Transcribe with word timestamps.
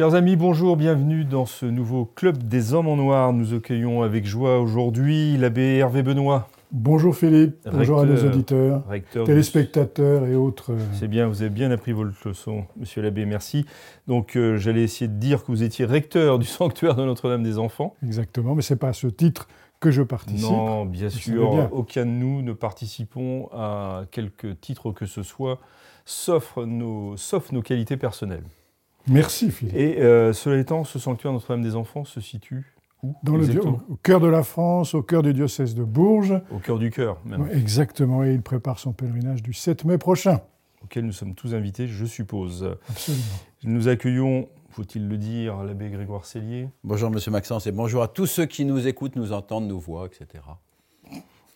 Chers 0.00 0.14
amis, 0.14 0.34
bonjour, 0.34 0.78
bienvenue 0.78 1.26
dans 1.26 1.44
ce 1.44 1.66
nouveau 1.66 2.06
Club 2.06 2.42
des 2.42 2.72
Hommes 2.72 2.88
en 2.88 2.96
Noir. 2.96 3.34
Nous 3.34 3.52
accueillons 3.52 4.00
avec 4.00 4.24
joie 4.24 4.58
aujourd'hui 4.58 5.36
l'abbé 5.36 5.76
Hervé 5.76 6.02
Benoît. 6.02 6.48
Bonjour 6.72 7.14
Philippe, 7.14 7.58
bonjour 7.70 8.00
à 8.00 8.06
nos 8.06 8.16
auditeurs, 8.24 8.82
téléspectateurs 9.26 10.24
et 10.24 10.34
autres. 10.34 10.72
C'est 10.94 11.06
bien, 11.06 11.28
vous 11.28 11.42
avez 11.42 11.50
bien 11.50 11.70
appris 11.70 11.92
votre 11.92 12.16
leçon, 12.26 12.64
monsieur 12.78 13.02
l'abbé, 13.02 13.26
merci. 13.26 13.66
Donc 14.06 14.36
euh, 14.36 14.56
j'allais 14.56 14.84
essayer 14.84 15.06
de 15.06 15.18
dire 15.18 15.44
que 15.44 15.48
vous 15.48 15.62
étiez 15.62 15.84
recteur 15.84 16.38
du 16.38 16.46
sanctuaire 16.46 16.94
de 16.94 17.04
Notre-Dame 17.04 17.42
des 17.42 17.58
Enfants. 17.58 17.94
Exactement, 18.02 18.54
mais 18.54 18.62
ce 18.62 18.72
n'est 18.72 18.78
pas 18.78 18.88
à 18.88 18.94
ce 18.94 19.06
titre 19.06 19.48
que 19.80 19.90
je 19.90 20.00
participe. 20.00 20.50
Non, 20.50 20.86
bien 20.86 21.10
sûr, 21.10 21.50
bien. 21.50 21.68
aucun 21.72 22.06
de 22.06 22.10
nous 22.10 22.40
ne 22.40 22.54
participons 22.54 23.50
à 23.52 24.04
quelque 24.10 24.46
titre 24.46 24.92
que 24.92 25.04
ce 25.04 25.22
soit, 25.22 25.58
sauf 26.06 26.56
nos, 26.56 27.18
sauf 27.18 27.52
nos 27.52 27.60
qualités 27.60 27.98
personnelles. 27.98 28.44
Merci 29.10 29.50
Philippe. 29.50 29.74
Et 29.76 30.00
euh, 30.00 30.32
cela 30.32 30.58
étant, 30.58 30.84
ce 30.84 30.98
sanctuaire 30.98 31.32
Notre-Dame 31.32 31.62
des 31.62 31.76
Enfants 31.76 32.04
se 32.04 32.20
situe 32.20 32.64
où 33.02 33.14
Dans 33.22 33.36
le, 33.36 33.44
exactement 33.44 33.80
au 33.88 33.96
cœur 33.96 34.20
de 34.20 34.28
la 34.28 34.42
France, 34.42 34.94
au 34.94 35.02
cœur 35.02 35.22
du 35.22 35.32
diocèse 35.34 35.74
de 35.74 35.82
Bourges. 35.84 36.40
Au 36.50 36.58
cœur 36.58 36.78
du 36.78 36.90
cœur, 36.90 37.18
même, 37.24 37.42
Ouais, 37.42 37.56
Exactement, 37.56 38.24
et 38.24 38.32
il 38.34 38.42
prépare 38.42 38.78
son 38.78 38.92
pèlerinage 38.92 39.42
du 39.42 39.52
7 39.52 39.84
mai 39.84 39.98
prochain. 39.98 40.40
auquel 40.84 41.04
nous 41.06 41.12
sommes 41.12 41.34
tous 41.34 41.54
invités, 41.54 41.86
je 41.86 42.04
suppose. 42.04 42.76
Absolument. 42.88 43.24
Nous 43.64 43.88
accueillons, 43.88 44.48
faut-il 44.70 45.08
le 45.08 45.16
dire, 45.18 45.62
l'abbé 45.64 45.88
Grégoire 45.90 46.24
Cellier. 46.24 46.68
Bonjour 46.84 47.10
Monsieur 47.10 47.30
Maxence 47.30 47.66
et 47.66 47.72
bonjour 47.72 48.02
à 48.02 48.08
tous 48.08 48.26
ceux 48.26 48.46
qui 48.46 48.64
nous 48.64 48.86
écoutent, 48.86 49.16
nous 49.16 49.32
entendent, 49.32 49.66
nous 49.66 49.80
voient, 49.80 50.06
etc. 50.06 50.44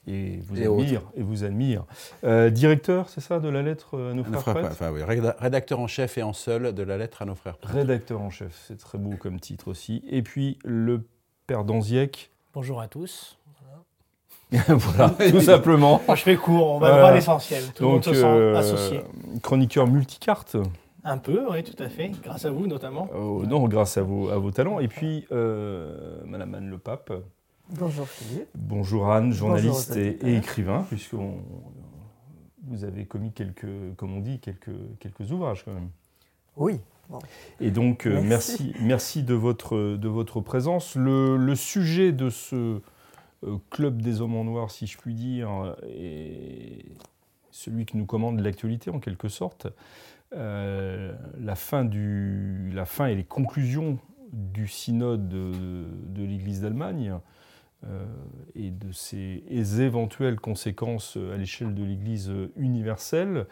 et 0.07 0.39
vous 0.39 0.61
Et 0.61 0.67
admire. 0.67 1.03
Et 1.17 1.23
vous 1.23 1.45
admire. 1.45 1.85
Euh, 2.25 2.51
directeur, 2.51 3.09
c'est 3.09 3.21
ça, 3.21 3.41
de 3.41 3.49
la 3.49 3.63
lettre 3.63 3.95
à 3.99 4.15
nos 4.15 4.17
Nos 4.17 4.25
frères, 4.25 4.41
frères- 4.41 4.55
prêtres 4.55 4.69
enfin, 4.73 4.91
oui, 4.93 5.01
réda- 5.03 5.37
rédacteur 5.39 5.81
en 5.81 5.87
chef 5.87 6.19
et 6.19 6.23
en 6.23 6.33
seul 6.33 6.73
de 6.75 6.83
la 6.83 6.97
lettre 6.99 7.23
à 7.23 7.25
nos 7.25 7.35
frères. 7.35 7.57
prêtres. 7.59 7.75
Rédacteur 7.75 8.21
en 8.21 8.31
chef, 8.31 8.65
c'est 8.69 8.79
très 8.79 8.99
beau 8.99 9.15
comme 9.19 9.41
titre 9.41 9.69
aussi. 9.69 10.03
Et 10.11 10.23
puis 10.23 10.59
le 10.65 11.03
père 11.47 11.65
d'Anziec. 11.65 12.31
Bonjour 12.53 12.81
à 12.81 12.89
tous. 12.89 13.39
voilà, 14.69 15.09
tout 15.31 15.41
simplement. 15.41 16.01
Moi, 16.07 16.15
je 16.17 16.23
fais 16.23 16.37
court, 16.37 16.69
on 16.77 16.79
va 16.79 16.87
Voilà. 16.89 16.97
droit 16.99 17.11
à 17.11 17.15
l'essentiel. 17.15 17.63
Tout 17.75 17.83
le 17.83 17.89
monde 17.89 18.03
Donc, 18.03 18.15
se 18.15 18.21
sent 18.21 18.27
euh, 18.27 18.55
associé. 18.57 19.01
chroniqueur 19.43 19.87
multicarte. 19.89 20.57
Un 21.03 21.19
peu, 21.19 21.43
oui, 21.51 21.63
tout 21.65 21.83
à 21.83 21.89
fait. 21.89 22.11
Grâce 22.23 22.45
à 22.45 22.51
vous, 22.51 22.67
notamment. 22.67 23.09
Euh, 23.15 23.45
non, 23.47 23.67
grâce 23.69 23.99
à 23.99 24.03
vos, 24.03 24.29
à 24.31 24.39
vos 24.39 24.51
talents. 24.53 24.79
Et 24.81 24.89
puis, 24.89 25.27
euh, 25.33 26.19
Madame 26.25 26.55
Anne 26.55 26.71
Le 26.71 26.79
Pape. 26.79 27.13
Bonjour 27.71 28.07
Philippe. 28.07 28.49
Bonjour 28.55 29.11
Anne, 29.11 29.33
journaliste 29.33 29.95
Bonjour 29.95 30.29
et, 30.29 30.37
écrivain, 30.37 30.85
puisque 30.89 31.15
vous 31.15 32.85
avez 32.85 33.07
commis 33.07 33.33
quelques, 33.33 33.95
comme 33.97 34.15
on 34.15 34.21
dit, 34.21 34.39
quelques, 34.39 34.71
quelques 35.01 35.33
ouvrages 35.33 35.65
quand 35.65 35.73
même. 35.73 35.89
Oui. 36.57 36.81
Bon. 37.09 37.19
Et 37.61 37.71
donc, 37.71 38.07
euh, 38.07 38.21
Merci. 38.23 38.73
merci, 38.73 38.85
merci 38.85 39.23
de, 39.23 39.35
votre, 39.35 39.97
de 39.97 40.09
votre 40.09 40.41
présence. 40.41 40.95
Le, 40.95 41.37
le 41.37 41.55
sujet 41.55 42.13
de 42.13 42.31
ce 42.31 42.81
euh, 43.45 43.57
club 43.71 44.01
des 44.01 44.21
hommes 44.21 44.37
en 44.37 44.45
noir, 44.45 44.71
si 44.71 44.87
je 44.87 44.97
puis 44.99 45.15
dire, 45.15 45.77
est 45.89 46.85
celui 47.51 47.87
qui 47.87 47.97
nous 47.97 48.07
commande 48.07 48.41
l'actualité 48.41 48.91
en 48.91 49.01
quelque 49.01 49.29
sorte. 49.29 49.69
Euh, 50.35 51.15
la, 51.39 51.55
fin 51.55 51.85
du, 51.85 52.71
la 52.75 52.85
fin 52.85 53.07
et 53.07 53.15
les 53.15 53.25
conclusions 53.25 53.99
du 54.33 54.67
synode 54.67 55.29
de, 55.29 55.87
de 56.09 56.25
l'Église 56.25 56.61
d'Allemagne 56.61 57.15
et 58.55 58.71
de 58.71 58.93
ses 58.93 59.43
éventuelles 59.81 60.41
conséquences 60.41 61.17
à 61.17 61.37
l'échelle 61.37 61.75
de 61.75 61.85
l'Église 61.85 62.33
universelle. 62.57 63.47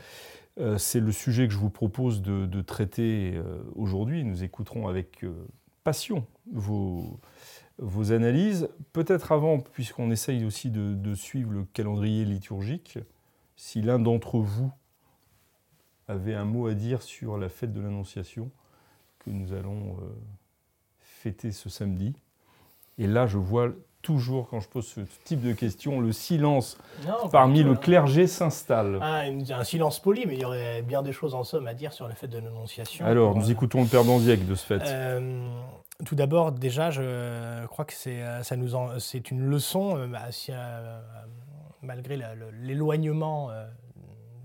Euh, 0.58 0.76
c'est 0.78 1.00
le 1.00 1.12
sujet 1.12 1.48
que 1.48 1.54
je 1.54 1.58
vous 1.58 1.70
propose 1.70 2.20
de, 2.22 2.62
traiter 2.62 3.32
euh, 3.34 3.62
aujourd'hui. 3.74 4.24
Nous 4.24 4.44
écouterons 4.44 4.88
avec 4.88 5.24
euh, 5.24 5.32
passion 5.84 6.26
vos, 6.52 7.18
analyses. 8.10 8.68
Peut-être 8.92 9.32
avant, 9.32 9.58
puisqu'on 9.58 10.10
essaye 10.10 10.44
aussi 10.44 10.70
de, 10.70 10.94
de 10.94 11.14
suivre 11.14 11.52
le 11.52 11.64
calendrier 11.64 12.24
liturgique, 12.24 12.98
si 13.56 13.80
l'un 13.80 13.98
d'entre 13.98 14.38
vous 14.38 14.70
avait 16.06 16.34
un 16.34 16.44
mot 16.44 16.66
à 16.66 16.74
dire 16.74 17.02
sur 17.02 17.38
la 17.38 17.48
fête 17.48 17.72
de 17.72 17.80
l'Annonciation 17.80 18.50
que 19.20 19.30
nous 19.30 19.52
allons 19.52 19.96
euh, 20.00 20.08
fêter 21.00 21.50
ce 21.50 21.70
samedi. 21.70 22.14
Et 22.98 23.06
là, 23.06 23.26
je 23.26 23.38
vois 23.38 23.72
toujours, 24.02 24.48
quand 24.48 24.60
je 24.60 24.68
pose 24.68 24.86
ce 24.86 25.00
type 25.24 25.40
de 25.40 25.52
questions, 25.52 26.00
le 26.00 26.12
silence 26.12 26.76
Non, 27.06 27.28
parmi 27.30 27.62
le 27.62 27.74
clergé 27.74 28.26
s'installe. 28.26 28.98
Ah, 29.00 29.22
un 29.50 29.64
silence 29.64 30.00
poli, 30.00 30.24
mais 30.26 30.34
il 30.34 30.40
y 30.40 30.44
aurait 30.44 30.82
bien 30.82 31.02
des 31.02 31.12
choses 31.12 31.34
en 31.34 31.44
somme 31.44 31.66
à 31.66 31.74
dire 31.74 31.92
sur 31.92 32.08
la 32.08 32.14
fête 32.14 32.30
de 32.30 32.38
l'Annonciation. 32.38 33.06
Alors, 33.06 33.32
Pour, 33.32 33.40
nous 33.40 33.48
euh, 33.48 33.52
écoutons 33.52 33.82
le 33.82 33.88
Père 33.88 34.04
Bandiac 34.04 34.44
de 34.46 34.54
ce 34.54 34.66
fait. 34.66 34.82
Euh, 34.84 35.46
tout 36.04 36.14
d'abord, 36.16 36.52
déjà, 36.52 36.90
je 36.90 37.64
crois 37.66 37.84
que 37.84 37.94
c'est 37.94 38.20
euh, 38.22 38.42
ça 38.42 38.56
nous 38.56 38.74
en- 38.74 38.98
c'est 38.98 39.30
une 39.30 39.40
leçon, 39.48 39.96
euh, 39.96 40.06
bah, 40.08 40.30
si, 40.30 40.50
euh, 40.52 41.00
malgré 41.82 42.16
le- 42.16 42.24
l'éloignement 42.62 43.50
euh, 43.50 43.66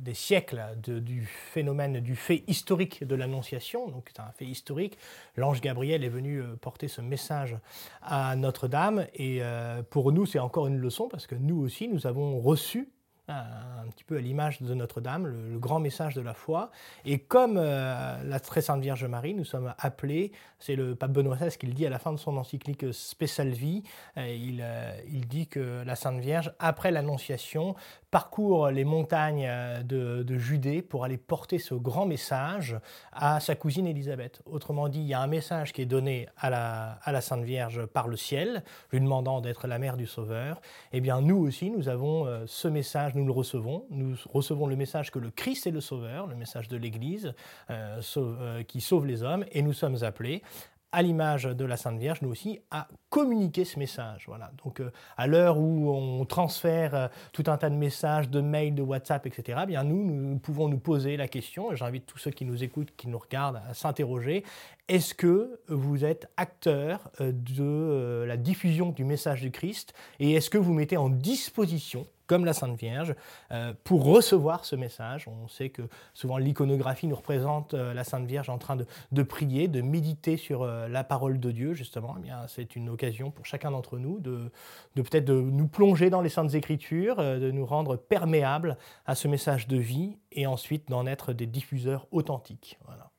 des 0.01 0.13
siècles 0.13 0.61
du 0.77 1.25
phénomène, 1.25 1.99
du 1.99 2.15
fait 2.15 2.43
historique 2.47 3.03
de 3.03 3.15
l'Annonciation. 3.15 3.87
Donc, 3.89 4.09
c'est 4.13 4.21
un 4.21 4.31
fait 4.31 4.45
historique. 4.45 4.97
L'ange 5.35 5.61
Gabriel 5.61 6.03
est 6.03 6.09
venu 6.09 6.41
euh, 6.41 6.55
porter 6.55 6.87
ce 6.87 7.01
message 7.01 7.57
à 8.01 8.35
Notre-Dame. 8.35 9.07
Et 9.13 9.39
euh, 9.41 9.81
pour 9.83 10.11
nous, 10.11 10.25
c'est 10.25 10.39
encore 10.39 10.67
une 10.67 10.77
leçon 10.77 11.07
parce 11.07 11.27
que 11.27 11.35
nous 11.35 11.57
aussi, 11.59 11.87
nous 11.87 12.07
avons 12.07 12.39
reçu 12.39 12.89
un 13.27 13.67
un 13.87 13.89
petit 13.89 14.03
peu 14.03 14.17
à 14.17 14.21
l'image 14.21 14.61
de 14.61 14.73
Notre-Dame, 14.73 15.27
le, 15.27 15.57
grand 15.57 15.79
message 15.79 16.13
de 16.13 16.21
la 16.21 16.33
foi. 16.33 16.71
Et 17.05 17.19
comme 17.19 17.57
euh, 17.57 18.21
la 18.23 18.39
très 18.39 18.61
sainte 18.61 18.81
Vierge 18.81 19.05
Marie, 19.05 19.33
nous 19.33 19.45
sommes 19.45 19.73
appelés, 19.79 20.31
c'est 20.59 20.75
le 20.75 20.95
pape 20.95 21.11
Benoît 21.11 21.35
XVI 21.35 21.57
qui 21.57 21.67
le 21.67 21.73
dit 21.73 21.85
à 21.85 21.89
la 21.89 21.99
fin 21.99 22.11
de 22.11 22.17
son 22.17 22.37
encyclique 22.37 22.93
Spécial 22.93 23.49
Vie, 23.49 23.83
euh, 24.17 24.27
il, 24.27 24.61
euh, 24.61 24.91
il 25.09 25.27
dit 25.27 25.47
que 25.47 25.83
la 25.85 25.95
Sainte 25.95 26.19
Vierge, 26.19 26.51
après 26.59 26.91
l'Annonciation, 26.91 27.75
parcourt 28.11 28.69
les 28.69 28.85
montagnes 28.85 29.45
euh, 29.47 29.83
de, 29.83 30.37
Judée 30.37 30.81
pour 30.81 31.03
aller 31.03 31.17
porter 31.17 31.59
ce 31.59 31.73
grand 31.73 32.05
message 32.05 32.77
à 33.11 33.39
sa 33.39 33.55
cousine 33.55 33.87
Élisabeth. 33.87 34.41
Autrement 34.45 34.87
dit, 34.87 34.99
il 34.99 35.07
y 35.07 35.13
a 35.13 35.19
un 35.19 35.27
message 35.27 35.73
qui 35.73 35.81
est 35.81 35.87
donné 35.87 36.27
à 36.37 36.49
la, 36.49 37.21
Sainte 37.21 37.43
Vierge 37.43 37.85
par 37.85 38.07
le 38.07 38.15
ciel, 38.15 38.63
lui 38.91 38.99
demandant 38.99 39.41
d'être 39.41 39.67
la 39.67 39.79
mère 39.79 39.97
du 39.97 40.05
Sauveur. 40.05 40.61
Eh 40.93 41.01
bien, 41.01 41.21
nous 41.21 41.37
aussi, 41.37 41.69
nous 41.71 41.89
avons 41.89 42.25
euh, 42.27 42.43
ce 42.45 42.67
message, 42.67 43.15
nous 43.15 43.25
le 43.25 43.31
recevons. 43.31 43.85
Nous 43.89 44.15
recevons 44.31 44.67
le 44.67 44.75
message 44.75 45.11
que 45.11 45.19
le 45.19 45.31
Christ 45.31 45.67
est 45.67 45.71
le 45.71 45.81
Sauveur, 45.81 46.27
le 46.27 46.35
message 46.35 46.67
de 46.67 46.77
l'Église 46.77 47.33
euh, 47.69 48.63
qui 48.63 48.79
sauve 48.79 49.05
les 49.05 49.23
hommes, 49.23 49.45
et 49.51 49.61
nous 49.61 49.73
sommes 49.73 50.03
appelés 50.03 50.43
à 50.91 51.01
l'image 51.01 51.43
de 51.43 51.65
la 51.65 51.77
Sainte 51.77 51.99
Vierge, 51.99 52.21
nous 52.21 52.29
aussi, 52.29 52.59
à 52.71 52.87
communiquer 53.09 53.65
ce 53.65 53.77
message. 53.77 54.23
Voilà. 54.27 54.51
Donc, 54.63 54.79
euh, 54.79 54.91
à 55.17 55.27
l'heure 55.27 55.57
où 55.57 55.91
on 55.91 56.25
transfère 56.25 56.95
euh, 56.95 57.07
tout 57.33 57.43
un 57.47 57.57
tas 57.57 57.69
de 57.69 57.75
messages, 57.75 58.29
de 58.29 58.41
mails, 58.41 58.73
de 58.73 58.81
WhatsApp, 58.81 59.25
etc., 59.25 59.59
eh 59.63 59.65
bien 59.65 59.83
nous, 59.83 60.03
nous 60.03 60.39
pouvons 60.39 60.67
nous 60.69 60.79
poser 60.79 61.17
la 61.17 61.27
question, 61.27 61.71
et 61.71 61.75
j'invite 61.75 62.05
tous 62.05 62.17
ceux 62.17 62.31
qui 62.31 62.45
nous 62.45 62.63
écoutent, 62.63 62.95
qui 62.95 63.09
nous 63.09 63.19
regardent, 63.19 63.61
à 63.69 63.73
s'interroger, 63.73 64.43
est-ce 64.87 65.13
que 65.13 65.59
vous 65.67 66.05
êtes 66.05 66.29
acteur 66.37 67.11
euh, 67.19 67.31
de 67.33 68.25
la 68.25 68.37
diffusion 68.37 68.91
du 68.91 69.03
message 69.03 69.41
du 69.41 69.51
Christ, 69.51 69.93
et 70.19 70.33
est-ce 70.33 70.49
que 70.49 70.57
vous 70.57 70.73
mettez 70.73 70.97
en 70.97 71.09
disposition 71.09 72.05
comme 72.27 72.45
la 72.45 72.53
Sainte 72.53 72.77
Vierge, 72.77 73.15
euh, 73.51 73.73
pour 73.83 74.03
recevoir 74.03 74.65
ce 74.65 74.75
message. 74.75 75.27
On 75.27 75.47
sait 75.47 75.69
que 75.69 75.81
souvent 76.13 76.37
l'iconographie 76.37 77.07
nous 77.07 77.15
représente 77.15 77.73
euh, 77.73 77.93
la 77.93 78.03
Sainte 78.03 78.25
Vierge 78.25 78.49
en 78.49 78.57
train 78.57 78.75
de, 78.75 78.85
de 79.11 79.23
prier, 79.23 79.67
de 79.67 79.81
méditer 79.81 80.37
sur 80.37 80.61
euh, 80.61 80.87
la 80.87 81.03
parole 81.03 81.39
de 81.39 81.51
Dieu, 81.51 81.73
justement. 81.73 82.15
Eh 82.17 82.21
bien, 82.21 82.45
c'est 82.47 82.75
une 82.75 82.89
occasion 82.89 83.31
pour 83.31 83.45
chacun 83.45 83.71
d'entre 83.71 83.97
nous 83.97 84.19
de, 84.19 84.51
de 84.95 85.01
peut-être 85.01 85.25
de 85.25 85.39
nous 85.39 85.67
plonger 85.67 86.09
dans 86.09 86.21
les 86.21 86.29
Saintes 86.29 86.53
Écritures, 86.53 87.19
euh, 87.19 87.39
de 87.39 87.51
nous 87.51 87.65
rendre 87.65 87.95
perméables 87.95 88.77
à 89.05 89.15
ce 89.15 89.27
message 89.27 89.67
de 89.67 89.77
vie, 89.77 90.17
et 90.31 90.45
ensuite 90.45 90.89
d'en 90.89 91.05
être 91.07 91.33
des 91.33 91.47
diffuseurs 91.47 92.07
authentiques. 92.11 92.77
Voilà. 92.85 93.09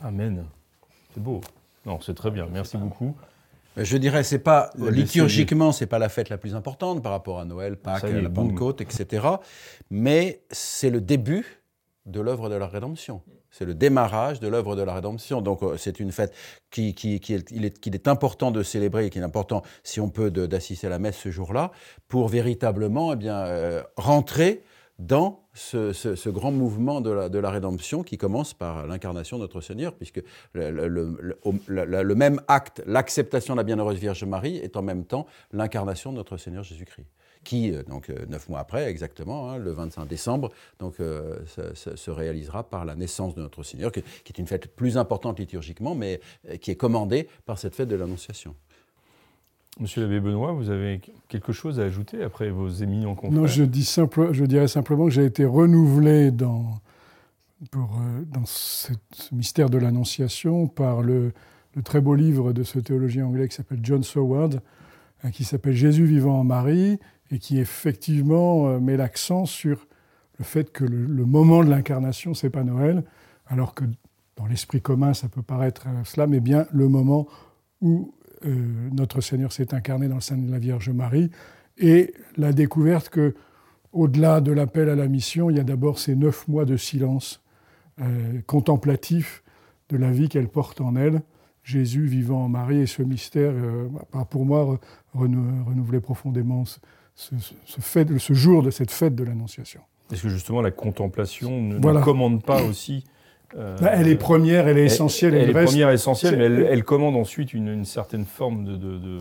Amen. 0.00 0.46
C'est 1.14 1.22
beau. 1.22 1.40
Non, 1.86 2.00
c'est 2.00 2.14
très 2.14 2.30
bien. 2.30 2.46
Merci 2.50 2.76
beaucoup. 2.76 3.16
Mais 3.78 3.84
Je 3.84 3.96
dirais, 3.96 4.24
c'est 4.24 4.40
pas 4.40 4.70
Ouais, 4.76 4.90
liturgiquement, 4.90 5.72
c'est 5.72 5.86
pas 5.86 5.98
la 5.98 6.08
fête 6.08 6.28
la 6.28 6.36
plus 6.36 6.54
importante 6.54 7.02
par 7.02 7.12
rapport 7.12 7.38
à 7.38 7.44
Noël, 7.44 7.76
Pâques, 7.76 8.02
y 8.02 8.06
est, 8.06 8.20
la 8.20 8.28
boum. 8.28 8.48
Pentecôte, 8.48 8.80
etc. 8.80 9.26
Mais 9.90 10.42
c'est 10.50 10.90
le 10.90 11.00
début 11.00 11.62
de 12.04 12.20
l'œuvre 12.20 12.48
de 12.48 12.54
la 12.56 12.66
rédemption. 12.66 13.22
c'est 13.50 13.64
le 13.64 13.74
démarrage 13.74 14.40
de 14.40 14.48
l'œuvre 14.48 14.76
de 14.76 14.82
la 14.82 14.94
rédemption. 14.94 15.40
Donc 15.40 15.62
euh, 15.62 15.76
c'est 15.76 16.00
une 16.00 16.10
fête 16.10 16.34
qui, 16.70 16.94
qui, 16.94 17.20
qui 17.20 17.34
est, 17.34 17.50
il 17.50 17.64
est, 17.64 17.78
qu'il 17.78 17.94
est 17.94 18.08
important 18.08 18.50
de 18.50 18.62
célébrer 18.62 19.06
et 19.06 19.10
qu'il 19.10 19.22
est 19.22 19.24
important, 19.24 19.62
si 19.84 20.00
on 20.00 20.08
peut, 20.08 20.30
d'assister 20.30 20.86
à 20.86 20.90
la 20.90 20.98
messe 20.98 21.18
ce 21.18 21.30
jour-là, 21.30 21.70
pour 22.08 22.28
véritablement 22.28 23.12
eh 23.12 23.16
bien, 23.16 23.36
euh, 23.38 23.82
rentrer 23.96 24.62
dans 24.98 25.44
ce, 25.54 26.28
grand 26.28 26.50
mouvement 26.50 27.00
de 27.00 27.10
la, 27.10 27.28
de 27.28 27.38
la 27.38 27.50
rédemption 27.50 28.02
qui 28.02 28.18
commence 28.18 28.52
par 28.54 28.86
l'incarnation 28.86 29.36
de 29.36 29.42
notre 29.42 29.60
Seigneur, 29.60 29.94
puisque 29.94 30.22
le, 30.54 32.14
même 32.14 32.40
acte, 32.48 32.82
l'acceptation 32.86 33.54
de 33.54 33.58
la 33.58 33.64
bienheureuse 33.64 33.98
Vierge 33.98 34.24
Marie, 34.24 34.56
est 34.56 34.76
en 34.76 34.82
même 34.82 35.04
temps 35.04 35.26
l'incarnation 35.52 36.10
de 36.12 36.16
notre 36.16 36.36
Seigneur 36.36 36.64
Jésus-Christ, 36.64 37.06
qui, 37.44 37.72
euh, 37.72 37.82
donc 37.84 38.10
euh, 38.10 38.26
neuf 38.28 38.48
mois 38.48 38.58
après 38.60 38.84
exactement, 38.90 39.50
hein, 39.50 39.58
le 39.58 39.70
25 39.70 40.06
décembre, 40.06 40.50
donc, 40.80 40.98
euh, 41.00 41.38
se, 41.46 41.74
se- 41.74 41.96
se 41.96 42.10
réalisera 42.10 42.68
par 42.68 42.84
la 42.84 42.96
naissance 42.96 43.34
de 43.36 43.40
notre 43.42 43.62
Seigneur, 43.62 43.92
qui, 43.92 44.00
est 44.00 44.38
une 44.38 44.46
fête 44.48 44.74
plus 44.74 44.98
importante 44.98 45.38
liturgiquement, 45.38 45.94
mais 45.94 46.20
qui 46.60 46.70
est 46.72 46.76
commandée 46.76 47.28
par 47.46 47.58
cette 47.58 47.74
fête 47.74 47.88
de 47.88 47.96
l'Annonciation. 47.96 48.54
Monsieur 49.80 50.02
l'abbé 50.02 50.18
Benoît, 50.18 50.52
vous 50.52 50.70
avez 50.70 51.00
quelque 51.28 51.52
chose 51.52 51.78
à 51.78 51.84
ajouter 51.84 52.22
après 52.22 52.50
vos 52.50 52.68
éminents 52.68 53.14
confrères 53.14 53.40
Non, 53.40 53.46
je, 53.46 53.62
dis 53.62 53.84
je 53.84 54.44
dirais 54.44 54.66
simplement 54.66 55.04
que 55.04 55.12
j'ai 55.12 55.24
été 55.24 55.44
renouvelé 55.44 56.32
dans, 56.32 56.80
pour, 57.70 57.96
euh, 58.00 58.24
dans 58.26 58.44
ce 58.44 58.92
mystère 59.30 59.70
de 59.70 59.78
l'Annonciation 59.78 60.66
par 60.66 61.02
le, 61.02 61.32
très 61.84 62.00
beau 62.00 62.16
livre 62.16 62.52
de 62.52 62.64
ce 62.64 62.80
théologien 62.80 63.26
anglais 63.26 63.46
qui 63.48 63.54
s'appelle 63.54 63.78
John 63.82 64.02
Soward, 64.02 64.60
hein, 65.22 65.30
qui 65.30 65.44
s'appelle 65.44 65.74
Jésus 65.74 66.06
vivant 66.06 66.40
en 66.40 66.44
Marie, 66.44 66.98
et 67.30 67.38
qui 67.38 67.60
effectivement 67.60 68.66
euh, 68.66 68.80
met 68.80 68.96
l'accent 68.96 69.46
sur 69.46 69.86
le 70.38 70.44
fait 70.44 70.72
que 70.72 70.84
le, 70.84 71.04
le 71.04 71.24
moment 71.24 71.62
de 71.62 71.70
l'incarnation, 71.70 72.34
c'est 72.34 72.50
pas 72.50 72.64
Noël, 72.64 73.04
alors 73.46 73.74
que 73.74 73.84
dans 74.36 74.46
l'esprit 74.46 74.80
commun, 74.80 75.14
ça 75.14 75.28
peut 75.28 75.42
paraître 75.42 75.86
euh, 75.86 76.02
cela, 76.04 76.26
mais 76.26 76.40
bien 76.40 76.66
le 76.72 76.88
moment 76.88 77.28
où 77.80 78.12
euh, 78.44 78.88
notre 78.92 79.20
Seigneur 79.20 79.52
s'est 79.52 79.74
incarné 79.74 80.08
dans 80.08 80.16
le 80.16 80.20
sein 80.20 80.36
de 80.36 80.50
la 80.50 80.58
Vierge 80.58 80.90
Marie, 80.90 81.30
et 81.78 82.12
la 82.36 82.52
découverte 82.52 83.08
que, 83.08 83.34
au-delà 83.92 84.40
de 84.40 84.52
l'appel 84.52 84.88
à 84.88 84.94
la 84.96 85.08
mission, 85.08 85.48
il 85.50 85.56
y 85.56 85.60
a 85.60 85.64
d'abord 85.64 85.98
ces 85.98 86.14
neuf 86.16 86.46
mois 86.48 86.64
de 86.64 86.76
silence 86.76 87.42
euh, 88.00 88.40
contemplatif 88.46 89.42
de 89.88 89.96
la 89.96 90.10
vie 90.10 90.28
qu'elle 90.28 90.48
porte 90.48 90.80
en 90.80 90.94
elle, 90.96 91.22
Jésus 91.64 92.06
vivant 92.06 92.44
en 92.44 92.48
Marie, 92.48 92.78
et 92.80 92.86
ce 92.86 93.02
mystère 93.02 93.52
euh, 93.54 93.88
a 94.12 94.24
pour 94.24 94.44
moi 94.44 94.64
re- 94.64 94.78
renou- 95.18 95.64
renouvelé 95.66 96.00
profondément 96.00 96.64
ce, 96.64 96.78
ce- 97.14 97.34
ce 97.64 97.80
fait, 97.80 98.18
ce 98.18 98.32
jour 98.32 98.62
de 98.62 98.70
cette 98.70 98.90
fête 98.90 99.14
de 99.14 99.24
l'Annonciation. 99.24 99.80
Est-ce 100.12 100.22
que 100.22 100.28
justement 100.30 100.62
la 100.62 100.70
contemplation 100.70 101.62
ne, 101.62 101.78
commande 102.02 102.42
pas 102.42 102.62
aussi 102.62 103.04
euh, 103.56 103.76
Bah, 103.80 103.90
elle 103.94 104.08
est 104.08 104.16
première, 104.16 104.68
elle 104.68 104.78
est 104.78 104.84
essentielle, 104.84 105.34
Elle, 105.34 105.40
elle 105.40 105.46
le 105.48 105.52
est 105.56 105.58
reste- 105.60 105.72
première, 105.72 105.90
essentielle, 105.90 106.36
mais 106.36 106.44
elle, 106.44 106.66
elle 106.70 106.84
commande 106.84 107.16
ensuite 107.16 107.54
une, 107.54 107.68
une 107.68 107.84
certaine 107.84 108.24
forme 108.24 108.64
de, 108.64 108.76
de-. 108.76 109.20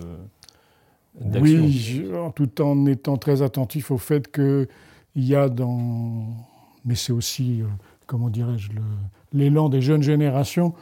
Oui, 1.41 2.03
tout 2.35 2.61
en 2.61 2.85
étant 2.85 3.17
très 3.17 3.41
attentif 3.41 3.89
au 3.89 3.97
fait 3.97 4.31
qu'il 4.31 4.67
y 5.15 5.33
a 5.35 5.49
dans. 5.49 6.25
Mais 6.85 6.93
c'est 6.95 7.11
aussi, 7.11 7.61
euh, 7.61 7.65
comment 8.05 8.29
dirais-je, 8.29 8.69
l'élan 9.33 9.67
des 9.69 9.81
jeunes 9.81 10.03
générations. 10.03 10.73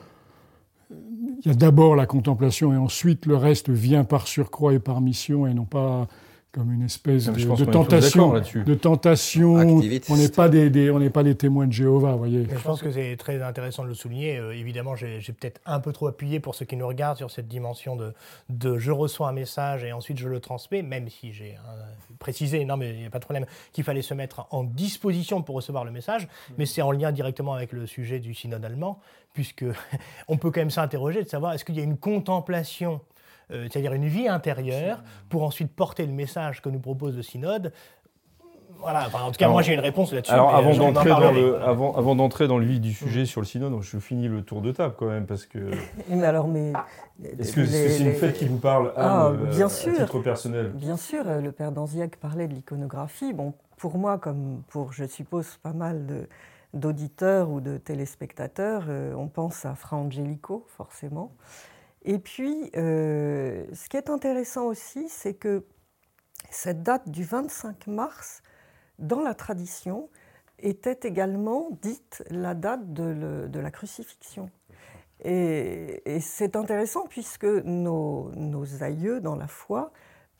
Il 0.91 1.47
y 1.47 1.51
a 1.51 1.53
d'abord 1.55 1.95
la 1.95 2.05
contemplation 2.05 2.73
et 2.73 2.77
ensuite 2.77 3.25
le 3.25 3.35
reste 3.35 3.69
vient 3.69 4.03
par 4.03 4.27
surcroît 4.27 4.73
et 4.73 4.79
par 4.79 5.01
mission 5.01 5.47
et 5.47 5.53
non 5.53 5.65
pas 5.65 6.07
comme 6.55 6.71
une 6.71 6.83
espèce 6.83 7.27
Non, 7.27 7.55
de, 7.55 7.65
tentation. 7.65 8.33
De 8.33 8.75
tentation. 8.75 9.57
Activiste. 9.57 10.09
On 10.09 10.15
n'est 10.15 10.29
pas 10.29 10.47
des, 10.47 10.69
des- 10.69 10.89
on 10.89 10.99
n'est 10.99 11.09
pas 11.09 11.21
des 11.23 11.35
témoins 11.35 11.67
de 11.67 11.73
Jéhovah, 11.73 12.13
vous 12.13 12.17
voyez. 12.17 12.47
Mais 12.49 12.55
je 12.57 12.63
pense 12.63 12.81
que 12.81 12.89
c'est 12.89 13.17
très 13.17 13.41
intéressant 13.43 13.83
de 13.83 13.89
le 13.89 13.93
souligner. 13.93 14.37
Euh, 14.37 14.55
évidemment, 14.55 14.95
j'ai 14.95 15.19
peut-être 15.37 15.59
un 15.65 15.81
peu 15.81 15.91
trop 15.91 16.07
appuyé 16.07 16.39
pour 16.39 16.55
ceux 16.55 16.63
qui 16.63 16.77
nous 16.77 16.87
regardent 16.87 17.17
sur 17.17 17.29
cette 17.29 17.49
dimension 17.49 17.97
de, 17.97 18.13
de 18.47 18.77
je 18.77 18.91
reçois 18.91 19.27
un 19.27 19.33
message 19.33 19.83
et 19.83 19.91
ensuite 19.91 20.17
je 20.17 20.29
le 20.29 20.39
transmets, 20.39 20.81
même 20.81 21.09
si 21.09 21.33
j'ai 21.33 21.55
euh, 21.55 21.81
précisé, 22.19 22.63
non 22.63 22.77
mais 22.77 22.91
il 22.93 22.99
n'y 22.99 23.05
a 23.05 23.09
pas 23.09 23.19
de 23.19 23.25
problème, 23.25 23.45
qu'il 23.73 23.83
fallait 23.83 24.01
se 24.01 24.13
mettre 24.13 24.47
en 24.51 24.63
disposition 24.63 25.41
pour 25.41 25.55
recevoir 25.55 25.83
le 25.83 25.91
message. 25.91 26.29
Mais 26.57 26.65
c'est 26.65 26.81
en 26.81 26.91
lien 26.91 27.11
directement 27.11 27.53
avec 27.53 27.73
le 27.73 27.85
sujet 27.85 28.19
du 28.19 28.33
synode 28.33 28.63
allemand, 28.63 29.01
puisque 29.33 29.65
on 30.29 30.37
peut 30.37 30.51
quand 30.51 30.61
même 30.61 30.69
s'interroger 30.69 31.21
de 31.21 31.27
savoir 31.27 31.51
est-ce 31.51 31.65
qu'il 31.65 31.75
y 31.75 31.81
a 31.81 31.83
une 31.83 31.97
contemplation 31.97 33.01
euh, 33.51 33.67
c'est-à-dire 33.71 33.93
une 33.93 34.07
vie 34.07 34.27
intérieure, 34.27 35.03
pour 35.29 35.43
ensuite 35.43 35.73
porter 35.75 36.05
le 36.05 36.13
message 36.13 36.61
que 36.61 36.69
nous 36.69 36.79
propose 36.79 37.15
le 37.15 37.21
synode. 37.23 37.71
Voilà, 38.77 39.05
enfin, 39.07 39.21
en 39.23 39.31
tout 39.31 39.37
cas, 39.37 39.45
Alors- 39.45 39.53
moi 39.53 39.61
j'ai 39.61 39.73
une 39.73 39.79
réponse 39.79 40.11
là-dessus. 40.13 40.33
Alors 40.33 40.53
avant 40.53 40.75
d'entrer 40.75 41.09
dans 41.09 41.31
le, 41.31 41.61
avant, 41.61 41.95
avant 41.95 42.15
d'entrer 42.15 42.47
dans 42.47 42.57
le 42.57 42.65
vif 42.65 42.81
du 42.81 42.93
sujet 42.93 43.25
sur 43.25 43.39
le 43.41 43.45
synode, 43.47 43.81
je 43.81 43.97
finis 43.99 44.27
le 44.27 44.43
tour 44.43 44.61
de 44.61 44.71
table 44.71 44.95
quand 44.97 45.07
même 45.07 45.25
parce 45.25 45.45
que 45.45 45.71
Mais 46.09 46.23
alors, 46.25 46.47
mais. 46.47 46.73
est-ce 47.39 47.53
que 47.53 47.61
les- 47.61 47.67
c'est 47.67 47.99
une 47.99 48.07
les- 48.09 48.13
fête 48.13 48.33
qui 48.37 48.45
vous 48.47 48.57
parle 48.57 48.91
Ah, 48.97 49.27
Anne, 49.27 49.39
euh, 49.43 49.49
bien 49.49 49.67
à 49.67 49.69
sûr. 49.69 49.95
titre 49.95 50.19
personnel 50.19 50.71
Bien 50.75 50.97
sûr, 50.97 51.23
euh, 51.25 51.39
le 51.41 51.51
père 51.53 51.71
Danziac 51.71 52.17
parlait 52.17 52.47
de 52.49 52.53
l'iconographie. 52.53 53.33
Bon, 53.33 53.53
pour 53.77 53.97
moi, 53.97 54.17
comme 54.17 54.61
pour, 54.67 54.91
je 54.91 55.05
suppose, 55.05 55.57
pas 55.63 55.73
mal 55.73 56.05
de- 56.05 56.27
d'auditeurs 56.73 57.49
ou 57.49 57.61
de 57.61 57.77
téléspectateurs, 57.77 58.83
euh, 58.89 59.13
on 59.15 59.27
pense 59.29 59.65
à 59.65 59.73
Fra 59.75 59.95
Angelico, 59.95 60.65
forcément. 60.75 61.31
Et 62.05 62.19
puis, 62.19 62.69
euh, 62.77 63.65
ce 63.73 63.89
qui 63.89 63.97
est 63.97 64.11
intéressant 64.11 64.65
aussi, 64.65 65.09
c'est 65.09 65.33
que 65.33 65.65
cette 66.51 66.83
date 66.83 67.09
du 67.09 67.23
25 67.23 67.87
mars, 67.87 68.43
dans 68.99 69.21
la 69.21 69.33
tradition, 69.33 70.09
était 70.59 70.99
également 71.07 71.69
dite 71.81 72.23
la 72.29 72.53
date 72.53 72.93
de, 72.93 73.59
la 73.59 73.71
crucifixion. 73.71 74.51
Et, 75.23 76.03
c'est 76.21 76.55
intéressant 76.55 77.07
puisque 77.07 77.45
nos, 77.45 78.31
aïeux 78.81 79.19
dans 79.19 79.35
la 79.35 79.47
foi 79.47 79.91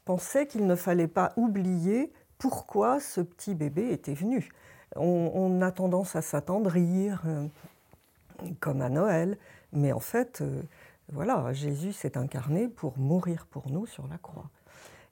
pensaient 0.06 0.45
qu'il 0.45 0.68
ne 0.68 0.75
fallait 0.75 1.07
pas 1.07 1.33
oublier 1.35 2.13
pourquoi 2.38 3.00
ce 3.00 3.21
petit 3.21 3.56
bébé 3.56 3.91
était 3.91 4.13
venu. 4.13 4.51
On, 4.95 5.31
on 5.33 5.61
a 5.61 5.71
tendance 5.71 6.15
à 6.15 6.21
s'attendrir 6.21 7.23
euh, 7.25 7.47
comme 8.59 8.83
à 8.83 8.89
Noël, 8.89 9.38
mais 9.73 9.91
en 9.91 10.00
fait, 10.00 10.41
euh, 10.41 10.61
voilà, 11.12 11.54
Jésus 11.54 11.94
s'est 11.94 12.18
incarné 12.18 12.68
pour 12.68 12.98
mourir 12.98 13.48
pour 13.48 13.69
nous 13.69 13.86
sur 13.86 14.07
la 14.07 14.18
croix. 14.18 14.50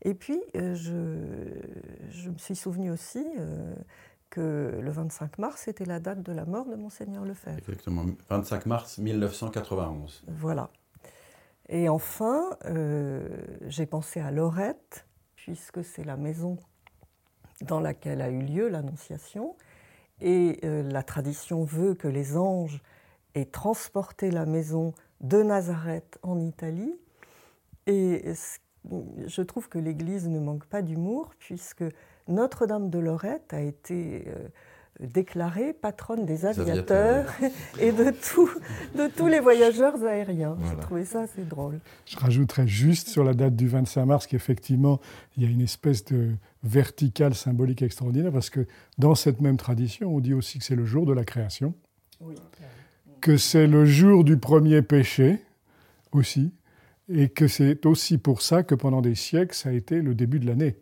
Et 0.02 0.14
puis, 0.14 0.42
euh, 0.56 0.76
je, 0.76 2.10
je 2.10 2.30
me 2.30 2.38
suis 2.38 2.56
souvenu 2.56 2.92
aussi 2.92 3.26
euh, 3.38 3.74
que 4.30 4.80
le 4.82 4.92
25 4.92 5.38
mars 5.38 5.68
était 5.68 5.86
la 5.86 6.00
date 6.00 6.24
de 6.24 6.32
la 6.34 6.46
mort 6.46 6.66
de 6.66 6.76
Monseigneur 6.76 7.24
Lefebvre. 7.24 7.60
Exactement, 7.60 8.06
25 8.30 8.66
mars 8.66 8.98
1991. 8.98 10.24
Voilà. 10.28 10.70
Et 11.70 11.88
enfin, 11.88 12.58
euh, 12.66 13.28
j'ai 13.68 13.86
pensé 13.86 14.20
à 14.20 14.32
Lorette, 14.32 15.06
puisque 15.36 15.84
c'est 15.84 16.04
la 16.04 16.18
maison 16.18 16.58
dans 17.62 17.80
laquelle 17.80 18.22
a 18.22 18.30
eu 18.30 18.42
lieu 18.42 18.68
l'Annonciation. 18.70 19.56
Et 20.22 20.60
euh, 20.64 20.84
la 20.84 21.04
tradition 21.04 21.64
veut 21.64 21.94
que 21.94 22.08
les 22.08 22.36
anges 22.38 22.82
aient 23.36 23.46
transporté 23.46 24.32
la 24.32 24.46
maison 24.46 24.94
de 25.24 25.42
Nazareth 25.42 26.20
en 26.22 26.40
Italie. 26.40 26.94
Et 27.88 28.24
je 29.28 29.42
trouve 29.42 29.68
que 29.70 29.80
l'Église 29.80 30.28
ne 30.28 30.40
manque 30.40 30.66
pas 30.66 30.82
d'humour, 30.82 31.32
puisque 31.40 31.84
Notre-Dame 32.28 32.90
de 32.90 33.00
Lorette 33.00 33.54
a 33.54 33.60
été 33.62 34.26
euh, 34.28 34.48
déclarée 35.00 35.74
patronne 35.74 36.26
des 36.26 36.46
aviateurs, 36.46 37.28
aviateurs 37.30 37.50
et 37.82 37.92
de, 37.92 38.12
tout- 38.12 38.50
de 38.96 39.08
tous 39.08 39.28
les 39.28 39.40
voyageurs 39.40 40.02
aériens. 40.06 40.56
Voilà. 40.58 40.76
J'ai 40.76 40.82
trouvé 40.82 41.06
ça 41.06 41.22
assez 41.22 41.44
drôle. 41.44 41.80
Je 42.06 42.18
rajouterais 42.18 42.68
juste 42.68 43.08
sur 43.10 43.24
la 43.24 43.34
date 43.34 43.56
du 43.56 43.68
25 43.68 44.06
mars 44.06 44.28
qu'effectivement, 44.28 45.00
il 45.36 45.44
y 45.44 45.46
a 45.46 45.50
une 45.50 45.62
espèce 45.62 46.06
de 46.06 46.32
verticale 46.64 47.34
symbolique 47.34 47.82
extraordinaire, 47.82 48.32
parce 48.32 48.50
que 48.50 48.66
dans 48.98 49.16
cette 49.16 49.42
même 49.42 49.58
tradition, 49.58 50.16
on 50.16 50.20
dit 50.22 50.34
aussi 50.34 50.60
que 50.60 50.64
c'est 50.66 50.76
le 50.76 50.86
jour 50.86 51.06
de 51.06 51.12
la 51.14 51.26
création, 51.26 51.74
que 53.24 53.38
c'est 53.38 53.68
le 53.68 53.86
jour 53.86 54.26
du 54.26 54.36
premier 54.36 54.82
péché 54.82 55.40
aussi, 56.12 56.52
et 57.08 57.30
que 57.30 57.48
c'est 57.48 57.86
aussi 57.86 58.18
pour 58.18 58.42
ça 58.42 58.64
que 58.64 58.76
pendant 58.76 59.02
des 59.02 59.16
siècles, 59.16 59.56
ça 59.56 59.70
a 59.70 59.72
été 59.72 60.02
le 60.02 60.14
début 60.14 60.40
de 60.40 60.46
l'année. 60.46 60.76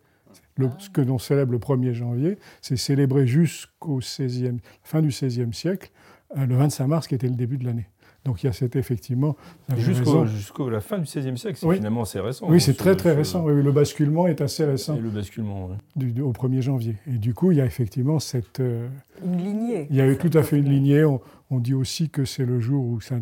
Le- 0.57 0.69
ce 0.79 0.89
que 0.89 1.01
l'on 1.01 1.19
célèbre 1.19 1.51
le 1.51 1.59
1er 1.59 1.93
janvier, 1.93 2.37
c'est 2.61 2.77
célébré 2.77 3.27
jusqu'au 3.27 4.01
16e, 4.01 4.57
fin 4.81 5.01
du 5.03 5.09
XVIe 5.09 5.53
siècle, 5.53 5.91
euh, 6.35 6.47
le 6.47 6.55
25 6.55 6.87
mars 6.87 7.07
qui 7.07 7.13
était 7.13 7.27
le 7.27 7.35
début 7.35 7.57
de 7.57 7.65
l'année. 7.65 7.87
Donc 8.25 8.41
il 8.43 8.47
y 8.47 8.49
a 8.49 8.53
cet 8.53 8.75
effectivement... 8.75 9.35
Jusqu'au 9.77 10.25
jusqu'au 10.27 10.69
la 10.69 10.79
fin 10.81 10.97
du 10.99 11.03
XVIe 11.05 11.37
siècle, 11.37 11.57
c'est 11.59 11.65
Oui. 11.65 11.75
finalement 11.77 12.03
assez 12.03 12.19
récent. 12.19 12.45
Oui, 12.49 12.57
hein, 12.57 12.59
c'est 12.59 12.73
ce- 12.73 12.77
très 12.77 12.95
très 12.95 13.11
ce- 13.13 13.17
récent. 13.17 13.43
Oui, 13.45 13.53
oui, 13.53 13.63
le 13.63 13.71
basculement 13.71 14.27
est 14.27 14.41
assez 14.41 14.63
récent 14.65 14.95
Et 14.95 14.99
le 14.99 15.09
basculement. 15.09 15.69
du- 15.95 16.21
au 16.21 16.31
1er 16.31 16.61
janvier. 16.61 16.95
Et 17.07 17.17
du 17.17 17.33
coup, 17.33 17.51
il 17.51 17.57
y 17.57 17.61
a 17.61 17.65
effectivement 17.65 18.19
cette... 18.19 18.59
euh, 18.59 18.87
Une 19.23 19.37
lignée. 19.37 19.87
il 19.89 19.95
y 19.95 20.01
a 20.01 20.07
eu 20.07 20.17
tout 20.17 20.35
à 20.37 20.43
fait 20.43 20.57
une 20.59 20.69
lignée. 20.69 21.03
On, 21.03 21.19
on 21.51 21.59
dit 21.59 21.73
aussi 21.73 22.09
que 22.09 22.23
c'est 22.23 22.45
le 22.45 22.59
jour 22.59 22.85
où 22.85 23.01
Saint, 23.01 23.21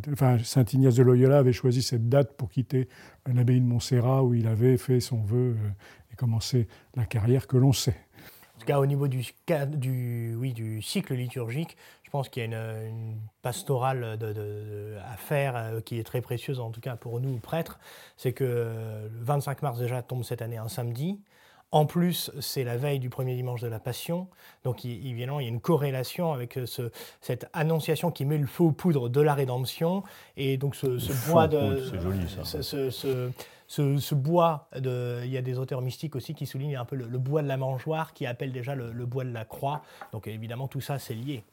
Ignace 0.72 0.96
de 0.96 1.04
Loyola 1.04 1.40
avait 1.40 1.52
choisi 1.52 1.82
cette 1.82 2.10
date 2.10 2.38
pour 2.38 2.50
quitter 2.50 2.88
l'abbaye 3.26 3.60
de 3.60 3.66
Montserrat 3.66 4.24
où 4.24 4.36
il 4.36 4.48
avait 4.48 4.78
fait 4.78 5.00
son 5.00 5.18
vœu 5.18 5.56
euh, 5.58 5.70
et 6.14 6.16
commencé 6.16 6.68
la 6.96 7.06
carrière 7.06 7.48
que 7.48 7.58
l'on 7.58 7.74
sait. 7.74 7.98
En 8.56 8.60
tout 8.60 8.66
cas, 8.68 8.80
au 8.80 8.86
niveau 8.86 9.08
du, 9.08 9.24
cycle 10.84 11.14
liturgique, 11.16 11.76
je 12.04 12.10
pense 12.12 12.30
qu'il 12.30 12.44
y 12.44 12.54
a 12.54 12.84
une, 12.86 13.18
pastorale 13.42 14.20
à 15.06 15.18
faire 15.18 15.82
qui 15.86 15.98
est 15.98 16.04
très 16.04 16.22
précieuse, 16.22 16.60
en 16.60 16.70
tout 16.70 16.82
cas 16.82 16.98
pour 16.98 17.22
nous, 17.22 17.38
prêtres. 17.38 17.80
C'est 18.18 18.34
que 18.34 18.44
le 18.44 19.24
25 19.24 19.62
mars 19.62 19.80
déjà 19.80 20.02
tombe 20.02 20.24
cette 20.24 20.42
année 20.42 20.58
un 20.58 20.68
samedi. 20.68 21.20
En 21.72 21.86
plus, 21.86 22.32
c'est 22.40 22.64
la 22.64 22.78
veille 22.78 23.00
du 23.00 23.10
premier 23.10 23.36
dimanche 23.36 23.62
de 23.62 23.68
la 23.68 23.80
Passion. 23.80 24.28
Donc, 24.64 24.86
évidemment, 24.86 25.40
il 25.40 25.44
y 25.44 25.46
a 25.46 25.50
une 25.50 25.62
corrélation 25.62 26.34
avec 26.34 26.58
euh, 26.58 26.66
ce, 26.66 26.90
cette 27.22 27.48
annonciation 27.54 28.10
qui 28.10 28.26
met 28.26 28.40
le 28.40 28.48
feu 28.48 28.64
aux 28.64 28.72
poudres 28.72 29.08
de 29.08 29.22
la 29.22 29.36
rédemption. 29.36 30.04
Et 30.36 30.58
donc, 30.58 30.76
ce, 30.76 30.88
bois 31.30 31.48
de. 31.48 31.88
C'est 31.92 32.02
joli, 32.02 32.28
ça. 32.28 32.44
Ce, 33.68 34.16
bois, 34.16 34.68
de, 34.76 35.22
il 35.26 35.30
y 35.30 35.38
a 35.38 35.44
des 35.44 35.60
auteurs 35.60 35.84
mystiques 35.84 36.16
aussi 36.16 36.34
qui 36.34 36.48
soulignent 36.48 36.78
un 36.78 36.86
peu 36.86 36.96
le, 36.96 37.06
bois 37.20 37.44
de 37.44 37.48
la 37.48 37.58
mangeoire 37.58 38.14
qui 38.14 38.26
appelle 38.26 38.52
déjà 38.52 38.74
le, 38.74 39.06
bois 39.06 39.24
de 39.24 39.32
la 39.32 39.46
croix. 39.46 39.84
Donc, 40.12 40.28
évidemment, 40.28 40.68
tout 40.68 40.82
ça, 40.82 40.98
c'est 40.98 41.14
lié. 41.14 41.44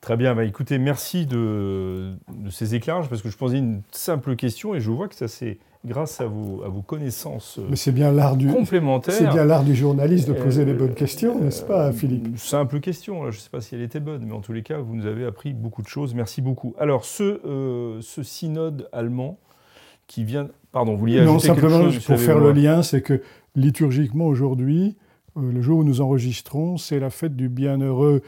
Très 0.00 0.16
bien, 0.16 0.34
bah, 0.34 0.44
écoutez, 0.44 0.78
merci 0.78 1.26
de, 1.26 2.14
de, 2.34 2.48
ces 2.48 2.74
éclairages 2.74 3.10
parce 3.10 3.20
que 3.20 3.28
je 3.28 3.36
posais 3.36 3.58
une 3.58 3.82
simple 3.90 4.36
question 4.36 4.74
et 4.74 4.80
je 4.80 4.90
vois 4.90 5.08
que 5.08 5.14
ça 5.14 5.28
s'est 5.28 5.58
grâce 5.84 6.20
à 6.20 6.26
vos, 6.26 6.62
à 6.62 6.68
vos 6.68 6.82
connaissances 6.82 7.58
Mais 7.68 7.76
c'est 7.76 7.92
bien 7.92 8.12
l'art 8.12 8.36
du, 8.36 8.48
complémentaires. 8.48 9.14
C'est 9.14 9.28
bien 9.28 9.44
l'art 9.44 9.64
du 9.64 9.74
journaliste 9.74 10.28
de 10.28 10.34
poser 10.34 10.64
des 10.64 10.74
bonnes 10.74 10.94
questions, 10.94 11.40
n'est-ce 11.40 11.62
pas, 11.62 11.86
euh, 11.86 11.92
Philippe? 11.92 12.38
Simple 12.38 12.80
question, 12.80 13.30
je 13.30 13.36
ne 13.36 13.40
sais 13.40 13.50
pas 13.50 13.60
si 13.60 13.74
elle 13.74 13.82
était 13.82 14.00
bonne, 14.00 14.24
mais 14.26 14.32
en 14.32 14.40
tous 14.40 14.52
les 14.52 14.62
cas, 14.62 14.78
vous 14.78 14.94
nous 14.94 15.06
avez 15.06 15.24
appris 15.24 15.52
beaucoup 15.52 15.82
de 15.82 15.88
choses. 15.88 16.14
Merci 16.14 16.42
beaucoup. 16.42 16.74
Alors, 16.78 17.04
ce, 17.04 17.40
euh, 17.46 18.00
ce 18.02 18.22
synode 18.22 18.88
allemand 18.92 19.38
qui 20.06 20.24
vient... 20.24 20.48
Pardon, 20.72 20.92
vous 20.92 20.98
vouliez 20.98 21.24
Non, 21.24 21.38
simplement, 21.38 21.88
pour 22.06 22.18
faire 22.18 22.38
le 22.38 22.52
lien, 22.52 22.82
c'est 22.82 23.02
que 23.02 23.22
liturgiquement, 23.56 24.26
aujourd'hui, 24.26 24.96
euh, 25.36 25.50
le 25.50 25.62
jour 25.62 25.78
où 25.78 25.84
nous 25.84 26.00
enregistrons, 26.00 26.76
c'est 26.76 27.00
la 27.00 27.10
fête 27.10 27.36
du 27.36 27.48
bienheureux 27.48 28.22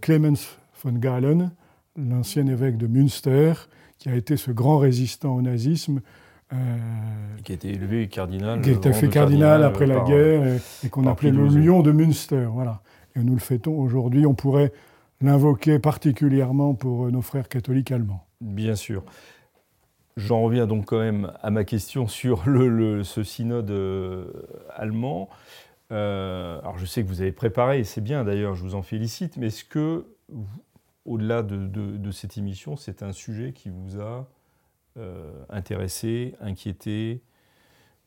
Clemens 0.00 0.58
von 0.84 0.92
Galen, 0.92 1.50
l'ancien 1.96 2.46
évêque 2.46 2.76
de 2.76 2.86
Münster, 2.86 3.52
qui 3.98 4.08
a 4.08 4.14
été 4.14 4.36
ce 4.36 4.50
grand 4.50 4.78
résistant 4.78 5.34
au 5.34 5.42
nazisme, 5.42 5.98
euh, 5.98 6.00
qui 6.48 7.52
a 7.52 7.54
été 7.54 7.70
élevé 7.70 8.08
cardinal. 8.08 8.60
Qui 8.60 8.70
a 8.70 8.72
été 8.72 8.92
fait 8.92 9.08
cardinal, 9.08 9.62
après 9.62 9.86
la 9.86 10.00
guerre 10.00 10.60
et, 10.84 10.88
qu'on 10.88 11.06
appelait 11.06 11.30
le 11.30 11.46
lion 11.48 11.82
de 11.82 11.92
Münster. 11.92 12.46
Voilà. 12.50 12.82
Et 13.14 13.20
nous 13.20 13.34
le 13.34 13.40
fêtons 13.40 13.78
aujourd'hui. 13.78 14.26
On 14.26 14.34
pourrait 14.34 14.72
l'invoquer 15.20 15.78
particulièrement 15.78 16.74
pour 16.74 17.06
euh, 17.06 17.10
nos 17.10 17.22
frères 17.22 17.48
catholiques 17.48 17.90
allemands. 17.90 18.26
Bien 18.40 18.74
sûr. 18.74 19.02
J'en 20.16 20.42
reviens 20.42 20.66
donc 20.66 20.86
quand 20.86 20.98
même 20.98 21.32
à 21.42 21.50
ma 21.50 21.64
question 21.64 22.06
sur 22.06 22.48
le, 22.48 23.04
ce 23.04 23.22
synode 23.22 23.70
euh, 23.70 24.26
allemand. 24.74 25.28
alors 25.90 26.78
je 26.78 26.86
sais 26.86 27.02
que 27.02 27.08
vous 27.08 27.20
avez 27.20 27.32
préparé, 27.32 27.80
et 27.80 27.84
c'est 27.84 28.00
bien 28.00 28.24
d'ailleurs, 28.24 28.54
je 28.54 28.62
vous 28.62 28.74
en 28.74 28.82
félicite, 28.82 29.36
mais 29.36 29.48
est-ce 29.48 29.64
que, 29.64 30.06
au-delà 31.04 31.42
de, 31.42 31.66
de, 31.66 32.10
cette 32.10 32.38
émission, 32.38 32.76
c'est 32.76 33.02
un 33.02 33.12
sujet 33.12 33.52
qui 33.52 33.68
vous 33.68 34.00
a 34.00 34.02
euh, 34.02 34.22
intéressé, 35.50 36.34
inquiété 36.40 37.22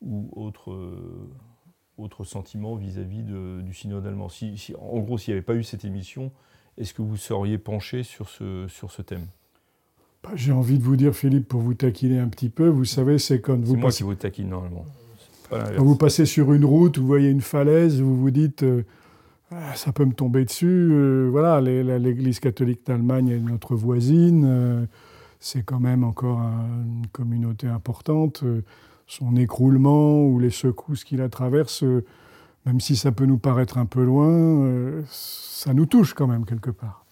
ou 0.02 0.30
autre, 0.36 0.72
euh, 0.72 1.30
autre 1.98 2.24
sentiment 2.24 2.76
vis-à-vis 2.76 3.24
du 3.24 3.74
synode 3.74 4.06
allemand 4.06 4.30
si, 4.30 4.74
En 4.80 5.00
gros, 5.00 5.18
s'il 5.18 5.34
n'y 5.34 5.38
avait 5.38 5.46
pas 5.46 5.56
eu 5.56 5.64
cette 5.64 5.86
émission, 5.86 6.32
est-ce 6.78 6.94
que 6.94 7.02
vous 7.02 7.18
seriez 7.18 7.58
penché 7.58 8.04
sur 8.04 8.30
ce, 8.30 8.68
sur 8.68 8.92
ce 8.92 9.02
thème? 9.02 9.26
Bah, 10.24 10.32
J'ai 10.36 10.52
envie 10.52 10.78
de 10.78 10.84
vous 10.84 10.96
dire, 10.96 11.14
Philippe, 11.14 11.48
pour 11.48 11.62
vous 11.62 11.74
taquiner 11.74 12.20
un 12.20 12.28
petit 12.28 12.50
peu, 12.50 12.68
vous 12.68 12.86
savez, 12.86 13.20
c'est 13.20 13.42
quand 13.42 13.60
vous... 13.60 13.76
C'est 13.76 13.82
moi 13.82 13.92
qui 13.92 14.04
vous 14.04 14.16
taquine 14.16 14.50
normalement. 14.50 14.86
Quand 15.50 15.84
vous 15.84 15.96
passez 15.96 16.26
sur 16.26 16.54
une 16.54 16.64
route, 16.64 17.00
vous 17.00 17.08
voyez 17.08 17.30
une 17.30 17.42
falaise, 17.42 18.02
vous 18.02 18.16
vous 18.16 18.32
dites... 18.32 18.64
Euh, 18.64 18.84
ah, 19.52 19.76
ça 19.76 19.92
peut 19.92 20.06
me 20.06 20.14
tomber 20.14 20.46
dessus. 20.46 21.28
voilà, 21.32 21.60
l'Église 21.60 22.40
catholique 22.40 22.86
d'Allemagne 22.86 23.30
est 23.30 23.40
notre 23.40 23.76
voisine 23.76 24.88
c'est 25.40 25.64
quand 25.64 25.80
même 25.80 26.04
encore 26.04 26.40
une 26.40 27.08
communauté 27.12 27.68
importante. 27.68 28.44
Son 29.08 29.36
écroulement 29.36 30.24
ou 30.24 30.40
les 30.40 30.52
secousses 30.52 31.04
qui 31.04 31.16
la 31.16 31.30
traversent, 31.30 31.84
même 32.66 32.80
si 32.80 32.96
ça 32.96 33.12
peut 33.12 33.26
nous 33.26 33.38
paraître 33.38 33.78
un 33.78 33.86
peu 33.86 34.04
loin, 34.04 34.30
euh, 34.30 35.02
ça 35.08 35.74
nous 35.74 35.86
touche 35.86 36.14
quand 36.14 36.28
même 36.28 36.46
quelque 36.46 36.70
part. 36.70 37.06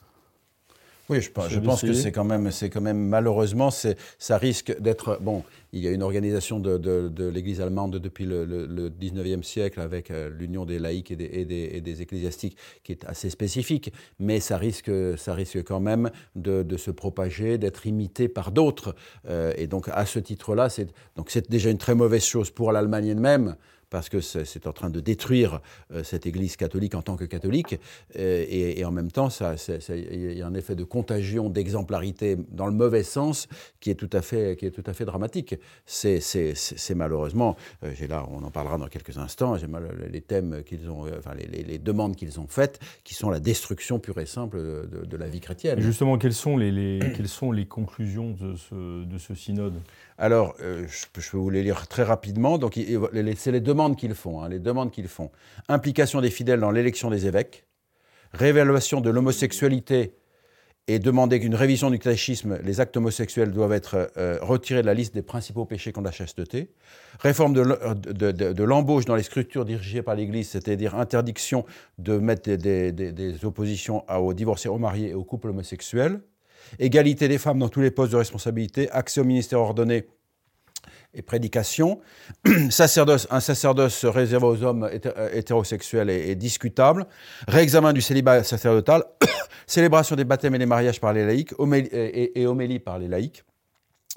Oui, 1.10 1.22
je, 1.22 1.30
je 1.48 1.60
pense 1.60 1.82
que 1.82 1.94
c'est 1.94 2.12
quand 2.12 2.26
même, 2.26 2.52
c'est 2.52 2.70
quand 2.70 2.82
même 2.82 3.00
malheureusement, 3.00 3.70
ça 3.72 4.38
risque 4.38 4.78
d'être 4.80 5.20
bon. 5.22 5.44
Il 5.72 5.82
y 5.82 5.88
a 5.88 5.92
une 5.92 6.04
organisation 6.04 6.60
de, 6.60 6.78
de, 6.78 7.28
l'Église 7.28 7.62
allemande 7.62 7.98
depuis 7.98 8.26
le, 8.26 8.46
le, 8.46 8.90
19e 8.90 9.44
siècle 9.44 9.80
avec 9.80 10.12
euh, 10.12 10.30
l'union 10.30 10.66
des 10.66 10.80
laïcs 10.80 11.12
et 11.12 11.16
des, 11.16 11.26
et, 11.26 11.82
des, 11.82 12.02
ecclésiastiques 12.02 12.58
qui 12.84 12.92
est 12.92 13.06
assez 13.06 13.30
spécifique, 13.30 13.92
mais 14.20 14.40
ça 14.40 14.58
risque, 14.58 14.92
ça 15.18 15.34
risque 15.34 15.64
quand 15.64 15.80
même 15.80 16.10
de, 16.36 16.78
se 16.78 16.92
propager, 16.92 17.58
d'être 17.58 17.86
imité 17.86 18.28
par 18.28 18.52
d'autres. 18.52 18.96
Euh, 19.30 19.54
et 19.58 19.68
donc 19.68 19.90
à 19.90 20.06
ce 20.06 20.20
titre-là, 20.20 20.70
c'est 20.70 20.90
donc 21.16 21.30
c'est 21.30 21.50
déjà 21.50 21.70
une 21.70 21.78
très 21.78 21.96
mauvaise 21.96 22.24
chose 22.24 22.50
pour 22.50 22.72
l'Allemagne 22.72 23.08
elle-même 23.08 23.56
parce 23.90 24.10
que 24.10 24.22
c'est 24.22 24.68
en 24.68 24.74
train 24.74 24.90
de 24.90 25.00
détruire 25.00 25.62
euh, 25.94 26.04
cette 26.04 26.26
Église 26.26 26.56
catholique 26.56 26.96
en 26.96 27.02
tant 27.02 27.16
que 27.16 27.26
catholique, 27.26 27.80
euh, 28.18 28.46
et, 28.50 28.84
en 28.86 28.92
même 28.92 29.12
temps, 29.12 29.30
il 29.90 30.38
y 30.38 30.42
a 30.42 30.48
un 30.48 30.54
effet 30.54 30.76
de 30.76 30.84
contagion, 30.84 31.50
d'exemplarité 31.50 32.38
dans 32.52 32.66
le 32.66 32.74
mauvais 32.74 33.04
sens 33.04 33.48
qui 33.80 33.90
est 33.90 33.96
tout 33.96 34.10
à 34.14 34.22
fait, 34.22 34.58
qui 34.58 34.66
est 34.66 34.72
tout 34.72 34.84
à 34.86 34.94
fait 34.94 35.06
dramatique. 35.06 35.56
C'est 35.86 36.22
malheureusement, 36.96 37.56
euh, 37.84 37.94
là, 38.10 38.26
on 38.30 38.44
en 38.44 38.52
parlera 38.52 38.78
dans 38.78 38.88
quelques 38.88 39.18
instants, 39.18 39.58
j'ai 39.58 39.68
les 40.10 40.22
thèmes 40.22 40.64
qu'ils 40.64 40.90
ont, 40.90 41.06
enfin 41.18 41.34
les, 41.36 41.78
demandes 41.80 42.16
qu'ils 42.16 42.40
ont 42.40 42.48
faites, 42.48 42.80
qui 43.04 43.14
sont 43.14 43.30
la 43.30 43.40
destruction 43.40 44.00
pure 44.00 44.20
et 44.20 44.26
simple 44.26 44.58
de, 44.58 45.18
la 45.18 45.28
vie 45.28 45.40
chrétienne. 45.40 45.80
justement, 45.82 46.18
quelles 46.18 46.34
sont 46.34 46.58
les, 46.58 47.00
conclusions 47.70 48.32
de 48.32 49.18
ce 49.18 49.36
synode? 49.36 49.82
Alors, 50.18 50.56
euh, 50.62 50.86
je, 50.88 51.06
peux 51.14 51.22
vous 51.38 51.50
les 51.50 51.62
lire 51.62 51.88
très 51.88 52.04
rapidement. 52.04 52.58
Donc, 52.58 52.80
c'est 53.38 53.52
les 53.52 53.62
demandes 53.62 53.96
qu'ils 53.96 54.16
font. 54.16 54.42
Hein, 54.42 54.50
les 54.50 54.60
demandes 54.60 54.92
qu'ils 54.92 55.08
font. 55.08 55.32
Implication 55.70 56.22
des 56.22 56.32
fidèles 56.32 56.60
dans 56.60 56.72
l'élection 56.72 57.12
des 57.12 57.28
évêques, 57.28 57.68
réévaluation 58.34 59.00
de 59.00 59.12
l'homosexualité 59.12 60.14
et 60.90 61.00
demander 61.00 61.40
qu'une 61.42 61.54
révision 61.54 61.92
du 61.92 62.00
catéchisme, 62.00 62.58
les 62.64 62.80
actes 62.80 62.96
homosexuels 62.96 63.52
doivent 63.52 63.74
être 63.74 64.10
euh, 64.18 64.40
retirés 64.42 64.82
de 64.82 64.88
la 64.88 64.94
liste 64.94 65.14
des 65.14 65.22
principaux 65.22 65.66
péchés 65.66 65.92
contre 65.92 66.06
la 66.06 66.12
chasteté, 66.12 66.72
réforme 67.20 67.54
de, 67.54 68.64
l'embauche 68.64 69.04
dans 69.04 69.18
les 69.18 69.24
structures 69.24 69.66
dirigées 69.66 70.02
par 70.02 70.16
l'Église, 70.16 70.50
c'est-à-dire 70.50 70.96
interdiction 70.96 71.66
de 71.98 72.18
mettre 72.18 72.50
des, 72.54 73.36
oppositions 73.44 74.10
aux 74.10 74.34
divorcés, 74.34 74.70
aux 74.70 74.78
mariés 74.78 75.10
et 75.10 75.14
aux 75.14 75.26
couples 75.26 75.50
homosexuels, 75.50 76.22
égalité 76.80 77.28
des 77.28 77.38
femmes 77.38 77.60
dans 77.60 77.70
tous 77.70 77.82
les 77.82 77.92
postes 77.92 78.12
de 78.12 78.18
responsabilité, 78.18 78.90
accès 78.92 79.22
au 79.22 79.24
ministère 79.24 79.60
ordonné 79.60 80.06
et 81.14 81.22
prédication. 81.22 82.00
sacerdoce, 82.70 83.28
un 83.32 83.40
sacerdoce 83.40 84.06
réservé 84.06 84.46
aux 84.46 84.64
hommes 84.64 84.84
euh, 84.84 85.30
hétérosexuels 85.34 86.10
est, 86.10 86.36
discutable. 86.36 87.08
Réexamen 87.48 87.94
du 87.94 88.02
célibat 88.02 88.44
sacerdotal. 88.44 89.04
Célébration 89.68 90.16
des 90.16 90.24
baptêmes 90.24 90.56
et 90.56 90.60
des 90.60 90.66
mariages 90.66 91.02
par 91.02 91.12
les 91.12 91.26
laïcs 91.26 91.54
et, 91.92 92.48
homélie 92.48 92.80
par 92.80 93.00
les 93.00 93.08
laïcs. 93.08 93.44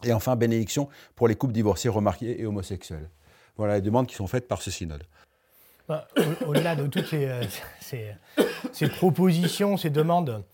Et 0.05 0.13
enfin, 0.13 0.37
bénédiction 0.37 0.89
pour 1.17 1.27
les 1.27 1.35
couples 1.35 1.53
divorcés, 1.53 1.89
remariés 1.89 2.41
et 2.41 2.47
homosexuels. 2.47 3.11
Voilà 3.57 3.75
les 3.75 3.81
demandes 3.81 4.07
qui 4.07 4.15
sont 4.15 4.29
faites 4.29 4.47
par 4.47 4.63
ce 4.63 4.71
synode. 4.71 5.03
Bah, 5.89 6.07
au-delà 6.47 6.77
de 6.77 6.87
toutes 6.87 7.13
euh, 7.15 7.43
ces 8.73 8.89
propositions, 8.89 9.77
ces 9.77 9.91
demandes, 9.91 10.45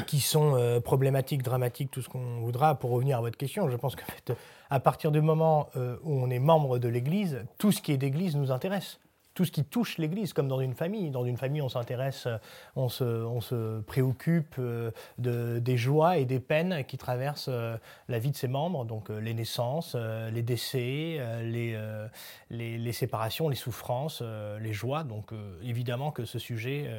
qui 0.00 0.20
sont 0.20 0.56
euh, 0.56 0.80
problématiques, 0.80 1.42
dramatiques, 1.42 1.90
tout 1.90 2.02
ce 2.02 2.08
qu'on 2.08 2.40
voudra. 2.40 2.74
Pour 2.74 2.90
revenir 2.90 3.18
à 3.18 3.20
votre 3.20 3.36
question, 3.36 3.68
je 3.68 3.76
pense 3.76 3.96
qu'à 3.96 4.80
partir 4.80 5.10
du 5.10 5.20
moment 5.20 5.68
euh, 5.76 5.96
où 6.02 6.12
on 6.14 6.30
est 6.30 6.38
membre 6.38 6.78
de 6.78 6.88
l'Église, 6.88 7.44
tout 7.58 7.72
ce 7.72 7.82
qui 7.82 7.92
est 7.92 7.98
d'Église 7.98 8.36
nous 8.36 8.50
intéresse 8.50 8.98
tout 9.34 9.44
ce 9.44 9.52
qui 9.52 9.64
touche 9.64 9.98
l'Église, 9.98 10.32
comme 10.32 10.48
dans 10.48 10.60
une 10.60 10.74
famille. 10.74 11.10
Dans 11.10 11.24
une 11.24 11.36
famille, 11.36 11.62
on 11.62 11.68
s'intéresse, 11.68 12.28
on 12.76 12.88
se, 12.88 13.04
on 13.04 13.40
se, 13.40 13.80
préoccupe 13.80 14.56
euh, 14.58 14.90
de, 15.18 15.58
des 15.58 15.76
joies 15.76 16.18
et 16.18 16.24
des 16.24 16.40
peines 16.40 16.84
qui 16.84 16.98
traversent 16.98 17.48
euh, 17.48 17.76
la 18.08 18.18
vie 18.18 18.30
de 18.30 18.36
ses 18.36 18.48
membres, 18.48 18.84
donc 18.84 19.10
euh, 19.10 19.20
les 19.20 19.34
naissances, 19.34 19.96
les 20.32 20.42
décès, 20.42 21.18
les, 21.42 22.92
séparations, 22.92 23.48
les 23.48 23.56
souffrances, 23.56 24.22
les 24.60 24.72
joies. 24.72 25.04
Donc 25.04 25.30
évidemment 25.62 26.10
que 26.10 26.24
ce 26.24 26.38
sujet 26.38 26.90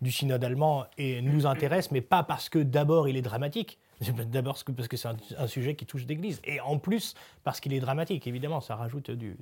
du 0.00 0.10
synode 0.10 0.42
allemand 0.44 0.86
nous 0.98 1.46
intéresse, 1.46 1.90
mais 1.90 2.00
pas 2.00 2.22
parce 2.22 2.48
que 2.48 2.58
d'abord 2.58 3.08
il 3.08 3.16
est 3.16 3.22
dramatique, 3.22 3.78
D'abord 4.00 4.58
parce 4.76 4.88
que 4.88 4.96
c'est 4.96 5.08
un, 5.38 5.46
sujet 5.46 5.74
qui 5.74 5.86
touche 5.86 6.06
l'Église. 6.06 6.40
Et 6.44 6.60
en 6.60 6.78
plus, 6.78 7.14
parce 7.44 7.60
qu'il 7.60 7.72
est 7.72 7.80
dramatique, 7.80 8.26
évidemment, 8.26 8.60
ça 8.60 8.74
rajoute 8.74 9.10
du. 9.10 9.36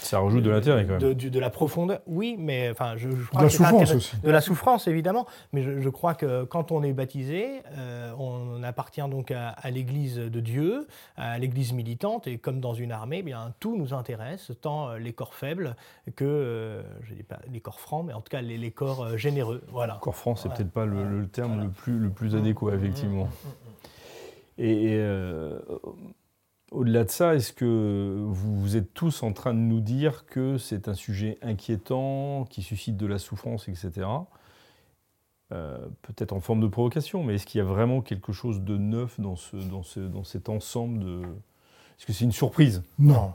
ça 0.00 0.20
rajoute 0.20 0.42
de 0.42 0.50
l'intérêt 0.50 0.86
quand 0.86 1.00
même. 1.00 1.14
De, 1.14 1.38
la 1.38 1.50
profondeur, 1.50 2.00
oui, 2.06 2.36
mais 2.38 2.70
enfin, 2.70 2.94
je, 2.96 3.08
crois 3.08 3.40
de 3.40 3.46
la 3.46 3.50
souffrance 3.50 3.94
aussi. 3.94 4.16
De 4.22 4.30
la 4.30 4.40
souffrance, 4.40 4.88
évidemment. 4.88 5.26
Mais 5.52 5.62
je, 5.62 5.88
crois 5.88 6.14
que 6.14 6.44
quand 6.44 6.72
on 6.72 6.82
est 6.82 6.92
baptisé, 6.92 7.62
euh, 7.76 8.12
on 8.18 8.62
appartient 8.62 9.06
donc 9.08 9.30
à, 9.30 9.54
l'Église 9.70 10.16
de 10.16 10.40
Dieu, 10.40 10.86
à 11.16 11.38
l'Église 11.38 11.72
militante, 11.72 12.26
et 12.26 12.38
comme 12.38 12.60
dans 12.60 12.74
une 12.74 12.92
armée, 12.92 13.18
eh 13.18 13.22
bien, 13.22 13.54
tout 13.60 13.76
nous 13.76 13.94
intéresse, 13.94 14.52
tant 14.60 14.90
euh, 14.90 14.98
les 14.98 15.12
corps 15.12 15.34
faibles 15.34 15.76
que, 16.16 16.24
euh, 16.24 16.82
je 17.02 17.14
dis 17.14 17.22
pas 17.22 17.40
les 17.50 17.60
corps 17.60 17.80
francs, 17.80 18.04
mais 18.06 18.12
en 18.12 18.20
tout 18.20 18.30
cas 18.30 18.40
les, 18.40 18.70
corps 18.70 19.16
généreux. 19.16 19.62
Voilà. 19.68 19.98
Corps 20.00 20.16
franc, 20.16 20.36
c'est 20.36 20.48
peut-être 20.48 20.70
pas 20.70 20.86
le, 20.86 21.26
terme 21.28 21.62
le, 21.62 21.68
plus, 21.68 21.98
le 21.98 22.10
plus 22.10 22.34
adéquat, 22.34 22.74
effectivement. 22.74 23.24
Mm, 23.24 23.48
mm, 23.48 23.50
mm, 23.50 23.72
et, 24.58 24.96
euh, 24.96 25.58
au-delà 26.70 27.04
de 27.04 27.10
ça, 27.10 27.34
est-ce 27.34 27.52
que 27.52 28.24
vous, 28.28 28.76
êtes 28.76 28.94
tous 28.94 29.22
en 29.22 29.32
train 29.32 29.54
de 29.54 29.58
nous 29.58 29.80
dire 29.80 30.24
que 30.26 30.58
c'est 30.58 30.88
un 30.88 30.94
sujet 30.94 31.38
inquiétant, 31.42 32.46
qui 32.48 32.62
suscite 32.62 32.96
de 32.96 33.06
la 33.06 33.18
souffrance, 33.18 33.68
etc. 33.68 34.06
Euh, 35.52 35.86
peut-être 36.02 36.32
en 36.32 36.40
forme 36.40 36.60
de 36.60 36.66
provocation, 36.66 37.22
mais 37.22 37.34
est-ce 37.34 37.46
qu'il 37.46 37.58
y 37.58 37.62
a 37.62 37.66
vraiment 37.66 38.00
quelque 38.00 38.32
chose 38.32 38.62
de 38.62 38.78
neuf 38.78 39.20
dans, 39.20 39.36
ce, 39.36 39.56
dans, 39.56 39.82
ce, 39.82 40.00
dans 40.00 40.24
cet 40.24 40.48
ensemble 40.48 41.00
de... 41.00 41.22
Est-ce 41.98 42.06
que 42.06 42.12
c'est 42.12 42.24
une 42.24 42.32
surprise? 42.32 42.82
Non. 42.98 43.34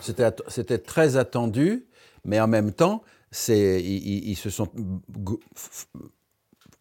C'était 0.00 0.78
très 0.78 1.16
attendu, 1.16 1.86
mais 2.24 2.40
en 2.40 2.48
même 2.48 2.72
temps, 2.72 3.02
ils, 3.48 4.30
ils, 4.30 4.36
se 4.36 4.50
sont 4.50 4.68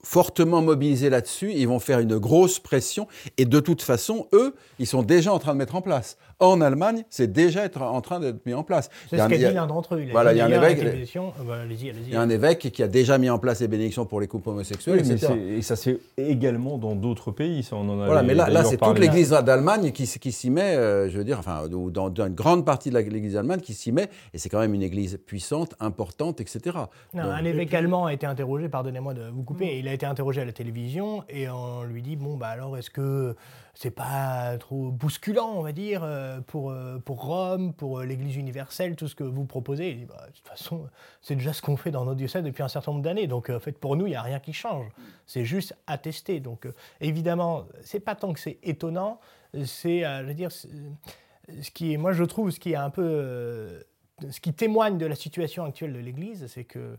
fortement 0.03 0.61
mobilisés 0.61 1.09
là-dessus, 1.09 1.51
ils 1.53 1.67
vont 1.67 1.79
faire 1.79 1.99
une 1.99 2.17
grosse 2.17 2.59
pression, 2.59 3.07
et 3.37 3.45
de 3.45 3.59
toute 3.59 3.81
façon, 3.81 4.27
eux, 4.33 4.55
ils 4.79 4.87
sont 4.87 5.03
déjà 5.03 5.33
en 5.33 5.39
train 5.39 5.53
de 5.53 5.57
mettre 5.57 5.75
en 5.75 5.81
place 5.81 6.17
en 6.39 6.61
Allemagne, 6.61 7.03
c'est 7.09 7.31
déjà 7.31 7.65
être 7.65 7.81
en 7.81 8.01
train 8.01 8.19
d'être 8.19 8.45
mis 8.45 8.53
en 8.53 8.63
place. 8.63 8.89
C'est 9.09 9.17
ce 9.17 9.27
qu'a 9.27 9.37
dit 9.37 9.43
l'un 9.43 9.67
d'entre 9.67 9.95
eux. 9.95 10.01
Il 10.01 10.11
voilà, 10.11 10.33
il 10.33 10.37
y 10.37 10.41
a 10.41 10.45
un 10.45 10.51
évêque. 10.51 10.79
il 10.81 12.13
y 12.13 12.15
a 12.15 12.21
un 12.21 12.29
évêque 12.29 12.71
qui 12.71 12.83
a 12.83 12.87
déjà 12.87 13.17
mis 13.17 13.29
en 13.29 13.39
place 13.39 13.61
les 13.61 13.67
bénédictions 13.67 14.05
pour 14.05 14.21
les 14.21 14.27
couples 14.27 14.49
homosexuels, 14.49 14.99
etc. 14.99 15.33
et 15.57 15.61
ça 15.61 15.75
c'est 15.75 15.99
également 16.17 16.77
dans 16.77 16.95
d'autres 16.95 17.31
pays. 17.31 17.63
Ça, 17.63 17.75
on 17.75 17.87
en 17.89 18.01
a 18.01 18.05
voilà, 18.05 18.23
mais 18.23 18.33
là, 18.33 18.49
là 18.49 18.63
c'est 18.63 18.77
toute 18.77 18.99
l'Église 18.99 19.29
d'Allemagne 19.29 19.91
qui, 19.91 20.05
qui 20.05 20.31
s'y 20.31 20.49
met, 20.49 20.75
euh, 20.75 21.09
je 21.09 21.17
veux 21.17 21.23
dire, 21.23 21.39
enfin, 21.39 21.67
dans, 21.67 22.09
dans, 22.09 22.27
une 22.27 22.33
grande 22.33 22.65
partie 22.65 22.89
de 22.89 22.97
l'Église 22.97 23.35
allemande 23.35 23.61
qui 23.61 23.73
s'y 23.73 23.91
met, 23.91 24.09
et 24.33 24.37
c'est 24.37 24.49
quand 24.49 24.59
même 24.59 24.73
une 24.73 24.83
Église 24.83 25.19
puissante, 25.25 25.75
importante, 25.79 26.41
etc. 26.41 26.77
un 27.13 27.45
évêque 27.45 27.73
allemand 27.73 28.05
a 28.05 28.13
été 28.13 28.25
interrogé, 28.25 28.69
pardonnez-moi 28.69 29.13
de 29.13 29.29
vous 29.29 29.43
couper, 29.43 29.79
il 29.79 29.87
a 29.87 29.93
été 29.93 30.05
interrogé 30.05 30.41
à 30.41 30.45
la 30.45 30.51
télévision 30.51 31.23
et 31.29 31.49
on 31.49 31.83
lui 31.83 32.01
dit 32.01 32.15
bon 32.15 32.37
bah 32.37 32.47
alors 32.47 32.77
est-ce 32.77 32.89
que 32.89 33.35
c'est 33.73 33.91
pas 33.91 34.57
trop 34.57 34.91
bousculant, 34.91 35.53
on 35.55 35.61
va 35.61 35.71
dire, 35.71 36.03
euh, 36.03 36.41
pour, 36.41 36.71
euh, 36.71 36.97
pour 36.99 37.23
Rome, 37.23 37.73
pour 37.73 37.99
euh, 37.99 38.05
l'Église 38.05 38.35
universelle, 38.35 38.95
tout 38.95 39.07
ce 39.07 39.15
que 39.15 39.23
vous 39.23 39.45
proposez. 39.45 40.05
bah, 40.07 40.25
de 40.27 40.33
toute 40.33 40.47
façon, 40.47 40.87
c'est 41.21 41.35
déjà 41.35 41.53
ce 41.53 41.61
qu'on 41.61 41.77
fait 41.77 41.91
dans 41.91 42.05
nos 42.05 42.15
diocèses 42.15 42.43
depuis 42.43 42.63
un 42.63 42.67
certain 42.67 42.91
nombre 42.91 43.03
d'années. 43.03 43.27
Donc, 43.27 43.49
en 43.49 43.59
fait, 43.59 43.77
pour 43.77 43.95
nous, 43.95 44.07
il 44.07 44.11
n'y 44.11 44.15
a 44.15 44.21
rien 44.21 44.39
qui 44.39 44.53
change. 44.53 44.87
C'est 45.25 45.45
juste 45.45 45.75
attesté. 45.87 46.39
Donc, 46.39 46.67
évidemment, 47.01 47.65
c'est 47.81 47.99
pas 47.99 48.15
tant 48.15 48.33
que 48.33 48.39
c'est 48.39 48.59
étonnant, 48.63 49.19
c'est, 49.65 50.01
je 50.01 50.25
veux 50.25 50.33
dire, 50.33 50.51
ce 50.51 51.71
qui 51.73 51.97
moi, 51.97 52.11
je 52.11 52.23
trouve, 52.23 52.51
ce 52.51 52.59
qui 52.59 52.73
est 52.73 52.75
un 52.75 52.89
peu, 52.89 53.83
ce 54.29 54.39
qui 54.39 54.53
témoigne 54.53 54.97
de 54.97 55.05
la 55.05 55.15
situation 55.15 55.63
actuelle 55.63 55.93
de 55.93 55.99
l'Église, 55.99 56.47
c'est 56.47 56.65
qu'il 56.65 56.97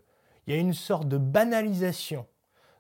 y 0.49 0.53
a 0.53 0.57
une 0.57 0.75
sorte 0.75 1.09
de 1.09 1.19
banalisation 1.19 2.27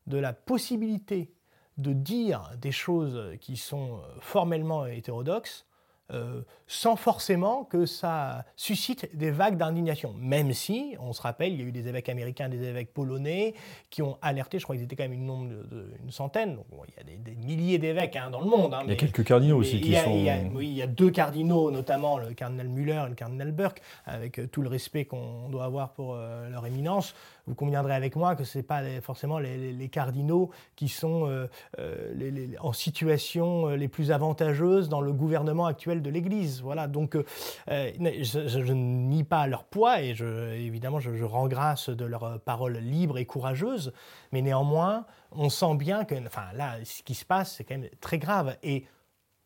de 0.06 0.18
la 0.18 0.32
possibilité 0.32 1.32
de 1.78 1.92
dire 1.92 2.50
des 2.58 2.72
choses 2.72 3.36
qui 3.40 3.56
sont 3.56 3.94
euh, 3.94 4.20
formellement 4.20 4.86
hétérodoxes 4.86 5.66
euh, 6.12 6.42
sans 6.66 6.94
forcément 6.94 7.64
que 7.64 7.84
ça 7.84 8.44
suscite 8.56 9.16
des 9.16 9.32
vagues 9.32 9.56
d'indignation. 9.56 10.14
Même 10.16 10.52
si, 10.52 10.96
on 11.00 11.12
se 11.12 11.20
rappelle, 11.20 11.52
il 11.52 11.60
y 11.60 11.62
a 11.62 11.66
eu 11.66 11.72
des 11.72 11.88
évêques 11.88 12.08
américains, 12.08 12.48
des 12.48 12.62
évêques 12.62 12.92
polonais 12.92 13.54
qui 13.90 14.02
ont 14.02 14.16
alerté, 14.22 14.58
je 14.58 14.64
crois 14.64 14.76
qu'ils 14.76 14.84
étaient 14.84 14.94
quand 14.94 15.04
même 15.04 15.12
une, 15.12 15.26
nombre 15.26 15.48
de, 15.48 15.92
une 16.02 16.12
centaine, 16.12 16.54
donc 16.54 16.66
il 16.88 16.94
y 16.96 17.00
a 17.00 17.16
des, 17.16 17.34
milliers 17.34 17.78
d'évêques 17.78 18.14
hein, 18.14 18.30
dans 18.30 18.40
le 18.40 18.46
monde. 18.46 18.72
Hein, 18.72 18.80
il 18.84 18.90
y 18.90 18.92
a 18.92 18.96
quelques 18.96 19.24
cardinaux 19.24 19.58
aussi 19.58 19.80
qui 19.80 19.96
sont... 19.96 20.12
oui, 20.54 20.68
il 20.68 20.76
y 20.76 20.82
a 20.82 20.86
deux 20.86 21.10
cardinaux, 21.10 21.72
notamment 21.72 22.18
le 22.18 22.34
cardinal 22.34 22.68
Muller 22.68 23.02
et 23.06 23.08
le 23.08 23.14
cardinal 23.16 23.50
Burke, 23.50 23.82
avec 24.04 24.38
euh, 24.38 24.46
tout 24.46 24.62
le 24.62 24.68
respect 24.68 25.04
qu'on 25.04 25.48
doit 25.48 25.64
avoir 25.64 25.92
pour 25.92 26.14
leur 26.16 26.66
éminence 26.66 27.14
vous 27.46 27.54
conviendrez 27.54 27.94
avec 27.94 28.16
moi 28.16 28.36
que 28.36 28.44
ce 28.44 28.58
n'est 28.58 28.64
pas 28.64 28.82
forcément 29.00 29.38
les, 29.38 29.88
cardinaux 29.88 30.50
qui 30.76 30.88
sont 30.88 31.26
euh, 31.26 31.46
euh, 31.78 32.46
en 32.60 32.72
situation 32.72 33.68
euh, 33.68 33.76
les 33.76 33.88
plus 33.88 34.12
avantageuses 34.12 34.88
dans 34.88 35.00
le 35.00 35.12
gouvernement 35.12 35.66
actuel 35.66 36.02
de 36.02 36.10
l'Église. 36.10 36.62
Voilà, 36.62 36.86
donc 36.86 37.16
je, 37.66 38.58
ne 38.58 38.74
nie 38.74 39.24
pas 39.24 39.46
leur 39.46 39.64
poids 39.64 40.00
et 40.00 40.14
je, 40.14 40.52
évidemment 40.54 41.00
je, 41.00 41.24
rends 41.24 41.48
grâce 41.48 41.90
de 41.90 42.04
leurs 42.04 42.40
paroles 42.40 42.78
libres 42.78 43.18
et 43.18 43.24
courageuses, 43.24 43.92
mais 44.32 44.42
néanmoins, 44.42 45.06
on 45.32 45.48
sent 45.48 45.74
bien 45.76 46.04
que, 46.04 46.14
enfin 46.26 46.52
là, 46.54 46.76
ce 46.84 47.02
qui 47.02 47.14
se 47.14 47.24
passe, 47.24 47.56
c'est 47.56 47.64
quand 47.64 47.78
même 47.78 47.88
très 48.00 48.18
grave. 48.18 48.56
Et 48.62 48.84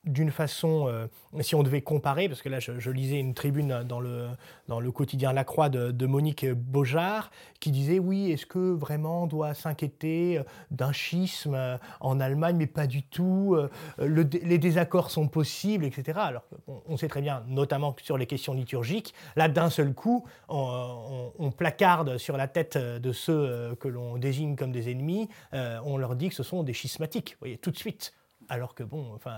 d'une 0.07 0.31
façon, 0.31 0.87
euh, 0.89 1.07
si 1.41 1.55
on 1.55 1.63
devait 1.63 1.83
comparer, 1.83 2.29
parce 2.29 2.43
que 2.43 2.49
là 2.49 2.61
je, 2.61 2.91
lisais 2.91 3.19
une 3.19 3.35
tribune 3.35 3.83
dans 3.85 4.01
le, 4.01 4.29
dans 4.69 4.81
le 4.81 4.93
quotidien 4.93 5.33
La 5.33 5.45
Croix 5.45 5.69
de, 5.69 6.07
Monique 6.07 6.47
Beaujard, 6.47 7.31
qui 7.61 7.71
disait 7.71 7.99
oui, 7.99 8.31
est-ce 8.31 8.47
que 8.47 8.73
vraiment 8.73 9.25
on 9.25 9.27
doit 9.27 9.55
s'inquiéter 9.55 10.39
euh, 10.39 10.43
d'un 10.71 10.93
schisme 10.93 11.55
euh, 11.55 11.79
en 12.01 12.21
Allemagne, 12.21 12.57
mais 12.57 12.67
pas 12.67 12.87
du 12.87 13.03
tout, 13.03 13.57
les 13.99 14.59
désaccords 14.59 15.11
sont 15.11 15.29
possibles, 15.29 15.85
etc. 15.85 16.19
Alors 16.23 16.45
on, 16.87 16.97
sait 16.97 17.09
très 17.09 17.23
bien, 17.23 17.43
notamment 17.49 17.95
sur 18.03 18.19
les 18.19 18.27
questions 18.27 18.55
liturgiques, 18.55 19.15
là 19.37 19.49
d'un 19.49 19.71
seul 19.71 19.95
coup, 19.95 20.25
on, 20.49 21.51
placarde 21.57 22.19
sur 22.19 22.37
la 22.37 22.49
tête 22.49 22.77
de 22.77 23.13
ceux 23.13 23.75
que 23.81 23.89
l'on 23.89 24.17
désigne 24.17 24.57
comme 24.57 24.73
des 24.73 24.91
ennemis, 24.91 25.29
on 25.53 25.97
leur 25.97 26.17
dit 26.17 26.29
que 26.29 26.35
ce 26.35 26.43
sont 26.43 26.63
des 26.63 26.73
schismatiques, 26.73 27.33
vous 27.33 27.41
voyez, 27.41 27.59
tout 27.59 27.71
de 27.71 27.79
suite. 27.79 28.13
Alors 28.49 28.75
que, 28.75 28.83
bon, 28.83 29.13
enfin, 29.15 29.37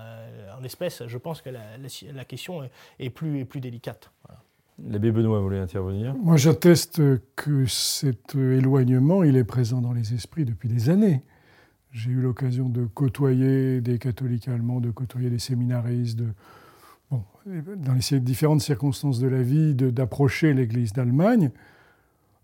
en 0.59 0.63
espèce, 0.63 1.03
je 1.07 1.17
pense 1.17 1.41
que 1.41 1.49
la, 1.49 2.25
question 2.25 2.69
est 2.99 3.09
plus, 3.09 3.39
est 3.39 3.45
plus 3.45 3.61
délicate. 3.61 4.11
L'abbé 4.85 5.11
Benoît 5.11 5.39
voulait 5.39 5.59
intervenir. 5.59 6.13
Moi, 6.15 6.37
j'atteste 6.37 7.01
que 7.35 7.65
cet 7.65 8.35
éloignement, 8.35 9.23
il 9.23 9.35
est 9.35 9.43
présent 9.43 9.81
dans 9.81 9.93
les 9.93 10.13
esprits 10.13 10.45
depuis 10.45 10.69
des 10.69 10.89
années. 10.89 11.23
J'ai 11.91 12.11
eu 12.11 12.21
l'occasion 12.21 12.69
de 12.69 12.85
côtoyer 12.85 13.81
des 13.81 13.97
catholiques 13.97 14.47
allemands, 14.47 14.79
de 14.79 14.91
côtoyer 14.91 15.31
des 15.31 15.39
séminaristes, 15.39 16.19
de, 16.19 16.27
bon, 17.09 17.23
dans 17.77 17.93
les 17.93 18.19
différentes 18.19 18.61
circonstances 18.61 19.19
de 19.19 19.27
la 19.27 19.41
vie, 19.41 19.73
d'approcher 19.73 20.53
l'Église 20.53 20.93
d'Allemagne. 20.93 21.49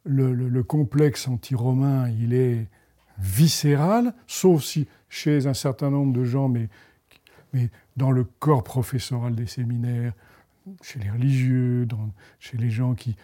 Le, 0.05 0.33
le, 0.33 0.63
complexe 0.63 1.27
anti-romain, 1.27 2.09
il 2.09 2.33
est 2.33 2.67
viscéral, 3.19 4.13
sauf 4.27 4.63
si 4.63 4.87
chez 5.09 5.47
un 5.47 5.53
certain 5.53 5.89
nombre 5.89 6.13
de 6.13 6.23
gens, 6.23 6.49
mais, 6.49 6.69
mais 7.53 7.69
dans 7.97 8.11
le 8.11 8.23
corps 8.23 8.63
professoral 8.63 9.35
des 9.35 9.47
séminaires, 9.47 10.13
chez 10.81 10.99
les 10.99 11.09
religieux, 11.09 11.85
dans, 11.85 12.09
chez 12.39 12.57
les 12.57 12.69
gens 12.69 12.93
qui... 12.93 13.15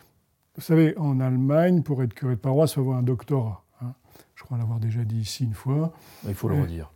Vous 0.56 0.62
savez, 0.62 0.98
en 0.98 1.20
Allemagne, 1.20 1.84
pour 1.84 2.04
être 2.04 2.14
curé 2.14 2.36
de 2.36 2.40
paroisse, 2.40 2.72
il 2.72 2.76
faut 2.76 2.82
avoir 2.82 2.98
un 2.98 3.04
doctorat. 3.04 3.64
Hein. 3.82 3.94
Je 4.36 4.44
crois 4.44 4.58
l'avoir 4.58 4.80
déjà 4.80 5.04
dit 5.04 5.20
ici 5.20 5.46
une 5.46 5.54
fois. 5.54 5.94
Il 6.28 6.34
faut 6.34 6.50
le 6.50 6.62
redire. 6.62 6.92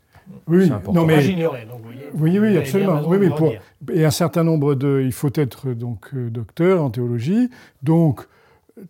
Oui, 0.47 0.69
non 0.93 1.05
mais 1.05 1.47
oui, 2.13 2.39
oui, 2.39 2.57
absolument. 2.57 3.01
Oui, 3.07 3.17
mais 3.19 3.29
pour, 3.29 3.53
et 3.91 4.05
un 4.05 4.11
certain 4.11 4.43
nombre 4.43 4.75
de, 4.75 5.01
il 5.03 5.11
faut 5.11 5.31
être 5.33 5.73
donc 5.73 6.13
euh, 6.13 6.29
docteur 6.29 6.81
en 6.81 6.89
théologie. 6.89 7.49
Donc 7.81 8.25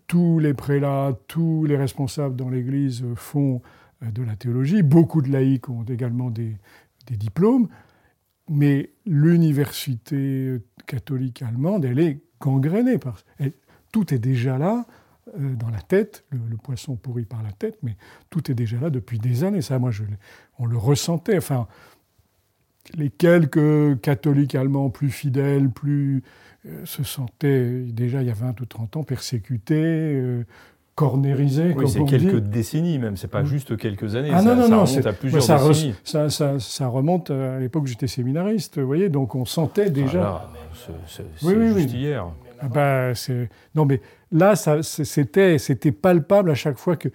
tous 0.07 0.39
les 0.39 0.53
prélats, 0.53 1.17
tous 1.27 1.65
les 1.65 1.75
responsables 1.75 2.35
dans 2.35 2.49
l'Église 2.49 3.03
font 3.15 3.55
euh, 3.55 3.67
de 4.11 4.23
la 4.23 4.35
théologie. 4.35 4.81
Beaucoup 4.81 5.21
de 5.21 5.31
laïcs 5.31 5.69
ont 5.69 5.83
également 5.83 6.29
des, 6.29 6.55
diplômes, 7.09 7.67
mais 8.49 8.91
l'université 9.05 10.57
catholique 10.87 11.41
allemande, 11.41 11.85
elle 11.85 11.99
est 11.99 12.19
gangrénée. 12.39 12.97
Par, 12.97 13.21
tout 13.91 14.13
est 14.13 14.19
déjà 14.19 14.57
là 14.57 14.85
euh, 15.39 15.55
dans 15.55 15.69
la 15.69 15.81
tête, 15.81 16.25
le, 16.31 16.57
poisson 16.57 16.95
pourri 16.95 17.25
par 17.25 17.43
la 17.43 17.51
tête, 17.51 17.77
mais 17.83 17.97
tout 18.29 18.51
est 18.51 18.55
déjà 18.55 18.79
là 18.79 18.89
depuis 18.89 19.19
des 19.19 19.43
années. 19.43 19.61
Ça, 19.61 19.79
moi, 19.79 19.91
je, 19.91 20.03
on 20.59 20.65
le 20.65 20.77
ressentait. 20.77 21.37
Enfin, 21.37 21.67
les 22.95 23.09
quelques 23.09 23.99
catholiques 24.01 24.55
allemands 24.55 24.89
plus 24.89 25.09
fidèles, 25.09 25.69
plus 25.69 26.23
euh, 26.65 26.85
se 26.85 27.03
sentaient 27.03 27.81
déjà 27.83 28.21
il 28.21 28.27
y 28.27 28.31
a 28.31 28.33
20 28.33 28.59
ou 28.61 28.65
30 28.65 28.97
ans 28.97 29.03
persécutés, 29.03 30.43
cornérisé. 30.95 31.73
Oui, 31.75 31.89
c'est 31.89 32.05
quelques 32.05 32.39
décennies 32.39 32.99
même, 32.99 33.17
c'est 33.17 33.27
pas 33.27 33.43
juste 33.43 33.77
quelques 33.77 34.15
années. 34.15 34.29
Ah 34.31 34.41
ça, 34.41 34.55
non, 34.55 34.55
non, 34.55 34.69
non, 34.69 34.85
remonte 34.85 35.05
à 35.05 35.13
plusieurs 35.13 35.43
ça 35.43 35.67
décennies. 35.67 35.95
Ça, 36.03 36.29
ça, 36.29 36.59
ça, 36.59 36.87
remonte 36.87 37.31
à 37.31 37.59
l'époque 37.59 37.83
où 37.83 37.87
j'étais 37.87 38.07
séminariste, 38.07 38.79
vous 38.79 38.87
voyez, 38.87 39.09
donc 39.09 39.35
on 39.35 39.45
sentait 39.45 39.89
déjà. 39.89 40.49
c'est 41.07 41.23
oui, 41.43 41.55
oui, 41.57 41.81
juste 41.81 41.93
hier. 41.93 42.27
Ah 42.59 42.67
bah, 42.69 43.11
non, 43.75 43.85
mais 43.85 44.01
là, 44.31 44.55
c'était, 44.55 45.91
palpable 45.91 46.51
à 46.51 46.55
chaque 46.55 46.77
fois 46.77 46.95
que 46.95 47.09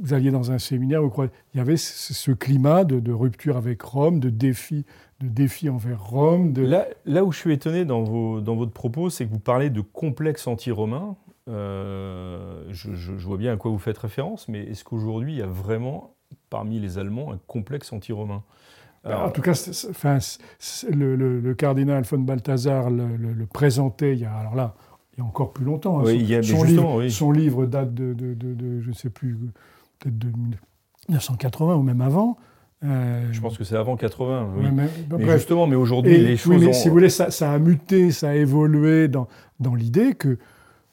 vous 0.00 0.12
alliez 0.12 0.30
dans 0.30 0.50
un 0.50 0.58
séminaire, 0.58 1.02
vous 1.02 1.08
croyez, 1.08 1.30
il 1.54 1.58
y 1.58 1.60
avait 1.60 1.76
ce, 1.76 2.32
climat 2.32 2.84
de, 2.84 3.12
rupture 3.12 3.56
avec 3.56 3.80
Rome, 3.82 4.20
de 4.20 4.28
défi, 4.28 4.84
de 5.20 5.28
défi 5.28 5.68
envers 5.68 6.02
Rome. 6.04 6.52
De... 6.52 6.62
Là, 6.62 6.86
là 7.06 7.24
où 7.24 7.32
je 7.32 7.38
suis 7.38 7.52
étonné 7.52 7.84
dans, 7.84 8.02
vos, 8.02 8.40
dans 8.40 8.56
votre 8.56 8.72
propos, 8.72 9.08
c'est 9.08 9.24
que 9.24 9.30
vous 9.30 9.38
parlez 9.38 9.70
de 9.70 9.80
complexe 9.80 10.46
anti-romain. 10.46 11.16
Euh, 11.48 12.64
je, 12.70 12.94
je, 12.94 13.12
vois 13.12 13.36
bien 13.36 13.52
à 13.52 13.56
quoi 13.56 13.70
vous 13.70 13.78
faites 13.78 13.98
référence, 13.98 14.48
mais 14.48 14.62
est-ce 14.62 14.84
qu'aujourd'hui 14.84 15.32
il 15.32 15.38
y 15.38 15.42
a 15.42 15.46
vraiment 15.46 16.14
parmi 16.50 16.78
les 16.78 16.98
Allemands 16.98 17.32
un 17.32 17.38
complexe 17.48 17.92
anti-romain 17.92 18.42
en 19.04 19.30
tout 19.30 19.42
cas, 19.42 19.52
enfin, 19.90 20.18
le, 20.90 21.52
cardinal 21.54 22.04
von 22.04 22.18
Balthasar 22.18 22.90
le, 22.90 23.46
présentait 23.46 24.12
il 24.12 24.20
y 24.20 24.24
a, 24.24 24.32
alors 24.32 24.54
là, 24.54 24.74
il 25.14 25.18
y 25.18 25.22
a 25.22 25.24
encore 25.24 25.52
plus 25.52 25.64
longtemps. 25.64 26.00
Hein. 26.00 26.12
il 26.12 26.28
y 26.28 26.34
a, 26.34 26.42
son, 26.42 26.62
livre, 26.62 27.08
son, 27.08 27.32
livre, 27.32 27.66
date 27.66 27.92
de, 27.94 28.14
je 28.80 28.88
ne 28.88 28.94
sais 28.94 29.10
plus, 29.10 29.36
peut-être 29.98 30.18
de 30.18 30.28
1980 31.08 31.74
ou 31.74 31.82
même 31.82 32.00
avant. 32.00 32.36
Euh, 32.84 33.28
je 33.30 33.40
pense 33.40 33.58
que 33.58 33.64
c'est 33.64 33.76
avant 33.76 33.96
80. 33.96 34.50
Oui. 34.56 34.66
Mais, 34.72 34.88
justement, 35.32 35.66
mais 35.66 35.76
aujourd'hui, 35.76 36.18
les 36.18 36.36
choses. 36.36 36.56
Oui, 36.56 36.66
mais 36.66 36.72
Si 36.72 36.88
vous 36.88 36.94
voulez, 36.94 37.10
ça, 37.10 37.30
ça, 37.30 37.52
a 37.52 37.58
muté, 37.58 38.10
ça 38.10 38.30
a 38.30 38.34
évolué 38.34 39.08
dans, 39.08 39.28
dans 39.60 39.74
l'idée 39.74 40.14
que 40.14 40.38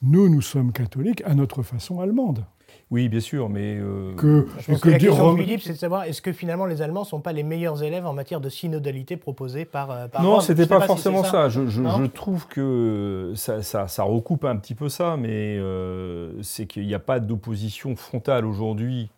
nous, 0.02 0.30
nous 0.30 0.42
sommes 0.42 0.72
catholiques 0.72 1.24
à 1.26 1.36
notre 1.36 1.64
façon 1.64 2.00
allemande. 2.00 2.46
Oui, 2.92 3.08
bien 3.08 3.20
sûr, 3.20 3.50
mais... 3.50 3.78
Euh, 3.80 4.16
que, 4.16 4.48
que 4.80 4.90
la 4.90 4.98
question 4.98 5.38
Philippe, 5.38 5.62
c'est 5.62 5.74
de 5.74 5.78
savoir, 5.78 6.06
est-ce 6.06 6.22
que 6.22 6.32
finalement 6.32 6.66
les 6.66 6.82
Allemands 6.82 7.02
ne 7.02 7.06
sont 7.06 7.20
pas 7.20 7.34
les 7.34 7.44
meilleurs 7.44 7.84
élèves 7.84 8.06
en 8.06 8.14
matière 8.14 8.42
de 8.42 8.50
synodalité 8.50 9.16
proposée 9.16 9.66
par, 9.66 9.92
euh, 9.92 10.08
par 10.08 10.24
Non, 10.24 10.40
ce 10.40 10.54
n'était 10.54 10.66
pas, 10.66 10.82
forcément 10.82 11.24
ça. 11.24 11.50
Je, 11.50 11.68
je, 11.68 12.06
trouve 12.08 12.48
que 12.48 13.34
ça, 13.36 13.62
ça, 13.62 13.88
ça, 13.88 14.04
recoupe 14.04 14.44
un 14.46 14.56
petit 14.56 14.74
peu 14.74 14.90
ça, 14.90 15.18
mais 15.18 15.58
euh, 15.58 16.42
c'est 16.42 16.66
qu'il 16.66 16.88
n'y 16.88 16.96
a 16.96 17.00
pas 17.00 17.20
d'opposition 17.20 17.96
frontale 17.96 18.46
aujourd'hui 18.46 19.10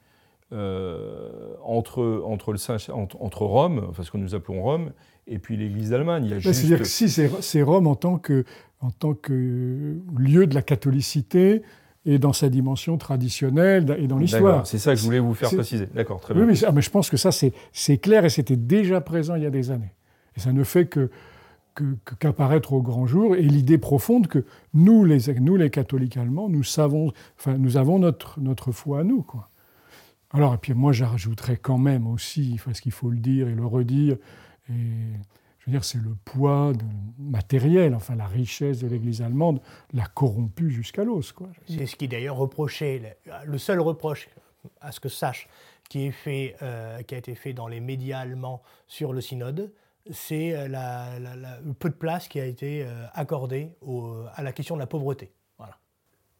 entre, 0.54 2.22
entre, 2.26 2.52
le, 2.52 2.94
entre, 2.94 3.18
entre 3.22 3.46
Rome, 3.46 3.86
enfin 3.90 4.04
ce 4.04 4.12
que 4.12 4.18
nous 4.18 4.36
appelons 4.36 4.62
Rome, 4.62 4.92
et 5.26 5.40
puis 5.40 5.56
l'Église 5.56 5.92
d'Allemagne. 5.92 6.40
Juste... 6.40 6.54
C'est-à-dire 6.54 6.80
que 6.80 6.84
si 6.84 7.08
c'est 7.08 7.62
Rome 7.62 7.88
en 7.88 7.96
tant, 7.96 8.18
que, 8.18 8.44
en 8.82 8.92
tant 8.92 9.14
que 9.14 9.98
lieu 10.18 10.48
de 10.48 10.56
la 10.56 10.62
catholicité, 10.62 11.62
et 12.06 12.18
dans 12.18 12.34
sa 12.34 12.50
dimension 12.50 12.98
traditionnelle 12.98 13.96
et 14.00 14.08
dans 14.08 14.18
l'histoire. 14.18 14.66
C'est 14.66 14.80
ça 14.80 14.94
que 14.94 15.00
je 15.00 15.06
voulais 15.06 15.20
vous 15.20 15.36
faire 15.36 15.52
préciser. 15.52 15.88
D'accord, 15.94 16.20
très 16.20 16.34
bien. 16.34 16.44
Oui, 16.44 16.60
mais, 16.60 16.72
mais, 16.72 16.82
je 16.82 16.90
pense 16.90 17.10
que 17.10 17.18
ça, 17.18 17.30
c'est 17.32 17.98
clair 17.98 18.26
et 18.26 18.30
c'était 18.30 18.56
déjà 18.56 19.02
présent 19.02 19.36
il 19.36 19.44
y 19.44 19.46
a 19.46 19.52
des 19.52 19.70
années. 19.72 19.94
Et 20.36 20.40
ça 20.40 20.52
ne 20.52 20.64
fait 20.64 20.88
que 20.88 21.10
qu'apparaître 22.20 22.74
au 22.74 22.82
grand 22.82 23.06
jour, 23.06 23.36
et 23.36 23.44
l'idée 23.44 23.78
profonde 23.78 24.28
que 24.28 24.44
nous 24.74 25.06
les, 25.06 25.34
nous, 25.40 25.56
les 25.56 25.70
catholiques 25.70 26.18
allemands, 26.18 26.50
nous, 26.50 26.64
savons, 26.64 27.14
enfin, 27.40 27.58
nous 27.58 27.78
avons 27.78 27.98
notre, 27.98 28.42
notre 28.42 28.74
foi 28.74 29.00
à 29.00 29.04
nous. 29.04 29.22
Quoi. 29.22 29.50
Alors, 30.32 30.54
et 30.54 30.58
puis 30.58 30.74
moi, 30.74 30.92
j'ajouterais 30.92 31.58
quand 31.58 31.78
même 31.78 32.08
aussi, 32.08 32.60
parce 32.66 32.82
qu'il 32.82 32.92
faut 32.92 33.10
le 33.10 33.20
dire 33.20 33.48
et 33.48 33.56
le 33.56 33.66
redire, 33.66 34.18
et 34.70 34.74
je 35.62 35.68
veux 35.68 35.72
dire, 35.74 35.84
c'est 35.84 36.00
le 36.00 36.16
poids 36.26 36.74
matériel, 37.20 37.94
enfin 37.94 38.16
la 38.16 38.26
richesse 38.26 38.80
de 38.80 38.88
l'Église 38.88 39.22
allemande 39.22 39.62
l'a 39.94 40.08
corrompu 40.08 40.72
jusqu'à 40.72 41.04
l'os. 41.04 41.36
C'est 41.68 41.86
ce 41.86 41.96
qui 41.96 42.08
d'ailleurs 42.08 42.38
reproché, 42.38 43.16
le 43.46 43.58
seul 43.60 43.80
reproche, 43.80 44.28
à 44.80 44.92
ce 44.92 45.00
que 45.00 45.10
sache, 45.10 45.48
qui, 45.88 46.08
est 46.08 46.12
fait, 46.12 46.56
euh, 46.64 47.04
qui 47.04 47.14
a 47.14 47.18
été 47.20 47.36
fait 47.36 47.54
dans 47.54 47.68
les 47.68 47.80
médias 47.80 48.20
allemands 48.20 48.64
sur 48.88 49.14
le 49.14 49.22
synode, 49.22 49.72
c'est 50.10 50.56
euh, 50.56 51.60
le 51.64 51.74
peu 51.74 51.90
de 51.90 51.96
place 51.96 52.28
qui 52.28 52.40
a 52.40 52.46
été 52.46 52.84
euh, 52.84 53.06
accordée 53.14 53.76
à 54.34 54.42
la 54.42 54.54
question 54.54 54.76
de 54.76 54.80
la 54.80 54.88
pauvreté. 54.88 55.32
Voilà. 55.60 55.78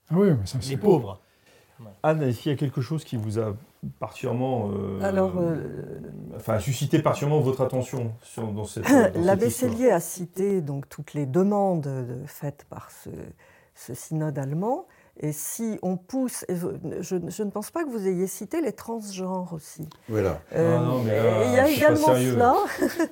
Ah 0.10 0.16
oui, 0.16 0.30
mais 0.32 0.46
ça 0.48 0.58
c'est... 0.62 0.72
Les 0.72 0.78
pauvres. 0.78 1.22
Anne, 2.04 2.24
est-ce 2.24 2.42
qu'il 2.42 2.52
y 2.52 2.56
a 2.56 2.58
quelque 2.58 2.82
chose 2.82 3.04
qui 3.04 3.16
vous 3.16 3.40
a 3.40 3.54
particulièrement, 4.00 4.72
euh, 4.72 5.02
Alors, 5.02 5.34
euh, 5.38 5.56
enfin, 6.36 6.60
suscité 6.60 7.00
particulièrement 7.00 7.42
votre 7.42 7.62
attention 7.62 8.12
sur, 8.22 8.48
dans 8.52 8.66
cette. 8.66 8.86
L'abbé 9.16 9.50
Cellier 9.50 9.92
a 9.92 10.00
cité 10.00 10.62
donc 10.62 10.90
toutes 10.90 11.14
les 11.14 11.26
demandes 11.26 11.90
faites 12.26 12.66
par 12.70 12.90
ce, 12.92 13.94
synode 13.94 14.38
allemand. 14.38 14.86
Et 15.20 15.34
si 15.34 15.78
on 15.82 15.98
pousse, 15.98 16.46
je, 16.50 17.16
ne 17.16 17.50
pense 17.50 17.70
pas 17.70 17.84
que 17.84 17.90
vous 17.90 18.08
ayez 18.08 18.28
cité 18.28 18.62
les 18.62 18.72
transgenres 18.72 19.54
aussi. 19.54 19.88
Voilà. 20.08 20.40
Euh, 20.54 20.78
ah 20.80 20.84
non, 20.84 21.04
mais 21.04 21.20
il 21.48 21.54
y 21.54 21.60
a 21.60 21.70
également 21.70 22.16
cela. 22.16 22.56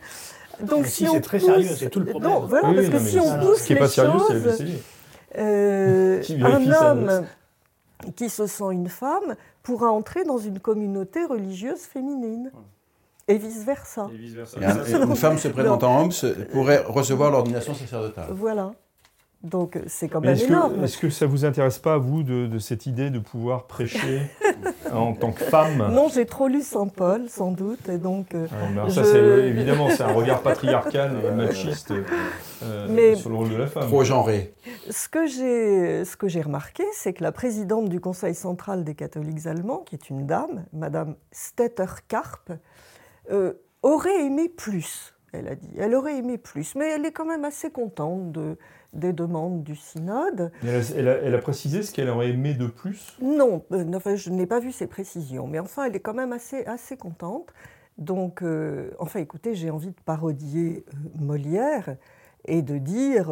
Donc 0.63 0.87
si, 0.87 1.07
c'est 1.07 1.21
très 1.21 1.39
sérieux, 1.39 1.69
c'est 1.75 1.89
tout 1.89 1.99
le 1.99 2.07
problème. 2.07 2.31
Non, 2.31 2.39
voilà, 2.41 2.73
parce 2.73 2.89
que 2.89 2.99
si 2.99 3.19
on 3.19 3.39
pousse 3.39 3.59
ce 3.59 3.67
qui 3.67 3.73
les 3.73 3.79
pas 3.79 3.87
sérieux, 3.87 4.19
choses, 4.19 4.63
euh, 5.37 6.21
un 6.41 6.71
homme 6.71 7.25
qui 8.15 8.29
se 8.29 8.47
sent 8.47 8.71
une 8.71 8.89
femme 8.89 9.35
pourra 9.63 9.91
entrer 9.91 10.23
dans 10.23 10.37
une 10.37 10.59
communauté 10.59 11.25
religieuse 11.25 11.81
féminine. 11.81 12.51
Et 13.27 13.37
vice-versa. 13.37 14.09
une 14.11 15.15
femme 15.15 15.37
se 15.37 15.49
présentant 15.49 16.01
homme 16.01 16.11
pourrait 16.51 16.83
recevoir 16.87 17.29
l'ordination 17.29 17.75
sacerdotale. 17.75 18.29
Voilà. 18.31 18.71
Donc 19.43 19.79
c'est 19.87 20.09
quand 20.09 20.19
même 20.19 20.37
énorme. 20.37 20.83
Est-ce 20.83 20.97
que 20.97 21.09
ça 21.09 21.25
ne 21.25 21.31
vous 21.31 21.45
intéresse 21.45 21.79
pas, 21.79 21.97
vous, 21.97 22.23
de, 22.23 22.59
cette 22.59 22.85
idée 22.85 23.09
de 23.09 23.19
pouvoir 23.19 23.67
prêcher 23.67 24.23
en 24.91 25.13
tant 25.13 25.31
que 25.31 25.43
femme? 25.45 25.93
Non, 25.93 26.09
j'ai 26.09 26.25
trop 26.25 26.49
lu 26.49 26.61
Saint 26.61 26.87
Paul, 26.87 27.29
sans 27.29 27.51
doute, 27.51 27.87
et 27.87 27.97
donc. 27.97 28.35
Euh, 28.35 28.47
ah, 28.51 28.89
ça, 28.89 29.05
c'est 29.05 29.47
évidemment, 29.47 29.89
c'est 29.91 30.03
un 30.03 30.11
regard 30.11 30.41
patriarcal 30.41 31.33
machiste 31.37 31.93
euh, 32.63 33.15
sur 33.15 33.29
le 33.29 33.35
rôle 33.37 33.49
de 33.49 33.55
la 33.55 33.67
femme. 33.67 33.87
Trop 33.87 34.03
genré. 34.03 34.53
Ce 34.89 35.07
que 35.07 35.25
j'ai, 35.25 36.03
ce 36.03 36.17
que 36.17 36.27
j'ai 36.27 36.41
remarqué, 36.41 36.83
c'est 36.91 37.13
que 37.13 37.23
la 37.23 37.31
présidente 37.31 37.87
du 37.87 38.01
Conseil 38.01 38.35
central 38.35 38.83
des 38.83 38.95
catholiques 38.95 39.47
allemands, 39.47 39.83
qui 39.85 39.95
est 39.95 40.09
une 40.09 40.25
dame, 40.25 40.65
Madame 40.73 41.15
Stetter-Karp, 41.31 42.51
euh, 43.31 43.53
aurait 43.83 44.25
aimé 44.25 44.49
plus. 44.49 45.15
Elle 45.31 45.47
a 45.47 45.55
dit, 45.55 45.69
elle 45.77 45.95
aurait 45.95 46.17
aimé 46.17 46.37
plus, 46.37 46.75
mais 46.75 46.89
elle 46.89 47.05
est 47.05 47.11
quand 47.11 47.25
même 47.25 47.45
assez 47.45 47.69
contente 47.69 48.31
de 48.31 48.57
des 48.93 49.13
demandes 49.13 49.63
du 49.63 49.75
synode. 49.75 50.51
Elle 50.63 51.35
a, 51.35 51.37
précisé 51.39 51.83
ce 51.83 51.91
qu'elle 51.91 52.09
aurait 52.09 52.29
aimé 52.29 52.53
de 52.53 52.67
plus? 52.67 53.17
Non, 53.21 53.63
euh, 53.71 53.85
enfin, 53.95 54.15
je 54.15 54.29
n'ai 54.29 54.45
pas 54.45 54.59
vu 54.59 54.71
ces 54.71 54.87
précisions, 54.87 55.47
mais 55.47 55.59
enfin, 55.59 55.85
elle 55.85 55.95
est 55.95 55.99
quand 55.99 56.13
même 56.13 56.33
assez, 56.33 56.65
assez 56.65 56.97
contente. 56.97 57.53
Donc, 57.97 58.41
euh, 58.41 58.91
enfin, 58.99 59.19
écoutez, 59.19 59.55
j'ai 59.55 59.69
envie 59.69 59.89
de 59.89 60.01
parodier 60.05 60.85
euh, 60.87 61.23
Molière 61.23 61.95
et 62.45 62.61
de 62.61 62.77
dire 62.77 63.31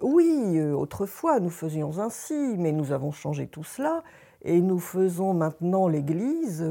oui, 0.00 0.58
autrefois 0.72 1.38
nous 1.38 1.50
faisions 1.50 1.98
ainsi, 1.98 2.54
mais 2.56 2.72
nous 2.72 2.92
avons 2.92 3.10
changé 3.10 3.46
tout 3.46 3.64
cela 3.64 4.04
et 4.42 4.62
nous 4.62 4.78
faisons 4.78 5.34
maintenant 5.34 5.86
l'Église 5.86 6.64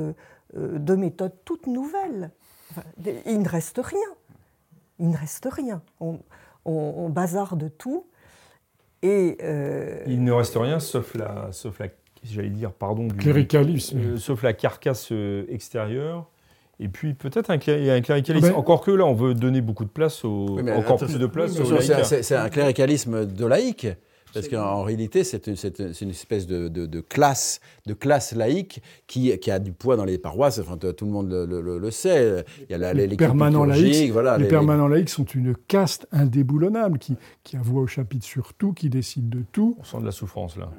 de 0.56 0.96
méthodes 0.96 1.36
toutes 1.44 1.68
nouvelles. 1.68 2.32
il 3.28 3.42
ne 3.42 3.50
reste 3.50 3.80
rien. 3.84 4.00
Il 4.98 5.10
ne 5.10 5.18
reste 5.18 5.48
rien. 5.52 5.84
On, 6.00 6.20
on, 6.66 7.10
bazarde 7.10 7.72
tout. 7.78 8.08
Et, 9.04 9.38
euh, 9.44 10.04
Il 10.08 10.24
ne 10.24 10.32
reste 10.32 10.56
rien 10.56 10.80
sauf 10.80 11.14
la, 11.16 11.50
sauf 11.52 11.80
la 11.80 11.88
j'allais 12.24 12.50
dire, 12.50 12.72
pardon, 12.72 13.08
du, 13.08 13.16
cléricalisme. 13.16 14.00
Euh, 14.00 14.18
sauf 14.18 14.44
la 14.44 14.54
carcasse 14.54 15.10
euh, 15.12 15.46
extérieure. 15.50 16.28
Et 16.80 16.90
puis 16.90 17.14
peut-être 17.14 17.52
un, 17.52 17.56
un, 17.56 18.02
cléricalisme. 18.02 18.54
Encore 18.56 18.82
que 18.82 18.92
là, 18.92 19.06
on 19.06 19.14
veut 19.14 19.34
donner 19.34 19.62
beaucoup 19.62 19.86
de 19.86 19.90
place 19.90 20.26
au, 20.26 20.60
encore 20.76 20.98
plus 20.98 21.18
de 21.18 21.26
place 21.26 21.58
aux 21.58 21.80
C'est 21.80 22.36
un 22.36 22.50
cléricalisme 22.50 23.26
de 23.26 23.46
laïque. 23.46 23.88
Parce 24.36 24.50
qu'en 24.50 24.84
réalité, 24.84 25.24
c'est 25.24 25.48
une, 25.48 25.54
espèce 26.10 26.46
de, 26.46 27.00
classe, 27.00 27.62
de 27.86 27.94
classe 27.94 28.36
laïque 28.36 28.82
qui, 29.08 29.32
a 29.50 29.60
du 29.60 29.72
poids 29.72 29.96
dans 29.96 30.04
les 30.04 30.18
paroisses. 30.18 30.60
Enfin, 30.60 30.78
tout 30.78 31.06
le 31.06 31.12
monde 31.12 31.32
le, 31.32 31.92
sait. 31.92 32.44
Il 32.70 32.72
y 32.74 32.76
a 32.76 32.78
la, 32.78 32.94
les, 32.94 33.08
permanents 33.16 33.64
laïcs. 33.64 34.12
Voilà, 34.12 34.38
les, 34.38 34.50
permanents 34.50 34.90
laïcs 34.90 35.10
sont 35.10 35.24
une 35.24 35.56
caste 35.56 36.06
indéboulonnable 36.12 37.00
qui, 37.00 37.16
qui 37.44 37.56
a 37.56 37.62
voix 37.62 37.82
au 37.82 37.88
chapitre 37.88 38.26
sur 38.26 38.54
tout, 38.54 38.74
qui 38.74 38.90
décide 38.90 39.30
de 39.30 39.42
tout. 39.54 39.78
On 39.80 39.84
sent 39.86 40.02
de 40.02 40.06
la 40.06 40.12
souffrance 40.12 40.58
là. 40.58 40.70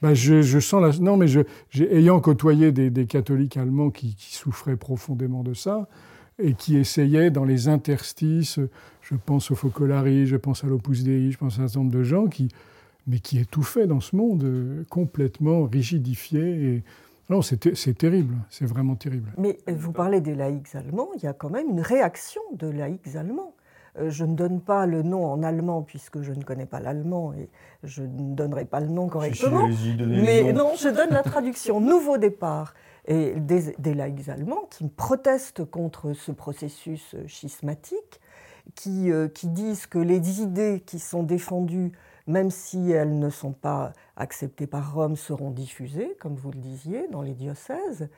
Bah, 0.00 0.14
je, 0.14 0.58
sens 0.60 0.82
la... 0.82 1.04
Non, 1.04 1.18
mais 1.18 1.26
je, 1.26 1.40
ayant 1.78 2.20
côtoyé 2.20 2.72
des, 2.72 3.06
catholiques 3.06 3.58
allemands 3.58 3.90
qui, 3.90 4.14
qui, 4.14 4.34
souffraient 4.34 4.76
profondément 4.76 5.42
de 5.42 5.52
ça 5.52 5.86
et 6.38 6.54
qui 6.54 6.76
essayaient 6.76 7.30
dans 7.30 7.44
les 7.44 7.68
interstices, 7.68 8.58
je 9.02 9.14
pense 9.14 9.50
au 9.50 9.54
Focolari, 9.54 10.26
je 10.26 10.36
pense 10.36 10.64
à 10.64 10.66
l'Opus 10.66 11.02
Dei, 11.02 11.30
je 11.30 11.38
pense 11.38 11.58
à 11.58 11.62
un 11.62 11.68
certain 11.68 11.80
nombre 11.80 11.92
de 11.92 12.02
gens 12.02 12.26
qui, 12.26 12.48
mais 13.06 13.18
qui 13.18 13.38
est 13.38 13.48
tout 13.48 13.62
fait 13.62 13.86
dans 13.86 14.00
ce 14.00 14.16
monde 14.16 14.44
euh, 14.44 14.84
complètement 14.90 15.64
rigidifié. 15.64 16.40
Et... 16.40 16.84
Non, 17.30 17.42
c'est 17.42 17.58
terrible, 17.98 18.34
c'est 18.50 18.66
vraiment 18.66 18.96
terrible. 18.96 19.32
Mais 19.38 19.58
euh, 19.68 19.74
vous 19.76 19.92
parlez 19.92 20.20
des 20.20 20.34
laïcs 20.34 20.74
allemands, 20.74 21.08
il 21.16 21.22
y 21.22 21.26
a 21.26 21.32
quand 21.32 21.50
même 21.50 21.68
une 21.68 21.80
réaction 21.80 22.42
de 22.52 22.68
laïcs 22.68 23.14
allemands. 23.16 23.54
Euh, 23.98 24.10
je 24.10 24.24
ne 24.24 24.34
donne 24.34 24.60
pas 24.60 24.86
le 24.86 25.02
nom 25.02 25.24
en 25.24 25.42
allemand 25.42 25.82
puisque 25.82 26.20
je 26.20 26.32
ne 26.32 26.42
connais 26.42 26.66
pas 26.66 26.80
l'allemand 26.80 27.32
et 27.32 27.48
je 27.82 28.02
ne 28.02 28.34
donnerai 28.34 28.64
pas 28.64 28.80
le 28.80 28.88
nom 28.88 29.08
correctement. 29.08 29.68
mais 29.98 30.52
non, 30.52 30.72
je 30.76 30.88
donne 30.88 31.10
la 31.10 31.22
traduction. 31.22 31.80
Nouveau 31.86 32.18
départ. 32.18 32.74
Et 33.08 33.34
des, 33.38 33.72
des 33.78 33.94
laïcs 33.94 34.28
allemands 34.28 34.66
qui 34.68 34.88
protestent 34.88 35.64
contre 35.64 36.12
ce 36.12 36.32
processus 36.32 37.14
schismatique, 37.28 38.20
qui, 38.74 39.10
qui 39.32 39.46
disent 39.46 39.86
que 39.86 40.00
les 40.00 40.42
idées 40.42 40.82
qui 40.84 40.98
sont 40.98 41.22
défendues 41.22 41.92
même 42.26 42.50
si 42.50 42.90
elles 42.90 43.18
ne 43.18 43.30
sont 43.30 43.52
pas 43.52 43.92
acceptées 44.16 44.66
par 44.66 44.94
Rome, 44.94 45.16
seront 45.16 45.50
diffusées, 45.50 46.16
comme 46.20 46.34
vous 46.34 46.50
le 46.50 46.58
disiez, 46.58 47.06
dans 47.08 47.22
les 47.22 47.34
diocèses, 47.34 48.08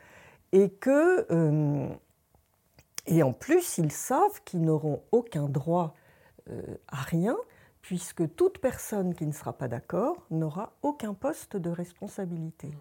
et 0.51 0.69
que, 0.69 1.25
euh, 1.31 1.87
et 3.05 3.23
en 3.23 3.33
plus, 3.33 3.77
ils 3.77 3.91
savent 3.91 4.41
qu'ils 4.45 4.61
n'auront 4.61 5.03
aucun 5.11 5.47
droit 5.47 5.93
euh, 6.49 6.61
à 6.87 6.97
rien, 6.97 7.37
puisque 7.81 8.35
toute 8.35 8.59
personne 8.59 9.13
qui 9.13 9.25
ne 9.25 9.31
sera 9.31 9.53
pas 9.53 9.67
d'accord 9.67 10.25
n'aura 10.31 10.73
aucun 10.81 11.13
poste 11.13 11.55
de 11.57 11.69
responsabilité. 11.69 12.71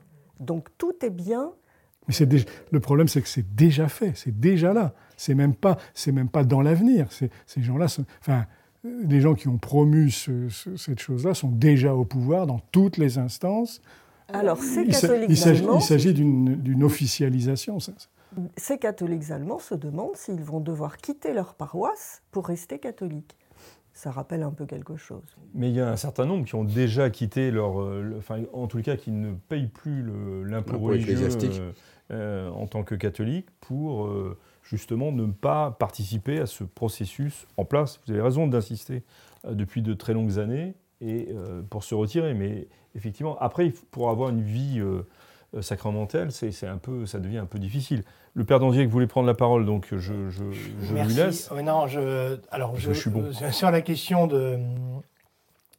Donc 0.40 0.68
tout 0.78 0.94
est 1.04 1.10
bien. 1.10 1.52
Mais 2.08 2.14
le 2.70 2.80
problème, 2.80 3.06
c'est 3.06 3.20
que 3.20 3.28
c'est 3.28 3.54
déjà 3.54 3.88
fait, 3.88 4.12
c'est 4.16 4.38
déjà 4.38 4.72
là. 4.72 4.94
C'est 5.16 5.34
même 5.34 5.54
pas, 5.54 5.76
c'est 5.92 6.12
même 6.12 6.30
pas 6.30 6.42
dans 6.42 6.62
l'avenir. 6.62 7.08
Ces 7.12 7.30
gens-là, 7.62 7.86
enfin, 8.20 8.46
les 9.08 9.20
gens 9.20 9.34
qui 9.34 9.48
ont 9.48 9.58
promu 9.58 10.10
cette 10.10 10.98
chose-là 10.98 11.34
sont 11.34 11.50
déjà 11.50 11.94
au 11.94 12.04
pouvoir 12.04 12.46
dans 12.46 12.60
toutes 12.72 12.96
les 12.96 13.18
instances. 13.18 13.80
Alors, 14.32 14.58
ces 14.58 14.86
catholiques 14.86 15.30
Il 15.30 15.80
s'agit 15.80 16.14
d'une 16.14 16.84
officialisation. 16.84 17.78
Ces 18.56 18.78
catholiques 18.78 19.30
allemands 19.30 19.58
se 19.58 19.74
demandent 19.74 20.16
s'ils 20.16 20.42
vont 20.42 20.60
devoir 20.60 20.98
quitter 20.98 21.32
leur 21.32 21.54
paroisse 21.54 22.22
pour 22.30 22.46
rester 22.46 22.78
catholiques. 22.78 23.36
Ça 23.94 24.12
rappelle 24.12 24.44
un 24.44 24.52
peu 24.52 24.64
quelque 24.64 24.96
chose. 24.96 25.24
Mais 25.54 25.70
il 25.70 25.74
y 25.74 25.80
a 25.80 25.90
un 25.90 25.96
certain 25.96 26.24
nombre 26.24 26.44
qui 26.44 26.54
ont 26.54 26.62
déjà 26.62 27.10
quitté 27.10 27.50
leur. 27.50 27.80
Euh, 27.80 28.14
enfin, 28.16 28.42
en 28.52 28.68
les 28.68 28.84
cas, 28.84 28.96
qui 28.96 29.10
ne 29.10 29.32
payent 29.32 29.66
plus 29.66 30.04
l'impôt 30.44 30.78
religieux 30.78 31.18
euh, 31.20 31.72
euh, 32.12 32.50
en 32.50 32.68
tant 32.68 32.84
que 32.84 32.94
catholiques 32.94 33.48
pour 33.58 34.08
justement 34.70 35.12
ne 35.12 35.26
pas 35.26 35.70
participer 35.78 36.40
à 36.40 36.46
ce 36.46 36.64
processus 36.64 37.46
en 37.56 37.64
place. 37.64 38.00
Vous 38.06 38.12
avez 38.12 38.22
raison 38.22 38.46
d'insister 38.46 39.02
euh, 39.46 39.54
depuis 39.54 39.82
de 39.82 39.94
très 39.94 40.12
longues 40.12 40.38
années 40.38 40.74
et 41.00 41.28
euh, 41.30 41.62
pour 41.62 41.84
se 41.84 41.94
retirer. 41.94 42.34
Mais 42.34 42.68
effectivement, 42.94 43.38
après, 43.40 43.72
pour 43.90 44.10
avoir 44.10 44.28
une 44.28 44.42
vie 44.42 44.80
euh, 44.80 45.02
sacramentelle, 45.62 46.32
c'est 46.32 46.66
un 46.66 46.76
peu, 46.76 47.06
ça 47.06 47.18
devient 47.18 47.38
un 47.38 47.46
peu 47.46 47.58
difficile. 47.58 48.04
Le 48.34 48.44
père 48.44 48.60
Dandier 48.60 48.84
voulait 48.86 49.06
prendre 49.06 49.26
la 49.26 49.34
parole, 49.34 49.64
donc 49.64 49.88
je, 49.90 50.28
je, 50.28 50.28
je 50.28 50.94
lui 50.94 51.14
laisse. 51.14 51.50
non, 51.50 51.86
je, 51.86 52.38
alors 52.50 52.76
je, 52.76 52.92
suis 52.92 53.10
bon. 53.10 53.32
Sur 53.50 53.70
la 53.70 53.80
question 53.80 54.26
de 54.26 54.58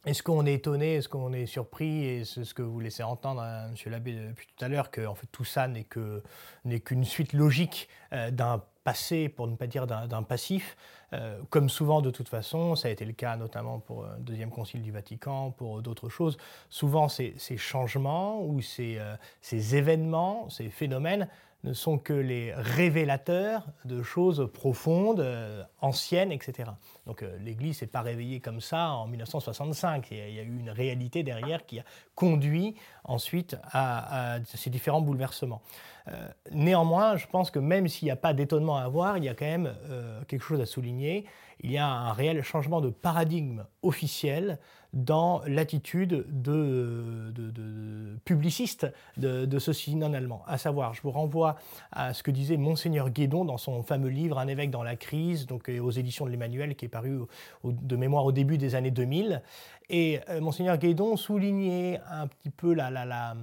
est-ce 0.06 0.22
qu'on 0.22 0.46
est 0.46 0.54
étonné, 0.54 0.94
est-ce 0.94 1.08
qu'on 1.08 1.32
est 1.32 1.46
surpris, 1.46 2.04
et 2.04 2.24
c'est 2.24 2.44
ce 2.44 2.54
que 2.54 2.62
vous 2.62 2.80
laissez 2.80 3.02
entendre, 3.02 3.42
à 3.42 3.66
M. 3.66 3.74
Labbé, 3.86 4.14
depuis 4.14 4.46
tout 4.46 4.64
à 4.64 4.68
l'heure, 4.68 4.90
que 4.90 5.06
en 5.06 5.14
fait, 5.14 5.26
tout 5.30 5.44
ça 5.44 5.68
n'est 5.68 5.84
qu'une 5.84 7.04
suite 7.04 7.32
logique 7.32 7.88
d'un 8.10 8.62
passé, 8.84 9.28
pour 9.28 9.46
ne 9.46 9.56
pas 9.56 9.66
dire 9.66 9.86
d'un 9.86 10.22
passif. 10.22 10.76
Euh, 11.12 11.38
comme 11.50 11.68
souvent, 11.68 12.00
de 12.00 12.10
toute 12.10 12.28
façon, 12.28 12.76
ça 12.76 12.88
a 12.88 12.90
été 12.90 13.04
le 13.04 13.12
cas 13.12 13.36
notamment 13.36 13.80
pour 13.80 14.04
le 14.04 14.18
deuxième 14.20 14.50
concile 14.50 14.82
du 14.82 14.92
Vatican, 14.92 15.50
pour 15.50 15.82
d'autres 15.82 16.08
choses. 16.08 16.36
Souvent, 16.68 17.08
ces, 17.08 17.34
changements 17.56 18.42
ou 18.42 18.60
ces, 18.62 18.98
euh, 18.98 19.14
ces 19.42 19.76
événements, 19.76 20.48
ces 20.50 20.70
phénomènes 20.70 21.28
ne 21.64 21.72
sont 21.72 21.98
que 21.98 22.12
les 22.12 22.54
révélateurs 22.54 23.66
de 23.84 24.02
choses 24.02 24.50
profondes, 24.52 25.20
euh, 25.20 25.62
anciennes, 25.80 26.32
etc. 26.32 26.70
Donc 27.06 27.24
l'Église 27.40 27.78
s'est 27.78 27.86
pas 27.86 28.00
réveillée 28.00 28.40
comme 28.40 28.60
ça 28.60 28.90
en 28.90 29.06
1965. 29.06 30.08
Il 30.10 30.34
y, 30.34 30.38
a, 30.38 30.42
eu 30.42 30.58
une 30.58 30.70
réalité 30.70 31.22
derrière 31.22 31.66
qui 31.66 31.80
a 31.80 31.84
conduit 32.14 32.76
ensuite 33.04 33.56
à 33.72 34.38
ces 34.44 34.70
différents 34.70 35.00
bouleversements. 35.00 35.62
Euh, 36.08 36.28
néanmoins, 36.52 37.16
je 37.16 37.26
pense 37.26 37.50
que 37.50 37.58
même 37.58 37.88
s'il 37.88 38.06
n'y 38.06 38.12
a 38.12 38.16
pas 38.16 38.32
d'étonnement 38.32 38.76
à 38.76 38.82
avoir, 38.82 39.18
il 39.18 39.24
y 39.24 39.28
a 39.28 39.34
quand 39.34 39.46
même 39.46 39.74
euh, 39.90 40.22
quelque 40.24 40.42
chose 40.42 40.60
à 40.60 40.66
souligner. 40.66 41.26
Il 41.60 41.70
y 41.70 41.78
a 41.78 41.86
un 41.86 42.12
réel 42.12 42.42
changement 42.42 42.80
de 42.80 42.90
paradigme 42.90 43.64
officiel 43.82 44.58
dans 44.92 45.42
l'attitude 45.46 46.24
de, 46.28 47.32
de, 47.32 48.16
publiciste 48.24 48.86
de, 49.16 49.58
ce 49.58 49.72
synode 49.72 50.14
allemand. 50.14 50.42
À 50.46 50.58
savoir, 50.58 50.94
je 50.94 51.02
vous 51.02 51.10
renvoie 51.10 51.56
à 51.92 52.14
ce 52.14 52.22
que 52.22 52.30
disait 52.30 52.56
Monseigneur 52.56 53.10
Guédon 53.10 53.44
dans 53.44 53.58
son 53.58 53.82
fameux 53.82 54.08
livre 54.08 54.38
Un 54.38 54.48
évêque 54.48 54.70
dans 54.70 54.82
la 54.82 54.96
crise, 54.96 55.46
donc 55.46 55.70
aux 55.70 55.90
éditions 55.90 56.26
de 56.26 56.30
l'Emmanuel, 56.30 56.74
qui 56.74 56.86
est 56.86 56.88
paru 56.88 57.20
de 57.64 57.96
mémoire 57.96 58.24
au 58.24 58.32
début 58.32 58.58
des 58.58 58.74
années 58.74 58.90
2000. 58.90 59.42
Et 59.90 60.20
euh, 60.28 60.40
Monseigneur 60.40 60.78
Guédon 60.78 61.16
soulignait 61.16 62.00
un 62.10 62.26
petit 62.26 62.50
peu 62.50 62.74
la, 62.74 62.90
la 62.90 63.34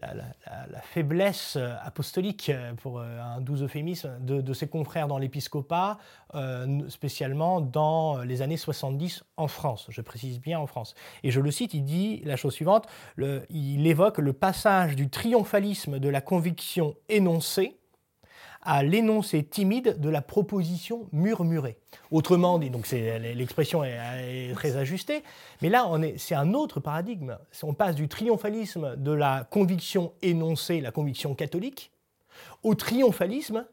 la, 0.00 0.80
faiblesse 0.80 1.56
euh, 1.56 1.74
apostolique, 1.82 2.50
euh, 2.50 2.74
pour 2.74 2.98
euh, 2.98 3.20
un 3.20 3.40
doux 3.40 3.62
euphémisme, 3.62 4.18
de, 4.20 4.52
ses 4.52 4.68
confrères 4.68 5.08
dans 5.08 5.18
l'épiscopat, 5.18 5.98
spécialement 6.88 7.60
dans 7.60 8.18
les 8.18 8.42
années 8.42 8.56
70 8.56 9.24
en 9.36 9.48
France. 9.48 9.86
Je 9.88 10.00
précise 10.00 10.40
bien 10.40 10.58
en 10.58 10.66
France. 10.66 10.94
Et 11.22 11.30
je 11.30 11.40
le 11.40 11.50
cite, 11.50 11.74
il 11.74 11.84
dit 11.84 12.22
la 12.24 12.36
chose 12.36 12.54
suivante, 12.54 12.86
il 13.18 13.86
évoque 13.86 14.18
le 14.18 14.32
passage 14.32 14.96
du 14.96 15.08
triomphalisme 15.08 15.98
de 15.98 16.08
la 16.08 16.20
conviction 16.20 16.94
énoncée 17.08 17.76
à 18.64 18.82
l'énoncé 18.82 19.44
timide 19.44 20.00
de 20.00 20.08
la 20.08 20.22
proposition 20.22 21.06
murmurée. 21.12 21.76
Autrement 22.10 22.58
dit, 22.58 22.70
l'expression 23.34 23.84
est, 23.84 24.52
très 24.54 24.76
ajustée, 24.76 25.22
mais 25.62 25.68
là 25.68 25.90
c'est 26.16 26.34
un 26.34 26.54
autre 26.54 26.80
paradigme. 26.80 27.38
On 27.62 27.74
passe 27.74 27.94
du 27.94 28.08
triomphalisme 28.08 28.96
de 28.96 29.12
la 29.12 29.46
conviction 29.50 30.12
énoncée, 30.22 30.80
la 30.80 30.90
conviction 30.90 31.34
catholique, 31.34 31.92
au 32.62 32.74
triomphalisme 32.74 33.66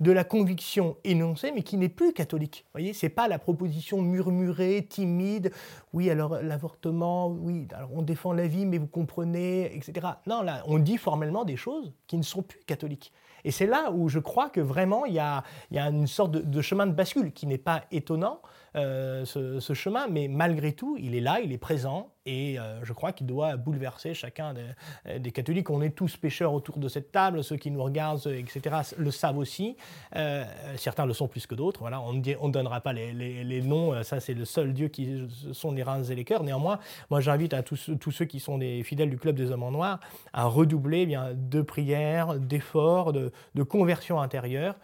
de 0.00 0.12
la 0.12 0.24
conviction 0.24 0.96
énoncée, 1.04 1.52
mais 1.52 1.62
qui 1.62 1.76
n'est 1.76 1.88
plus 1.88 2.12
catholique. 2.12 2.64
Vous 2.66 2.80
voyez, 2.80 2.92
c'est 2.92 3.08
pas 3.08 3.28
la 3.28 3.38
proposition 3.38 4.02
murmurée, 4.02 4.86
timide. 4.88 5.52
Oui, 5.92 6.10
alors 6.10 6.38
l'avortement, 6.42 7.28
oui, 7.28 7.68
alors 7.74 7.90
on 7.94 8.02
défend 8.02 8.32
la 8.32 8.46
vie, 8.46 8.66
mais 8.66 8.78
vous 8.78 8.86
comprenez, 8.86 9.74
etc. 9.76 10.06
Non, 10.26 10.42
là, 10.42 10.62
on 10.66 10.78
dit 10.78 10.98
formellement 10.98 11.44
des 11.44 11.56
choses 11.56 11.92
qui 12.06 12.16
ne 12.16 12.22
sont 12.22 12.42
plus 12.42 12.60
catholiques. 12.66 13.12
Et 13.44 13.50
c'est 13.50 13.66
là 13.66 13.90
où 13.92 14.08
je 14.08 14.18
crois 14.18 14.48
que 14.48 14.60
vraiment 14.60 15.04
il 15.04 15.14
y 15.14 15.18
a, 15.18 15.44
une 15.70 16.06
sorte 16.06 16.32
de, 16.32 16.62
chemin 16.62 16.86
de 16.86 16.92
bascule 16.92 17.32
qui 17.32 17.46
n'est 17.46 17.58
pas 17.58 17.84
étonnant, 17.92 18.40
euh, 18.74 19.24
ce, 19.24 19.74
chemin, 19.74 20.06
mais 20.08 20.28
malgré 20.28 20.72
tout, 20.72 20.96
il 20.98 21.14
est 21.14 21.20
là, 21.20 21.40
il 21.40 21.52
est 21.52 21.58
présent, 21.58 22.13
et 22.26 22.58
euh, 22.58 22.82
je 22.84 22.92
crois 22.92 23.12
qu'il 23.12 23.26
doit 23.26 23.56
bouleverser 23.56 24.14
chacun 24.14 24.54
des, 24.54 25.18
des, 25.18 25.30
catholiques. 25.30 25.68
On 25.68 25.82
est 25.82 25.90
tous 25.90 26.16
pécheurs 26.16 26.54
autour 26.54 26.78
de 26.78 26.88
cette 26.88 27.12
table, 27.12 27.44
ceux 27.44 27.56
qui 27.56 27.70
nous 27.70 27.82
regardent, 27.82 28.26
etc., 28.26 28.76
le 28.96 29.10
savent 29.10 29.36
aussi. 29.36 29.76
Euh, 30.16 30.44
certains 30.76 31.04
le 31.04 31.12
sont 31.12 31.28
plus 31.28 31.46
que 31.46 31.54
d'autres. 31.54 31.80
Voilà, 31.80 32.00
on 32.00 32.14
ne 32.14 32.50
donnera 32.50 32.80
pas 32.80 32.92
les, 32.92 33.62
noms, 33.62 34.02
ça 34.02 34.20
c'est 34.20 34.34
le 34.34 34.44
seul 34.44 34.72
Dieu 34.72 34.88
qui 34.88 35.28
sont 35.52 35.72
les 35.72 35.82
reins 35.82 36.02
et 36.02 36.14
les 36.14 36.24
cœurs. 36.24 36.44
Néanmoins, 36.44 36.78
moi 37.10 37.20
j'invite 37.20 37.52
à 37.52 37.62
tous, 37.62 37.90
ceux 38.10 38.24
qui 38.24 38.40
sont 38.40 38.58
des 38.58 38.82
fidèles 38.82 39.10
du 39.10 39.18
Club 39.18 39.36
des 39.36 39.50
Hommes 39.50 39.62
en 39.62 39.70
Noir 39.70 40.00
à 40.32 40.44
redoubler 40.44 41.02
eh 41.02 41.06
bien, 41.06 41.32
de 41.34 41.62
prières, 41.62 42.38
d'efforts, 42.38 43.12
de, 43.12 43.32
conversion 43.64 44.20
intérieure 44.20 44.76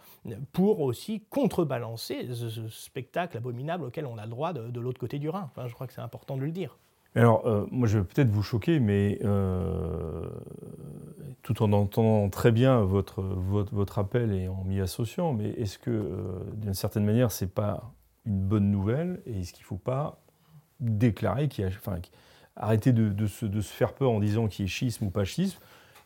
pour 0.51 0.81
aussi 0.81 1.21
contrebalancer 1.29 2.27
ce, 2.33 2.67
spectacle 2.69 3.37
abominable 3.37 3.85
auquel 3.85 4.05
on 4.05 4.17
a 4.17 4.25
le 4.25 4.31
droit 4.31 4.53
de, 4.53 4.79
l'autre 4.79 4.99
côté 4.99 5.17
du 5.19 5.29
Rhin. 5.29 5.49
Je 5.65 5.73
crois 5.73 5.87
que 5.87 5.93
c'est 5.93 6.01
important 6.01 6.35
de 6.35 6.41
le 6.41 6.51
dire. 6.51 6.77
Alors, 7.15 7.45
euh, 7.45 7.65
moi, 7.71 7.87
je 7.87 7.97
vais 7.97 8.03
peut-être 8.05 8.29
vous 8.29 8.43
choquer, 8.43 8.79
mais 8.79 9.19
euh, 9.23 10.25
tout 11.41 11.61
en 11.61 11.73
entendant 11.73 12.29
très 12.29 12.51
bien 12.51 12.81
votre, 12.81 13.99
appel 13.99 14.31
et 14.33 14.47
en 14.47 14.63
m'y 14.63 14.79
associant, 14.79 15.33
mais 15.33 15.49
est-ce 15.51 15.77
que, 15.77 15.91
euh, 15.91 16.39
d'une 16.53 16.73
certaine 16.73 17.03
manière, 17.03 17.31
c'est 17.31 17.53
pas 17.53 17.91
une 18.25 18.39
bonne 18.39 18.71
nouvelle 18.71 19.21
et 19.25 19.41
est-ce 19.41 19.51
qu'il 19.51 19.63
ne 19.63 19.67
faut 19.67 19.75
pas 19.75 20.21
déclarer 20.79 21.49
qu'il 21.49 21.65
y 21.65 21.67
a, 21.67 21.69
enfin, 21.69 21.97
arrêter 22.55 22.93
de, 22.93 23.09
de, 23.09 23.27
se, 23.27 23.45
de, 23.45 23.59
se, 23.59 23.73
faire 23.73 23.93
peur 23.93 24.11
en 24.11 24.19
disant 24.19 24.47
qu'il 24.47 24.63
y 24.63 24.65
ait 24.67 24.69
schisme 24.69 25.07
ou 25.07 25.09
pas 25.09 25.25
schisme, 25.25 25.59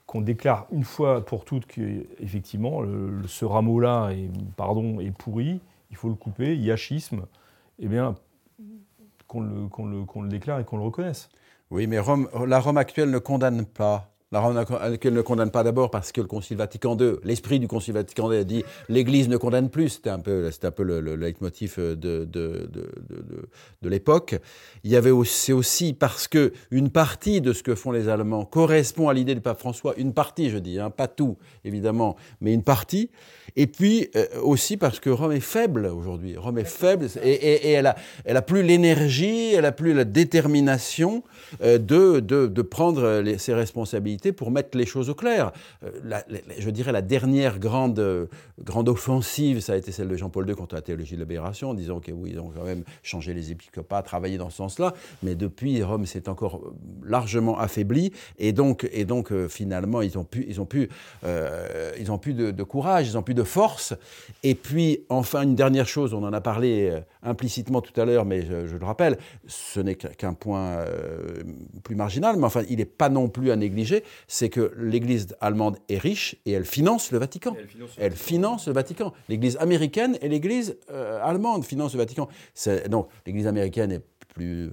qu'on 0.08 0.22
déclare 0.22 0.66
une 0.72 0.84
fois 0.84 1.24
pour 1.24 1.46
toutes 1.46 1.68
qu'effectivement, 1.68 2.82
ce 3.28 3.46
rameau-là 3.46 4.12
est, 4.12 4.30
pardon, 4.56 5.00
est 5.00 5.12
pourri, 5.12 5.62
il 5.92 5.96
faut 5.98 6.10
le 6.10 6.16
couper, 6.16 6.56
il 6.56 6.64
y 6.64 6.72
a 6.72 6.78
schisme, 6.78 7.26
eh 7.80 7.88
bien, 7.88 8.16
qu'on 9.28 9.42
le, 9.42 10.28
déclare 10.30 10.60
et 10.60 10.66
qu'on 10.66 10.78
le 10.78 10.84
reconnaisse. 10.84 11.30
Oui, 11.72 11.88
mais 11.88 11.98
la 11.98 12.60
Rome 12.60 12.78
actuelle 12.78 13.10
ne 13.10 13.20
condamne 13.20 13.66
pas 13.66 14.15
la 14.54 14.98
qu'elle 14.98 15.14
ne 15.14 15.22
condamne 15.22 15.52
pas 15.52 15.64
d'abord 15.64 15.90
parce 15.92 16.12
que 16.12 16.22
le 16.22 16.28
Concile 16.28 16.58
Vatican 16.58 16.98
II, 16.98 17.14
l'esprit 17.24 17.60
du 17.60 17.68
Concile 17.68 17.94
Vatican 17.94 18.32
II 18.32 18.40
a 18.40 18.44
dit 18.44 18.64
l'Église 18.90 19.30
ne 19.30 19.38
condamne 19.38 19.70
plus, 19.70 19.90
c'était 19.90 20.10
un 20.10 20.20
peu, 20.20 20.50
un 20.62 20.72
peu 20.72 20.84
le, 20.84 21.00
le 21.02 21.16
leitmotiv 21.16 21.78
de, 21.80 21.96
de, 21.96 22.26
de, 22.26 22.70
de 23.82 23.90
l'époque. 23.90 24.36
Il 24.84 24.92
y 24.92 24.96
avait 24.96 25.12
aussi, 25.12 25.54
aussi 25.54 25.94
parce 25.94 26.28
que 26.28 26.54
une 26.72 26.90
partie 26.90 27.42
de 27.42 27.54
ce 27.54 27.64
que 27.64 27.76
font 27.76 27.92
les 27.92 28.10
Allemands 28.10 28.46
correspond 28.46 29.10
à 29.10 29.14
l'idée 29.14 29.36
du 29.36 29.42
pape 29.42 29.60
François, 29.60 29.96
une 29.98 30.14
partie, 30.14 30.50
je 30.50 30.58
dis, 30.58 30.80
hein, 30.80 30.90
pas 30.90 31.08
tout 31.08 31.38
évidemment, 31.64 32.16
mais 32.42 32.54
une 32.54 32.64
partie. 32.64 33.10
Et 33.56 33.68
puis 33.68 34.10
euh, 34.16 34.26
aussi 34.42 34.76
parce 34.78 35.00
que 35.00 35.10
Rome 35.10 35.32
est 35.32 35.40
faible 35.40 35.86
aujourd'hui. 35.86 36.38
Rome 36.38 36.58
est 36.58 36.66
faible 36.66 37.08
et, 37.24 37.30
et, 37.30 37.70
et, 37.70 37.72
elle 37.72 37.88
a, 37.88 37.96
elle 38.26 38.38
a 38.38 38.42
plus 38.42 38.64
l'énergie, 38.64 39.54
elle 39.54 39.66
a 39.66 39.72
plus 39.72 39.94
la 39.94 40.04
détermination 40.04 41.24
euh, 41.62 41.78
de, 41.78 42.20
de 42.20 42.62
prendre 42.62 43.22
les, 43.22 43.38
ses 43.38 43.54
responsabilités 43.54 44.25
pour 44.32 44.52
mettre 44.52 44.78
les 44.78 44.86
choses 44.86 45.10
au 45.10 45.16
clair. 45.16 45.52
je 46.58 46.70
dirais 46.70 46.92
la 46.92 47.02
dernière 47.02 47.60
grande, 47.60 48.30
grande 48.64 48.90
offensive, 48.90 49.60
ça 49.60 49.74
a 49.74 49.76
été 49.76 49.92
celle 49.92 50.08
de 50.08 50.16
Jean-Paul 50.16 50.48
II 50.48 50.56
contre 50.56 50.76
la 50.76 50.82
théologie 50.82 51.16
de 51.16 51.20
la 51.20 51.26
libération, 51.26 51.72
en 51.72 51.74
disant 51.74 52.00
que 52.00 52.12
oui, 52.12 52.32
ils 52.34 52.40
ont 52.40 52.52
quand 52.56 52.64
même 52.64 52.84
changé 53.04 53.34
les 53.34 53.52
épiscopats, 53.52 54.02
travaillé 54.02 54.38
dans 54.38 54.50
ce 54.50 54.58
sens-là, 54.58 54.94
mais 55.24 55.36
depuis, 55.36 55.82
Rome 55.84 56.06
s'est 56.06 56.30
encore 56.30 56.62
largement 57.04 57.60
affaibli, 57.60 58.12
et 58.38 58.54
donc, 58.54 58.88
et 58.92 59.06
donc 59.06 59.34
finalement, 59.48 60.02
ils 60.02 60.18
ont 60.18 60.24
pu, 60.24 60.46
ils 60.48 60.62
ont 60.62 60.66
pu, 60.66 60.90
ils 61.24 62.12
ont 62.12 62.18
plus 62.18 62.34
de, 62.34 62.64
courage, 62.64 63.08
ils 63.08 63.18
ont 63.18 63.24
plus 63.24 63.34
de 63.34 63.44
force, 63.44 63.94
et 64.44 64.56
puis 64.56 65.02
enfin 65.10 65.44
une 65.44 65.56
dernière 65.56 65.88
chose, 65.88 66.14
on 66.14 66.24
en 66.24 66.34
a 66.34 66.42
parlé 66.42 66.90
euh, 66.90 67.00
implicitement 67.24 67.82
tout 67.82 68.00
à 68.00 68.06
l'heure, 68.06 68.26
mais 68.26 68.46
je, 68.46 68.76
le 68.76 68.86
rappelle, 68.86 69.18
ce 69.48 69.80
n'est 69.80 69.96
qu'un 69.96 70.34
point 70.34 70.78
euh, 70.78 71.44
plus 71.84 71.96
marginal, 71.96 72.36
mais 72.38 72.46
enfin, 72.46 72.64
il 72.70 72.78
n'est 72.78 72.86
pas 72.86 73.10
non 73.10 73.30
plus 73.30 73.52
à 73.52 73.56
négliger, 73.56 74.04
c'est 74.28 74.50
que 74.50 74.74
l'Église 74.78 75.36
allemande 75.42 75.78
est 75.90 75.98
riche 75.98 76.36
et 76.46 76.52
elle 76.52 76.66
finance 76.66 77.12
le 77.12 77.20
Vatican. 77.20 77.56
Elle 77.98 78.14
finance, 78.14 78.68
le 78.68 78.74
Vatican. 78.74 79.14
L'Église 79.30 79.58
américaine 79.58 80.18
et 80.22 80.30
l'Église 80.30 80.78
euh, 80.92 81.20
allemande 81.24 81.66
financent 81.66 81.94
le 81.94 82.00
Vatican. 82.00 82.28
Donc, 82.90 83.10
l'Église 83.26 83.48
américaine 83.48 83.92
est 83.92 84.02
plus, 84.34 84.70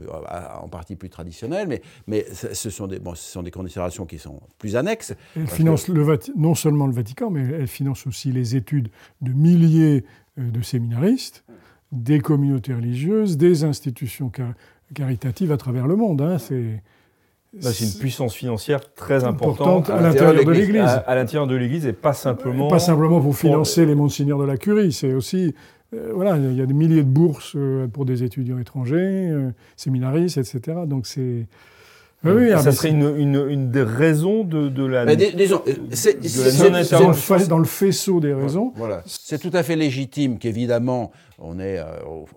en 0.60 0.68
partie 0.68 0.96
plus 0.96 1.08
traditionnelle, 1.08 1.68
mais, 1.68 1.82
mais 2.08 2.26
ce, 2.32 2.68
sont 2.68 2.88
des, 2.88 2.98
bon, 2.98 3.14
ce 3.14 3.30
sont 3.30 3.44
des 3.44 3.52
considérations 3.52 4.06
qui 4.06 4.18
sont 4.18 4.40
plus 4.58 4.74
annexes. 4.74 5.14
Elle 5.36 5.46
finance 5.46 5.86
le 5.86 6.18
non 6.36 6.56
seulement 6.56 6.86
le 6.86 6.92
Vatican, 6.92 7.30
mais 7.30 7.42
elle 7.42 7.68
finance 7.68 8.06
aussi 8.06 8.32
les 8.32 8.56
études 8.56 8.88
de 9.20 9.32
milliers 9.32 10.04
de 10.36 10.62
séminaristes 10.62 11.44
des 11.92 12.20
communautés 12.20 12.74
religieuses, 12.74 13.36
des 13.36 13.64
institutions 13.64 14.32
caritatives 14.94 15.52
à 15.52 15.56
travers 15.56 15.86
le 15.86 15.94
monde. 15.94 16.22
Hein. 16.22 16.38
C'est 16.38 16.82
bah, 17.52 17.70
une 17.78 17.92
puissance 17.98 18.34
financière 18.34 18.80
très 18.94 19.24
importante, 19.24 19.90
à, 19.90 20.00
l'intérieur 20.00 20.44
de 20.44 20.50
l'Église. 20.50 21.02
À, 21.06 21.14
l'intérieur 21.14 21.46
de 21.46 21.54
l'Église 21.54 21.86
et 21.86 21.92
pas 21.92 22.14
simplement. 22.14 22.68
Pas 22.68 22.78
simplement 22.78 23.20
pour 23.20 23.36
financer 23.36 23.84
les 23.84 23.94
monseigneurs 23.94 24.38
de 24.38 24.44
la 24.44 24.56
curie, 24.56 24.92
c'est 24.92 25.12
aussi. 25.12 25.54
Euh, 25.94 26.12
voilà, 26.14 26.38
il 26.38 26.56
y 26.56 26.62
a 26.62 26.66
des 26.66 26.72
milliers 26.72 27.02
de 27.02 27.08
bourses 27.08 27.52
euh, 27.54 27.86
pour 27.86 28.06
des 28.06 28.22
étudiants 28.22 28.58
étrangers, 28.58 29.28
euh, 29.30 29.50
séminaristes, 29.76 30.38
etc. 30.38 30.78
Donc 30.86 31.06
c'est. 31.06 31.46
Oui, 32.24 32.50
ça 32.50 32.70
serait 32.70 32.90
une, 32.90 33.16
une, 33.18 33.46
une, 33.50 33.70
des 33.72 33.82
raisons 33.82 34.44
de, 34.44 34.68
de 34.68 34.86
la, 34.86 35.04
mais 35.04 35.16
disons, 35.16 35.60
c'est, 35.90 36.20
dans, 37.48 37.58
le 37.58 37.64
faisceau 37.64 38.20
des 38.20 38.32
raisons. 38.32 38.72
Voilà. 38.76 39.02
C'est 39.06 39.40
tout 39.40 39.50
à 39.52 39.64
fait 39.64 39.74
légitime 39.74 40.38
qu'évidemment 40.38 41.10
on, 41.42 41.58
est, 41.58 41.78
euh, 41.78 41.84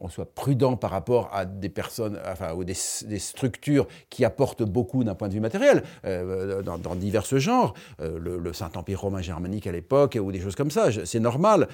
on 0.01 0.09
soit 0.09 0.33
prudent 0.33 0.75
par 0.75 0.91
rapport 0.91 1.29
à 1.31 1.45
des 1.45 1.69
personnes, 1.69 2.19
enfin, 2.29 2.53
ou 2.53 2.63
des, 2.63 2.73
structures 2.73 3.87
qui 4.09 4.25
apportent 4.25 4.63
beaucoup 4.63 5.03
d'un 5.03 5.15
point 5.15 5.27
de 5.27 5.33
vue 5.33 5.39
matériel, 5.39 5.83
euh, 6.05 6.61
dans, 6.61 6.95
divers 6.95 7.25
genres, 7.25 7.73
euh, 8.01 8.19
le, 8.19 8.53
Saint-Empire 8.53 9.01
romain 9.01 9.21
germanique 9.21 9.67
à 9.67 9.71
l'époque, 9.71 10.17
ou 10.21 10.31
des 10.31 10.39
choses 10.39 10.55
comme 10.55 10.71
ça, 10.71 10.89
c'est 11.05 11.19
normal. 11.19 11.67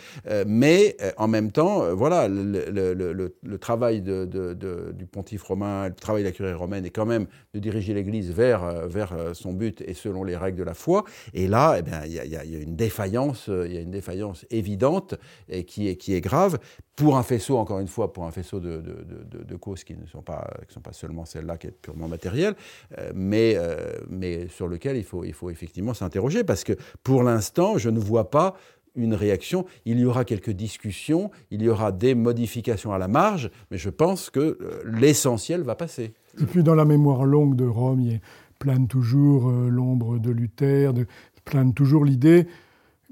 mais 0.48 0.98
en 1.18 1.28
même 1.28 1.52
temps, 1.52 1.94
voilà, 1.94 2.28
le, 2.28 3.58
travail 3.60 4.02
du 4.02 5.06
pontife 5.06 5.44
romain, 5.44 5.90
le 5.90 5.94
travail 5.94 6.24
de 6.24 6.28
la 6.28 6.34
curie 6.34 6.54
romaine 6.54 6.86
est 6.86 6.90
quand 6.90 7.06
même 7.06 7.28
de 7.54 7.60
diriger 7.60 7.94
l'Église 7.94 8.32
vers, 8.32 8.88
vers 8.88 9.14
son 9.34 9.54
but 9.54 9.82
et 9.82 9.94
selon 9.94 10.24
les 10.24 10.36
règles 10.36 10.58
de 10.58 10.64
la 10.64 10.74
foi. 10.74 11.04
Et 11.34 11.48
là, 11.48 11.78
eh 11.78 12.08
il 12.08 12.14
y, 12.14 12.36
a 12.36 12.44
une 12.44 12.76
défaillance, 12.76 13.48
il 13.48 13.74
y 13.74 13.78
a 13.78 13.82
une 13.82 13.92
défaillance 13.92 14.46
évidente 14.50 15.16
et 15.50 15.64
qui 15.64 15.88
est, 15.88 15.96
qui 15.96 16.16
est 16.16 16.22
grave 16.22 16.58
pour 16.96 17.18
un 17.18 17.21
faisceau, 17.24 17.58
encore 17.58 17.80
une 17.80 17.88
fois, 17.88 18.14
pour 18.14 18.26
un 18.26 18.32
faisceau 18.32 18.60
de, 18.60 18.82
de, 18.82 19.56
causes 19.56 19.84
qui 19.84 19.96
ne 19.96 20.06
sont 20.06 20.22
pas, 20.22 20.48
qui 20.68 20.74
sont 20.74 20.82
pas 20.82 20.94
seulement 20.94 21.26
celles-là 21.26 21.58
qui 21.58 21.68
est 21.68 21.72
purement 21.72 22.08
matérielle, 22.08 22.56
euh, 22.98 23.12
mais, 23.14 23.54
euh, 23.56 23.94
mais 24.10 24.48
sur 24.48 24.68
lequel 24.68 24.98
il 24.98 25.04
faut, 25.04 25.24
il 25.24 25.34
faut 25.34 25.50
effectivement 25.50 25.94
s'interroger, 25.94 26.44
parce 26.44 26.64
que 26.64 26.74
pour 27.04 27.24
l'instant, 27.24 27.78
je 27.78 27.90
ne 27.90 28.00
vois 28.00 28.30
pas 28.30 28.56
une 28.96 29.14
réaction. 29.14 29.66
Il 29.86 30.00
y 30.00 30.06
aura 30.06 30.26
quelques 30.26 30.52
discussions, 30.52 31.32
il 31.50 31.62
y 31.62 31.70
aura 31.70 31.92
des 31.92 32.14
modifications 32.16 32.92
à 32.92 32.98
la 32.98 33.08
marge, 33.08 33.50
mais 33.70 33.78
je 33.78 33.90
pense 33.90 34.30
que 34.30 34.40
euh, 34.40 34.82
l'essentiel 34.86 35.62
va 35.62 35.76
passer. 35.76 36.14
Et 36.42 36.46
puis 36.46 36.64
dans 36.64 36.76
la 36.76 36.86
mémoire 36.86 37.26
longue 37.26 37.56
de 37.56 37.66
Rome, 37.66 38.02
il 38.02 38.22
plane 38.60 38.88
toujours 38.88 39.50
l'ombre 39.50 40.20
de 40.20 40.30
Luther, 40.30 40.94
de, 40.94 41.08
plane 41.46 41.74
toujours 41.74 42.06
l'idée 42.06 42.48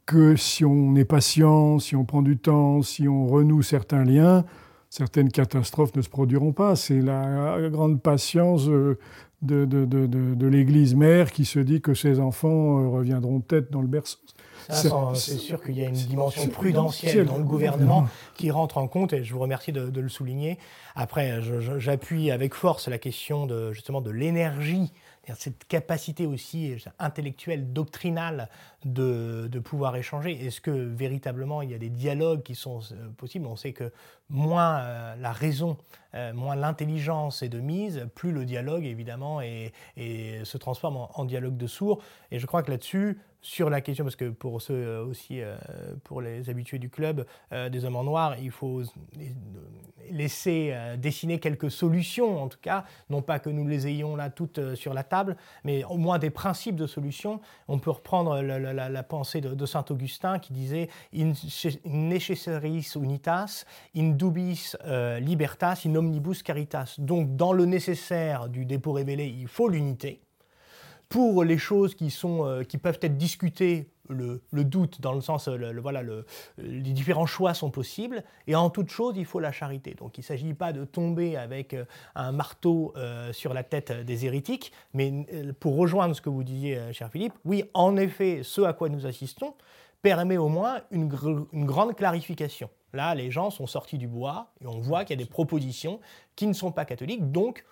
que 0.09 0.35
si 0.35 0.65
on 0.65 0.95
est 0.95 1.05
patient, 1.05 1.77
si 1.77 1.95
on 1.95 2.03
prend 2.03 2.23
du 2.23 2.35
temps, 2.35 2.81
si 2.81 3.07
on 3.07 3.27
renoue 3.27 3.61
certains 3.61 4.03
liens, 4.03 4.43
certaines 4.89 5.29
catastrophes 5.29 5.95
ne 5.95 6.01
se 6.01 6.09
produiront 6.09 6.51
pas. 6.51 6.75
C'est 6.75 6.99
la 6.99 7.69
grande 7.69 8.01
patience 8.01 8.67
euh, 8.69 8.97
de, 9.43 9.65
de, 9.65 9.85
de, 9.85 10.07
de 10.07 10.47
l'Église 10.47 10.95
mère 10.95 11.31
qui 11.31 11.45
se 11.45 11.59
dit 11.59 11.79
que 11.79 11.93
ses 11.93 12.19
enfants 12.19 12.79
euh, 12.79 12.87
reviendront 12.87 13.39
peut-être 13.39 13.69
dans 13.69 13.81
le 13.81 13.87
berceau. 13.87 14.17
C'est 14.71 15.37
sûr 15.37 15.61
qu'il 15.61 15.77
y 15.77 15.85
a 15.85 15.89
une 15.89 15.93
dimension 15.93 16.47
prudentielle 16.47 17.27
dans 17.27 17.37
le 17.37 17.43
gouvernement 17.43 18.07
qui 18.35 18.49
rentre 18.49 18.79
en 18.79 18.87
compte, 18.87 19.13
et 19.13 19.23
je 19.23 19.33
vous 19.33 19.39
remercie 19.39 19.71
de, 19.71 20.01
le 20.01 20.09
souligner. 20.09 20.57
Après, 20.95 21.39
j'appuie 21.77 22.31
avec 22.31 22.55
force 22.55 22.87
la 22.87 22.97
question 22.97 23.45
de, 23.45 23.73
justement 23.73 24.01
de 24.01 24.11
l'énergie 24.11 24.91
cette 25.37 25.65
capacité 25.65 26.25
aussi 26.25 26.75
intellectuelle, 26.97 27.73
doctrinale 27.73 28.49
de, 28.85 29.59
pouvoir 29.63 29.95
échanger. 29.95 30.45
Est-ce 30.45 30.61
que 30.61 30.71
véritablement 30.71 31.61
il 31.61 31.71
y 31.71 31.73
a 31.73 31.77
des 31.77 31.89
dialogues 31.89 32.43
qui 32.43 32.55
sont 32.55 32.79
euh, 32.91 33.09
possibles? 33.17 33.45
On 33.45 33.55
sait 33.55 33.73
que 33.73 33.91
moins 34.29 34.79
euh, 34.79 35.15
la 35.17 35.31
raison, 35.31 35.77
euh, 36.15 36.33
moins 36.33 36.55
l'intelligence 36.55 37.43
est 37.43 37.49
de 37.49 37.59
mise, 37.59 38.07
plus 38.15 38.31
le 38.31 38.45
dialogue 38.45 38.85
évidemment 38.85 39.39
se 39.39 40.57
transforme 40.57 41.07
en, 41.13 41.25
dialogue 41.25 41.57
de 41.57 41.67
sourds. 41.67 42.01
Et 42.31 42.39
je 42.39 42.45
crois 42.45 42.63
que 42.63 42.71
là-dessus, 42.71 43.19
sur 43.41 43.69
la 43.69 43.81
question, 43.81 44.03
parce 44.03 44.15
que 44.15 44.29
pour 44.29 44.61
ceux 44.61 44.73
euh, 44.73 45.05
aussi, 45.05 45.41
euh, 45.41 45.55
pour 46.03 46.21
les 46.21 46.49
habitués 46.49 46.79
du 46.79 46.89
club 46.89 47.25
euh, 47.53 47.69
des 47.69 47.85
hommes 47.85 47.95
en 47.95 48.03
noir, 48.03 48.35
il 48.37 48.51
faut 48.51 48.81
laisser 50.11 50.73
dessiner 50.97 51.39
quelques 51.39 51.69
solutions, 51.69 52.41
en 52.41 52.47
tout 52.47 52.57
cas, 52.59 52.83
non 53.11 53.21
pas 53.21 53.37
que 53.37 53.49
nous 53.49 53.67
les 53.67 53.85
ayons 53.87 54.15
là 54.15 54.31
toutes 54.31 54.73
sur 54.73 54.93
la 54.93 55.03
table, 55.03 55.37
mais 55.63 55.83
au 55.83 55.97
moins 55.97 56.17
des 56.17 56.31
principes 56.31 56.75
de 56.75 56.87
solutions. 56.87 57.39
On 57.67 57.77
peut 57.77 57.91
reprendre 57.91 58.41
la, 58.41 59.03
pensée 59.03 59.39
de, 59.39 59.65
Saint 59.67 59.85
Augustin 59.91 60.39
qui 60.39 60.51
disait 60.51 60.89
in 61.15 61.33
necessaris 61.85 62.87
unitas, 62.95 63.65
in 63.95 64.09
dubis 64.09 64.75
libertas, 65.21 65.83
in 65.85 65.93
omnibus 65.93 66.41
caritas. 66.41 66.95
Donc, 66.97 67.35
dans 67.35 67.53
le 67.53 67.65
nécessaire 67.65 68.49
du 68.49 68.65
dépôt 68.65 68.93
révélé, 68.93 69.27
il 69.27 69.47
faut 69.47 69.69
l'unité 69.69 70.21
pour 71.09 71.43
les 71.43 71.57
choses 71.57 71.95
qui, 71.95 72.11
sont, 72.11 72.45
euh, 72.45 72.63
qui 72.63 72.77
peuvent 72.77 72.99
être 73.01 73.17
discutées, 73.17 73.89
le, 74.11 74.41
doute, 74.51 75.01
dans 75.01 75.13
le 75.13 75.21
sens, 75.21 75.47
euh, 75.47 75.71
voilà, 75.79 76.01
les 76.57 76.93
différents 76.93 77.27
choix 77.27 77.53
sont 77.53 77.69
possibles, 77.69 78.23
et 78.47 78.55
en 78.55 78.71
toute 78.71 78.89
chose, 78.89 79.15
il 79.17 79.25
faut 79.25 79.39
la 79.39 79.51
charité. 79.51 79.93
Donc 79.93 80.17
il 80.17 80.21
ne 80.21 80.25
s'agit 80.25 80.55
pas 80.55 80.73
de 80.73 80.83
tomber 80.83 81.35
avec 81.35 81.75
euh, 81.75 81.85
un 82.15 82.31
marteau 82.31 82.93
sur 83.31 83.53
la 83.53 83.63
tête 83.63 83.91
des 83.91 84.25
hérétiques, 84.25 84.71
mais 84.93 85.25
pour 85.59 85.75
rejoindre 85.75 86.15
ce 86.15 86.21
que 86.21 86.29
vous 86.29 86.43
disiez, 86.43 86.79
cher 86.91 87.09
Philippe, 87.11 87.33
oui, 87.45 87.63
en 87.73 87.97
effet, 87.97 88.41
ce 88.43 88.61
à 88.61 88.73
quoi 88.73 88.89
nous 88.89 89.05
assistons 89.05 89.53
permet 90.01 90.37
au 90.37 90.47
moins 90.47 90.81
une, 90.91 91.11
une 91.53 91.65
grande 91.65 91.95
clarification. 91.95 92.69
Là, 92.93 93.13
les 93.13 93.29
gens 93.29 93.51
sont 93.51 93.67
sortis 93.67 93.97
du 93.97 94.07
bois, 94.07 94.53
et 94.61 94.67
on 94.67 94.79
voit 94.79 95.05
qu'il 95.05 95.19
y 95.19 95.21
a 95.21 95.23
des 95.23 95.29
propositions 95.29 95.99
qui 96.35 96.47
ne 96.47 96.53
sont 96.53 96.71
pas 96.71 96.85
catholiques, 96.85 97.31
donc 97.31 97.65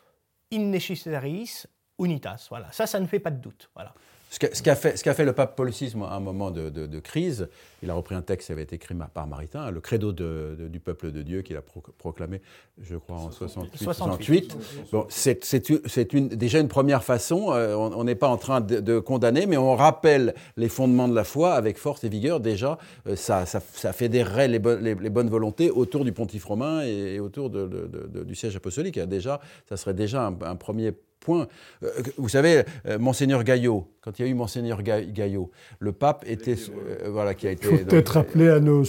in 0.52 0.60
necessaris 0.60 1.66
unitas. 2.00 2.48
Voilà. 2.50 2.72
Ça, 2.72 2.88
ça 2.88 3.00
ne 3.00 3.06
fait 3.06 3.20
pas 3.20 3.32
de 3.32 3.42
doute. 3.42 3.70
Voilà. 3.74 3.94
Ce 4.30 4.40
qu'a 4.62 4.76
fait, 4.76 4.98
fait, 4.98 5.26
le 5.26 5.32
pape 5.32 5.56
Paul 5.56 5.70
VI 5.70 5.94
à 6.04 6.16
un 6.16 6.20
moment 6.20 6.52
de, 6.52 7.00
crise, 7.00 7.48
il 7.82 7.90
a 7.90 7.94
repris 7.94 8.14
un 8.14 8.22
texte 8.22 8.48
qui 8.48 8.52
avait 8.52 8.64
été 8.64 8.76
écrit 8.76 8.94
par 9.14 9.26
Maritain, 9.26 9.72
le 9.72 9.80
credo 9.80 10.12
du 10.12 10.80
peuple 10.82 11.12
de 11.12 11.22
Dieu 11.22 11.44
qu'il 11.44 11.56
a 11.56 11.62
proclamé, 11.98 12.42
je 12.82 12.98
crois, 12.98 13.16
en 13.16 13.32
68. 13.32 13.78
68. 13.82 14.58
Bon, 14.92 15.06
c'est 15.10 16.12
déjà 16.14 16.60
une 16.60 16.68
première 16.68 17.06
façon. 17.06 17.54
Euh, 17.54 17.76
on 17.76 18.04
n'est 18.04 18.16
pas 18.16 18.28
en 18.28 18.38
train 18.38 18.60
de, 18.60 19.00
condamner, 19.00 19.46
mais 19.46 19.58
on 19.58 19.76
rappelle 19.76 20.36
les 20.58 20.68
fondements 20.68 21.08
de 21.08 21.16
la 21.16 21.24
foi 21.24 21.54
avec 21.54 21.78
force 21.78 22.04
et 22.04 22.10
vigueur. 22.10 22.42
Déjà, 22.42 22.78
euh, 23.08 23.16
ça, 23.16 23.46
ça, 23.46 23.94
fédérerait 23.94 24.50
les, 24.50 24.60
bonnes 24.60 25.30
volontés 25.30 25.72
autour 25.72 26.04
du 26.04 26.12
pontife 26.12 26.44
romain 26.44 26.82
et, 26.84 27.20
autour 27.22 27.50
du 27.50 28.36
siège 28.36 28.58
apostolique. 28.58 29.00
Déjà, 29.00 29.40
ça 29.70 29.78
serait 29.78 29.94
déjà 29.94 30.28
un, 30.28 30.38
un 30.42 30.56
premier 30.58 30.94
point. 31.20 31.48
Euh, 31.84 31.90
vous 32.18 32.30
savez, 32.30 32.64
euh, 32.86 32.98
Monseigneur 33.00 33.44
Gaillot, 33.44 33.88
quand 34.02 34.18
il 34.20 34.26
y 34.26 34.26
a 34.28 34.32
eu 34.32 34.34
Monseigneur 34.34 34.82
Gaillot, 34.82 35.52
le 35.80 35.92
pape 35.92 36.24
était. 36.28 36.56
Euh, 36.56 37.10
voilà, 37.10 37.34
qui 37.34 37.48
a 37.48 37.52
été. 37.52 37.68
Il 37.70 37.78
faut 37.78 37.86
peut-être 37.86 38.10
rappeler 38.10 38.50
à 38.50 38.60
nos, 38.60 38.84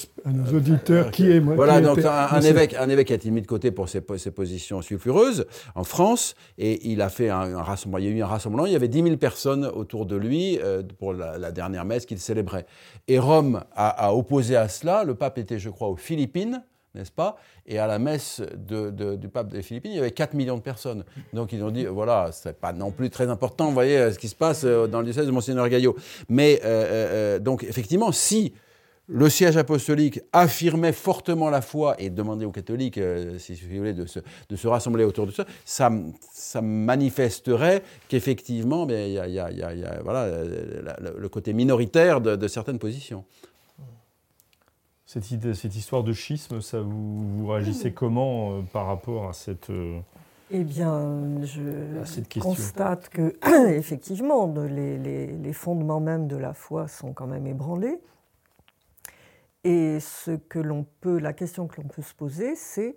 auditeurs 0.55 1.11
qui 1.11 1.31
est. 1.31 1.41
Voilà, 1.41 1.81
donc 1.81 1.99
un, 2.05 2.41
évêque, 2.41 2.75
un 2.75 2.89
évêque 2.89 3.11
a 3.11 3.15
été 3.15 3.31
mis 3.31 3.43
de 3.43 3.47
côté 3.47 3.71
pour 3.71 3.89
ses, 3.89 4.01
positions 4.01 4.83
sulfureuses 4.83 5.47
en 5.75 5.85
France, 5.85 6.35
et 6.57 6.91
il 6.91 7.03
a 7.03 7.09
fait 7.09 7.29
un, 7.29 7.63
rassemblement. 7.63 7.99
Il 7.99 8.05
y 8.05 8.09
a 8.09 8.17
eu 8.17 8.23
un 8.23 8.27
rassemblement, 8.27 8.67
il 8.67 8.73
y 8.73 8.77
avait 8.77 8.89
10 8.89 9.03
000 9.03 9.17
personnes 9.17 9.67
autour 9.67 10.07
de 10.07 10.17
lui 10.17 10.59
pour 10.99 11.13
la, 11.13 11.51
dernière 11.51 11.85
messe 11.85 12.07
qu'il 12.07 12.19
célébrait. 12.19 12.67
Et 13.09 13.19
Rome 13.19 13.65
a, 13.75 13.89
a 13.89 14.13
opposé 14.13 14.55
à 14.55 14.69
cela. 14.69 15.05
Le 15.05 15.15
pape 15.15 15.39
était, 15.39 15.59
je 15.59 15.71
crois, 15.71 15.89
aux 15.89 15.97
Philippines 15.97 16.63
n'est-ce 16.95 17.13
pas? 17.13 17.37
Et 17.67 17.79
à 17.79 17.87
la 17.87 17.99
messe 17.99 18.43
du 18.57 19.29
pape 19.29 19.49
des 19.49 19.63
Philippines, 19.63 19.93
il 19.93 19.97
y 19.97 20.01
avait 20.01 20.11
4 20.11 20.35
millions 20.35 20.57
de 20.57 20.63
personnes. 20.63 21.05
Donc 21.33 21.53
ils 21.53 21.63
ont 21.63 21.71
dit, 21.71 21.87
voilà, 21.87 22.31
c'est 22.33 22.59
pas 22.59 22.73
non 22.73 22.91
plus 22.91 23.11
très 23.11 23.29
important, 23.29 23.67
vous 23.67 23.75
voyez, 23.75 24.13
ce 24.13 24.19
qui 24.19 24.29
se 24.29 24.35
passe 24.35 24.65
dans 24.65 24.99
le 24.99 25.05
diocèse 25.05 25.27
de 25.27 25.33
Monseigneur 25.33 25.69
Gaillot. 25.69 25.97
Mais 26.29 26.61
donc 27.41 27.65
effectivement, 27.65 28.13
si 28.13 28.55
le 29.09 29.31
siège 29.31 29.57
apostolique 29.57 30.21
affirmait 30.33 30.93
fortement 30.93 31.49
la 31.49 31.63
foi 31.63 31.97
et 31.99 32.11
demandait 32.11 32.45
aux 32.45 32.53
catholiques, 32.53 32.99
euh, 32.99 33.39
si 33.39 33.55
vous 33.55 33.79
voulez, 33.79 33.95
de 33.95 34.05
se, 34.07 34.69
rassembler 34.69 35.05
autour 35.05 35.27
de 35.27 35.33
ça, 35.33 35.47
ça, 35.65 36.61
manifesterait 36.61 37.83
qu'effectivement, 38.09 38.87
il 38.89 39.13
y, 39.13 39.19
a, 39.19 39.49
le 41.17 41.29
côté 41.29 41.55
minoritaire 41.55 42.21
de, 42.21 42.49
certaines 42.49 42.79
positions. 42.79 43.25
Cette, 45.09 45.31
idée, 45.31 45.55
cette, 45.55 45.75
histoire 45.75 46.03
de 46.03 46.13
schisme, 46.13 46.61
ça 46.61 46.83
vous, 46.83 47.47
réagissez 47.47 47.93
comment 47.93 48.59
euh, 48.59 48.61
par 48.75 48.85
rapport 48.85 49.27
à 49.27 49.33
cette... 49.33 49.71
Euh, 49.71 50.01
eh 50.51 50.65
bien, 50.65 51.41
je 51.45 52.39
constate 52.39 53.09
que, 53.09 53.35
effectivement, 53.75 54.53
les, 54.69 54.99
les, 54.99 55.53
fondements 55.55 56.01
même 56.01 56.29
de 56.29 56.37
la 56.37 56.53
foi 56.53 56.89
sont 56.89 57.15
quand 57.15 57.27
même 57.27 57.47
ébranlés. 57.47 57.99
Et 59.65 59.99
ce 59.99 60.33
que 60.33 60.59
l'on 60.59 60.85
peut, 61.01 61.19
la 61.19 61.33
question 61.33 61.69
que 61.69 61.81
l'on 61.81 61.89
peut 61.89 62.03
se 62.03 62.13
poser, 62.13 62.55
c'est 62.55 62.95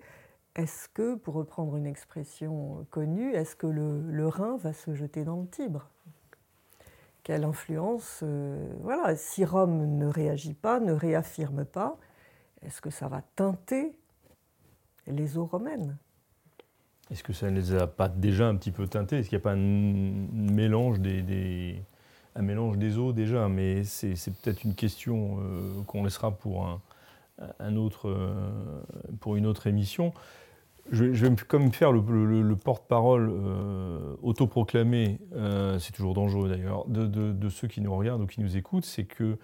est-ce 0.57 0.89
que, 0.89 1.15
pour 1.15 1.35
reprendre 1.35 1.77
une 1.77 1.87
expression 1.87 2.85
connue, 2.89 3.31
est-ce 3.33 3.55
que 3.55 3.67
le, 3.67 4.27
Rhin 4.27 4.57
va 4.57 4.73
se 4.73 4.93
jeter 4.95 5.23
dans 5.23 5.37
le 5.37 5.47
Tibre? 5.47 5.87
Quelle 7.31 7.45
influence 7.45 8.19
euh, 8.23 8.73
Voilà, 8.81 9.15
si 9.15 9.45
Rome 9.45 9.97
ne 9.97 10.05
réagit 10.05 10.53
pas, 10.53 10.81
ne 10.81 10.91
réaffirme 10.91 11.63
pas, 11.63 11.95
est-ce 12.61 12.81
que 12.81 12.89
ça 12.89 13.07
va 13.07 13.21
teinter 13.37 13.93
les 15.07 15.37
eaux 15.37 15.45
romaines? 15.45 15.95
Est-ce 17.09 17.23
que 17.23 17.31
ça 17.31 17.49
ne 17.49 17.55
les 17.55 17.73
a 17.73 17.87
pas 17.87 18.09
déjà 18.09 18.49
un 18.49 18.57
petit 18.57 18.71
peu 18.71 18.85
teintés 18.85 19.19
Est-ce 19.19 19.29
qu'il 19.29 19.37
n'y 19.37 19.43
a 19.43 19.45
pas 19.45 19.53
un 19.53 19.61
mélange 19.61 20.99
des 20.99 21.77
eaux 22.97 23.13
déjà, 23.13 23.47
mais 23.47 23.85
c'est 23.85 24.13
peut-être 24.41 24.65
une 24.65 24.75
question 24.75 25.37
euh, 25.39 25.83
qu'on 25.87 26.03
laissera 26.03 26.37
euh, 26.43 28.81
pour 29.21 29.37
une 29.37 29.45
autre 29.45 29.67
émission. 29.67 30.11
Je, 30.89 31.05
vais 31.05 31.35
comme 31.47 31.71
faire 31.71 31.91
le, 31.91 32.55
porte-parole 32.55 33.31
euh, 33.31 34.15
autoproclamé, 34.21 35.19
c'est 35.79 35.93
toujours 35.93 36.13
dangereux 36.13 36.49
d'ailleurs, 36.49 36.85
de, 36.87 37.49
ceux 37.49 37.67
qui 37.67 37.81
nous 37.81 37.95
regardent 37.95 38.23
ou 38.23 38.27
qui 38.27 38.41
nous 38.41 38.57
écoutent, 38.57 38.85
c'est 38.85 39.05
que 39.05 39.37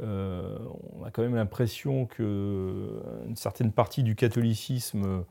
on 0.00 1.04
a 1.04 1.10
quand 1.10 1.22
même 1.22 1.34
l'impression 1.34 2.06
qu'une 2.06 3.34
certaine 3.34 3.72
partie 3.72 4.02
du 4.02 4.14
catholicisme 4.14 5.24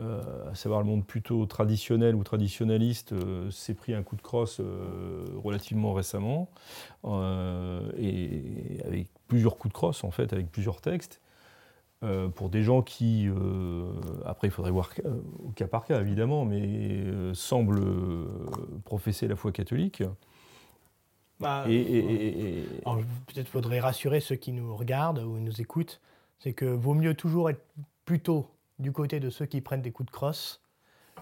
euh, 0.00 0.50
à 0.50 0.54
savoir 0.54 0.80
le 0.80 0.86
monde 0.86 1.04
plutôt 1.04 1.44
traditionnel 1.46 2.14
ou 2.14 2.22
traditionnaliste, 2.22 3.12
euh, 3.12 3.50
s'est 3.50 3.74
pris 3.74 3.94
un 3.94 4.02
coup 4.02 4.16
de 4.16 4.22
crosse 4.22 4.60
euh, 4.60 5.24
relativement 5.42 5.92
récemment, 5.92 6.48
et 7.96 8.42
avec 8.84 9.08
plusieurs 9.26 9.56
coups 9.56 9.72
de 9.72 9.74
crosse 9.74 10.04
en 10.04 10.10
fait, 10.10 10.32
avec 10.32 10.52
plusieurs 10.52 10.80
textes. 10.80 11.20
Pour 12.34 12.48
des 12.48 12.62
gens 12.62 12.82
qui, 12.82 13.28
après 14.24 14.48
il 14.48 14.50
faudrait 14.50 14.70
voir 14.70 14.90
au 15.44 15.50
cas 15.50 15.66
par 15.66 15.84
cas 15.84 16.00
évidemment, 16.00 16.44
mais 16.44 17.04
semblent 17.34 17.82
professer 18.84 19.26
la 19.26 19.34
foi 19.36 19.50
catholique. 19.50 20.02
Bah, 21.40 21.64
peut-être 21.66 23.48
faudrait 23.48 23.80
rassurer 23.80 24.20
ceux 24.20 24.36
qui 24.36 24.52
nous 24.52 24.76
regardent 24.76 25.20
ou 25.20 25.38
nous 25.38 25.60
écoutent, 25.60 26.00
c'est 26.38 26.52
que 26.52 26.64
vaut 26.64 26.94
mieux 26.94 27.14
toujours 27.14 27.50
être 27.50 27.64
plutôt 28.04 28.46
du 28.78 28.92
côté 28.92 29.20
de 29.20 29.30
ceux 29.30 29.46
qui 29.46 29.60
prennent 29.60 29.82
des 29.82 29.92
coups 29.92 30.06
de 30.06 30.12
crosse 30.12 30.60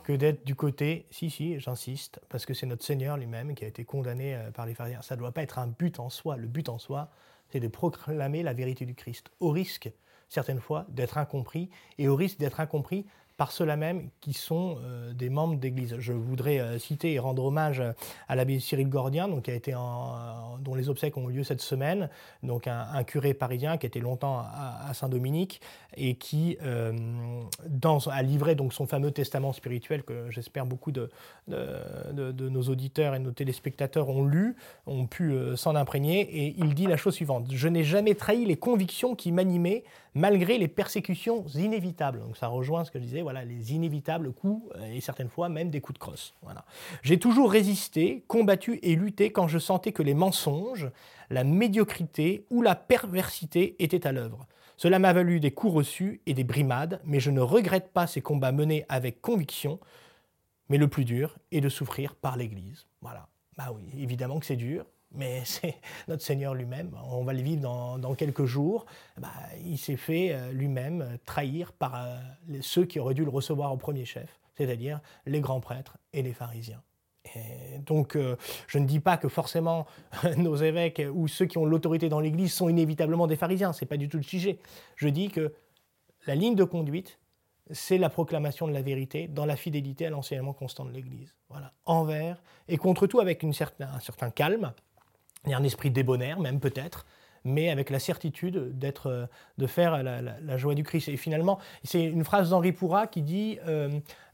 que 0.05 0.13
d'être 0.13 0.47
du 0.47 0.55
côté, 0.55 1.07
si, 1.11 1.31
si, 1.31 1.59
j'insiste, 1.59 2.21
parce 2.29 2.47
que 2.47 2.55
c'est 2.55 2.67
notre 2.67 2.85
Seigneur 2.85 3.17
lui-même 3.17 3.55
qui 3.55 3.65
a 3.65 3.69
été 3.69 3.85
condamné 3.85 4.37
euh, 4.37 4.51
par 4.53 4.65
les 4.65 4.75
pharisiens. 4.75 5.03
Ça 5.03 5.17
ne 5.17 5.21
doit 5.21 5.33
pas 5.33 5.43
être 5.43 5.59
un 5.59 5.67
but 5.67 5.99
en 5.99 6.11
soi. 6.11 6.37
Le 6.37 6.47
but 6.47 6.69
en 6.69 6.79
soi, 6.79 7.11
c'est 7.51 7.61
de 7.61 7.69
proclamer 7.69 8.43
la 8.43 8.53
vérité 8.53 8.87
du 8.87 8.95
Christ, 8.95 9.31
au 9.41 9.51
risque, 9.51 9.91
certaines 10.29 10.61
fois, 10.61 10.87
d'être 10.89 11.19
incompris, 11.19 11.71
et 11.99 12.09
au 12.09 12.17
risque 12.17 12.39
d'être 12.39 12.61
incompris 12.61 13.07
par 13.37 13.53
ceux-là 13.53 13.77
même 13.77 14.09
qui 14.21 14.33
sont 14.33 14.79
euh, 14.81 15.13
des 15.13 15.29
membres 15.29 15.57
d'Église. 15.57 15.97
Je 15.99 16.13
voudrais 16.13 16.59
euh, 16.59 16.79
citer 16.79 17.13
et 17.13 17.19
rendre 17.19 17.45
hommage 17.45 17.83
à 18.29 18.35
l'abbé 18.35 18.61
Cyril 18.61 18.89
Gordien, 18.89 19.29
donc, 19.29 19.45
qui 19.45 19.51
a 19.51 19.55
été 19.55 19.73
dont 19.73 20.75
les 20.75 20.89
obsèques 20.89 21.17
ont 21.17 21.29
eu 21.29 21.35
lieu 21.35 21.45
cette 21.45 21.61
semaine, 21.61 22.09
donc 22.43 22.67
un, 22.67 23.05
curé 23.05 23.35
parisien 23.35 23.77
qui 23.77 23.87
était 23.87 24.01
longtemps 24.01 24.39
à, 24.39 24.93
Saint-Dominique 24.95 25.61
et 25.97 26.15
qui 26.15 26.57
euh, 26.63 26.93
a 28.11 28.23
livré 28.23 28.55
donc 28.55 28.73
son 28.73 28.87
fameux 28.87 29.11
testament 29.11 29.53
spirituel 29.53 30.03
que 30.03 30.31
j'espère 30.31 30.65
beaucoup 30.67 30.93
de, 30.93 31.11
de, 31.49 32.33
de, 32.33 32.49
nos 32.49 32.63
auditeurs 32.63 33.15
et 33.15 33.19
nos 33.19 33.33
téléspectateurs 33.33 34.09
ont 34.09 34.25
lu, 34.25 34.57
ont 34.87 35.07
pu 35.07 35.35
s'en 35.57 35.75
imprégner, 35.75 36.21
et 36.21 36.55
il 36.59 36.75
dit 36.75 36.87
la 36.87 36.97
chose 36.97 37.15
suivante 37.15 37.47
Je 37.51 37.69
n'ai 37.69 37.85
jamais 37.85 38.15
trahi 38.15 38.45
les 38.45 38.57
convictions 38.57 39.15
qui 39.15 39.33
m'animaient 39.33 39.85
malgré 40.17 40.57
les 40.57 40.67
persécutions 40.67 41.45
inévitables. 41.55 42.21
Donc 42.21 42.39
ça 42.39 42.49
rejoint 42.49 42.85
ce 42.85 42.91
que 42.91 42.99
je 42.99 43.05
disais, 43.05 43.21
voilà, 43.21 43.45
les 43.45 43.75
inévitables 43.75 44.33
coups 44.33 44.67
euh, 44.77 44.95
et 44.95 45.03
certaines 45.03 45.29
fois 45.29 45.51
même 45.51 45.69
des 45.69 45.83
coups 45.83 45.95
de 45.95 45.99
crosse. 45.99 46.35
Voilà. 46.43 46.65
J'ai 47.03 47.19
toujours 47.19 47.53
résisté, 47.53 48.25
combattu 48.27 48.81
et 48.83 48.97
lutté 48.97 49.31
quand 49.31 49.47
je 49.47 49.59
sentais 49.59 49.93
que 49.93 50.03
les 50.03 50.15
mensonges, 50.15 50.91
la 51.29 51.45
médiocrité 51.45 52.47
ou 52.51 52.63
la 52.63 52.75
perversité 52.75 53.77
étaient 53.79 54.07
à 54.07 54.13
l'œuvre. 54.13 54.47
Cela 54.79 54.99
m'a 54.99 55.13
valu 55.13 55.39
des 55.39 55.51
coups 55.51 55.75
reçus 55.75 56.23
et 56.25 56.33
des 56.33 56.45
brimades, 56.45 57.01
mais 57.05 57.21
je 57.21 57.31
ne 57.31 57.41
regrette 57.41 57.93
pas 57.93 58.07
ces 58.07 58.23
combats 58.23 58.53
menés 58.53 58.87
avec 58.89 59.21
conviction. 59.21 59.79
Mais 60.71 60.79
le 60.79 60.89
plus 60.89 61.05
dur 61.05 61.37
est 61.53 61.61
de 61.61 61.69
souffrir 61.69 62.15
par 62.15 62.39
l'Église. 62.39 62.87
Voilà. 63.03 63.29
Bah 63.59 63.71
oui, 63.75 63.85
évidemment 63.99 64.41
que 64.41 64.47
c'est 64.47 64.57
dur, 64.57 64.87
mais 65.13 65.43
c'est 65.45 65.77
notre 66.09 66.23
Seigneur 66.23 66.55
lui-même. 66.55 66.91
On 67.11 67.25
va 67.25 67.33
le 67.33 67.43
vivre 67.43 67.63
dans, 67.99 68.15
quelques 68.15 68.45
jours. 68.45 68.87
Bah, 69.19 69.33
il 69.65 69.79
s'est 69.79 69.97
fait 69.97 70.33
euh, 70.33 70.53
lui-même 70.53 71.03
euh, 71.03 71.17
trahir 71.25 71.73
par 71.73 71.95
euh, 71.97 72.19
ceux 72.61 72.85
qui 72.85 73.01
auraient 73.01 73.15
dû 73.15 73.25
le 73.25 73.31
recevoir 73.31 73.73
au 73.73 73.77
premier 73.77 74.05
chef, 74.05 74.39
c'est-à-dire 74.57 75.01
les 75.27 75.41
grands 75.41 75.61
prêtres 75.61 75.97
et 76.13 76.23
les 76.23 76.33
pharisiens. 76.33 76.83
donc, 77.85 78.17
je 78.69 78.79
ne 78.79 78.87
dis 78.87 79.01
pas 79.01 79.17
que 79.17 79.29
forcément 79.29 79.87
nos 80.37 80.57
évêques 80.57 81.03
ou 81.13 81.27
ceux 81.29 81.47
qui 81.47 81.59
ont 81.59 81.67
l'autorité 81.67 82.09
dans 82.09 82.21
l'Église 82.21 82.53
sont 82.53 82.69
inévitablement 82.69 83.27
des 83.27 83.37
pharisiens. 83.37 83.73
C'est 83.73 83.87
pas 83.87 83.97
du 83.97 84.09
tout 84.09 84.17
le 84.17 84.23
sujet. 84.23 84.59
Je 84.95 85.09
dis 85.09 85.29
que 85.29 85.53
la 86.27 86.37
ligne 86.37 86.55
de 86.55 86.65
conduite, 86.65 87.19
c'est 87.73 87.99
la 87.99 88.11
proclamation 88.11 88.69
de 88.69 88.73
la 88.73 88.83
vérité 88.83 89.27
dans 89.27 89.45
la 89.45 89.57
fidélité 89.57 90.07
à 90.07 90.11
l'enseignement 90.11 90.53
constant 90.53 90.85
de 90.85 90.93
l'Église. 90.93 91.35
Voilà, 91.49 91.73
envers 91.85 92.41
et 92.69 92.77
contre 92.77 93.07
tout 93.07 93.21
avec 93.21 93.43
un 93.45 93.53
certain 93.53 94.31
calme, 94.31 94.73
il 95.47 95.53
y 95.53 95.55
a 95.55 95.59
un 95.59 95.65
esprit 95.65 95.91
débonnaire 95.91 96.41
même 96.41 96.61
peut-être, 96.61 97.07
mais 97.47 97.71
avec 97.71 97.91
la 97.91 97.99
certitude 97.99 98.77
d'être, 98.77 99.07
euh, 99.07 99.27
de 99.57 99.67
faire 99.67 100.03
la, 100.03 100.57
joie 100.57 100.75
du 100.75 100.83
Christ. 100.83 101.09
Et 101.09 101.17
finalement, 101.17 101.59
c'est 101.85 102.03
une 102.03 102.25
phrase 102.25 102.51
d'Henri 102.51 102.73
Pourrat 102.73 103.07
qui 103.07 103.23
dit 103.23 103.59
euh, 103.67 103.89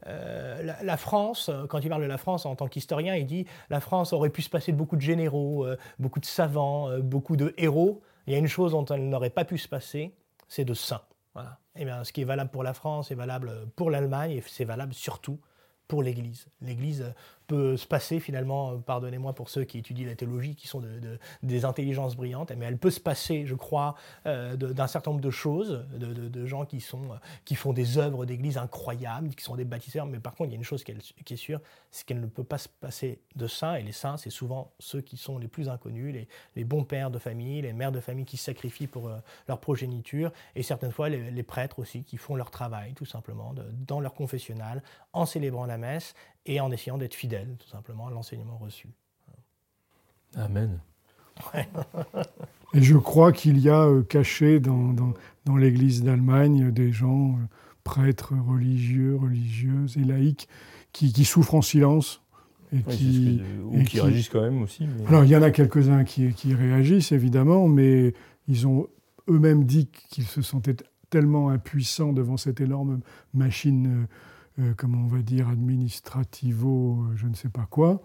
euh, 0.07 0.73
la, 0.81 0.97
France, 0.97 1.51
quand 1.69 1.79
il 1.79 1.89
parle 1.89 2.01
de 2.01 2.07
la 2.07 2.17
France 2.17 2.45
en 2.45 2.55
tant 2.55 2.67
qu'historien, 2.67 3.15
il 3.15 3.25
dit 3.25 3.45
la 3.69 3.79
France 3.79 4.13
aurait 4.13 4.31
pu 4.31 4.41
se 4.41 4.49
passer 4.49 4.71
de 4.71 4.77
beaucoup 4.77 4.95
de 4.95 5.01
généraux, 5.01 5.65
beaucoup 5.99 6.19
de 6.19 6.25
savants, 6.25 6.97
beaucoup 6.99 7.37
de 7.37 7.53
héros. 7.57 8.01
Il 8.25 8.33
y 8.33 8.35
a 8.35 8.39
une 8.39 8.47
chose 8.47 8.71
dont 8.71 8.85
elle 8.85 9.07
n'aurait 9.07 9.29
pas 9.29 9.45
pu 9.45 9.57
se 9.57 9.67
passer, 9.67 10.13
c'est 10.47 10.65
de 10.65 10.73
saints. 10.73 11.01
Voilà. 11.35 11.59
Et 11.75 11.81
eh 11.81 11.85
bien, 11.85 12.03
ce 12.03 12.13
qui 12.13 12.21
est 12.21 12.25
valable 12.25 12.51
pour 12.51 12.63
la 12.63 12.73
France 12.73 13.11
est 13.11 13.15
valable 13.15 13.51
pour 13.75 13.89
l'Allemagne 13.89 14.31
et 14.31 14.43
c'est 14.45 14.65
valable 14.65 14.93
surtout 14.93 15.39
pour 15.87 16.03
l'Église. 16.03 16.47
L'Église 16.61 17.13
peut 17.47 17.77
se 17.77 17.85
passer 17.85 18.19
finalement, 18.19 18.71
euh, 18.71 18.77
pardonnez-moi 18.77 19.33
pour 19.33 19.49
ceux 19.49 19.63
qui 19.63 19.77
étudient 19.77 20.07
la 20.07 20.15
théologie, 20.15 20.55
qui 20.55 20.67
sont 20.67 20.79
de, 20.79 21.19
des 21.41 21.65
intelligences 21.65 22.15
brillantes, 22.15 22.51
mais 22.57 22.65
elle 22.65 22.77
peut 22.77 22.91
se 22.91 22.99
passer, 22.99 23.45
je 23.45 23.55
crois, 23.55 23.95
euh, 24.25 24.55
d'un 24.55 24.87
certain 24.87 25.11
nombre 25.11 25.21
de 25.21 25.29
choses, 25.29 25.85
de, 25.93 26.45
gens 26.45 26.65
qui, 26.65 26.81
sont, 26.81 27.11
euh, 27.11 27.15
qui 27.45 27.55
font 27.55 27.73
des 27.73 27.97
œuvres 27.97 28.25
d'église 28.25 28.57
incroyables, 28.57 29.29
qui 29.35 29.43
sont 29.43 29.55
des 29.55 29.65
bâtisseurs, 29.65 30.05
mais 30.05 30.19
par 30.19 30.35
contre, 30.35 30.49
il 30.49 30.53
y 30.53 30.55
a 30.55 30.57
une 30.57 30.63
chose 30.63 30.83
qui 30.83 30.91
est, 30.91 31.35
sûre, 31.35 31.59
c'est 31.91 32.05
qu'elle 32.05 32.19
ne 32.19 32.27
peut 32.27 32.43
pas 32.43 32.57
se 32.57 32.69
passer 32.69 33.19
de 33.35 33.47
saints, 33.47 33.75
et 33.75 33.83
les 33.83 33.91
saints, 33.91 34.17
c'est 34.17 34.29
souvent 34.29 34.71
ceux 34.79 35.01
qui 35.01 35.17
sont 35.17 35.37
les 35.37 35.47
plus 35.47 35.69
inconnus, 35.69 36.27
les, 36.55 36.63
bons 36.63 36.83
pères 36.83 37.11
de 37.11 37.19
famille, 37.19 37.61
les 37.61 37.73
mères 37.73 37.91
de 37.91 37.99
famille 37.99 38.25
qui 38.25 38.37
sacrifient 38.37 38.87
pour 38.87 39.11
leur 39.47 39.59
progéniture, 39.59 40.31
et 40.55 40.63
certaines 40.63 40.91
fois 40.91 41.09
les, 41.09 41.43
prêtres 41.43 41.79
aussi 41.79 42.03
qui 42.03 42.17
font 42.17 42.35
leur 42.35 42.51
travail, 42.51 42.93
tout 42.93 43.05
simplement, 43.05 43.53
dans 43.87 43.99
leur 43.99 44.13
confessionnal, 44.13 44.81
en 45.11 45.25
célébrant 45.25 45.65
la 45.65 45.77
messe, 45.77 46.13
et 46.45 46.59
en 46.59 46.71
essayant 46.71 46.97
d'être 46.97 47.13
fidèle, 47.13 47.55
tout 47.59 47.69
simplement, 47.69 48.07
à 48.07 48.11
l'enseignement 48.11 48.57
reçu. 48.57 48.89
Amen. 50.35 50.79
et 52.73 52.81
je 52.81 52.97
crois 52.97 53.31
qu'il 53.31 53.59
y 53.59 53.69
a 53.69 53.85
euh, 53.87 54.03
caché 54.03 54.59
dans, 54.59 54.93
dans, 55.45 55.55
l'Église 55.55 56.03
d'Allemagne 56.03 56.71
des 56.71 56.91
gens, 56.91 57.29
euh, 57.29 57.47
prêtres 57.83 58.33
religieux, 58.47 59.15
religieuses 59.15 59.97
et 59.97 60.03
laïcs, 60.03 60.47
qui, 60.91 61.11
qui 61.11 61.25
souffrent 61.25 61.55
en 61.55 61.61
silence. 61.61 62.21
Et 62.71 62.81
qui, 62.81 63.39
ou 63.65 63.83
qui, 63.83 63.99
réagissent 63.99 64.29
quand 64.29 64.41
même 64.41 64.63
aussi. 64.63 64.87
Alors, 65.07 65.23
il 65.23 65.29
y 65.29 65.35
en 65.35 65.43
a 65.43 65.51
quelques-uns 65.51 66.03
qui, 66.03 66.33
qui 66.33 66.55
réagissent, 66.55 67.11
évidemment, 67.11 67.67
mais 67.67 68.15
ils 68.47 68.65
ont 68.65 68.87
eux-mêmes 69.29 69.63
dit 69.65 69.89
qu'ils 70.09 70.25
se 70.25 70.41
sentaient 70.41 70.75
tellement 71.09 71.49
impuissants 71.49 72.13
devant 72.13 72.37
cette 72.37 72.59
énorme 72.61 73.01
machine, 73.35 73.87
euh, 73.87 74.05
euh, 74.59 74.73
comment 74.77 74.99
on 74.99 75.07
va 75.07 75.21
dire, 75.21 75.49
administrativo, 75.49 77.05
je 77.15 77.27
ne 77.27 77.33
sais 77.33 77.49
pas 77.49 77.67
quoi. 77.69 78.01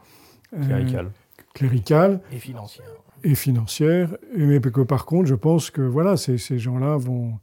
Clérical. 0.51 1.11
cléricale. 1.55 2.21
Et 2.33 2.39
financière. 2.39 2.87
Et 3.23 3.35
financière. 3.35 4.17
Et, 4.35 4.47
mais 4.47 4.61
que 4.61 4.81
par 4.81 5.05
contre, 5.05 5.29
je 5.29 5.35
pense 5.35 5.71
que 5.71 5.83
voilà, 5.83 6.17
ces, 6.17 6.39
ces 6.39 6.59
gens-là 6.59 6.97
vont, 6.97 7.39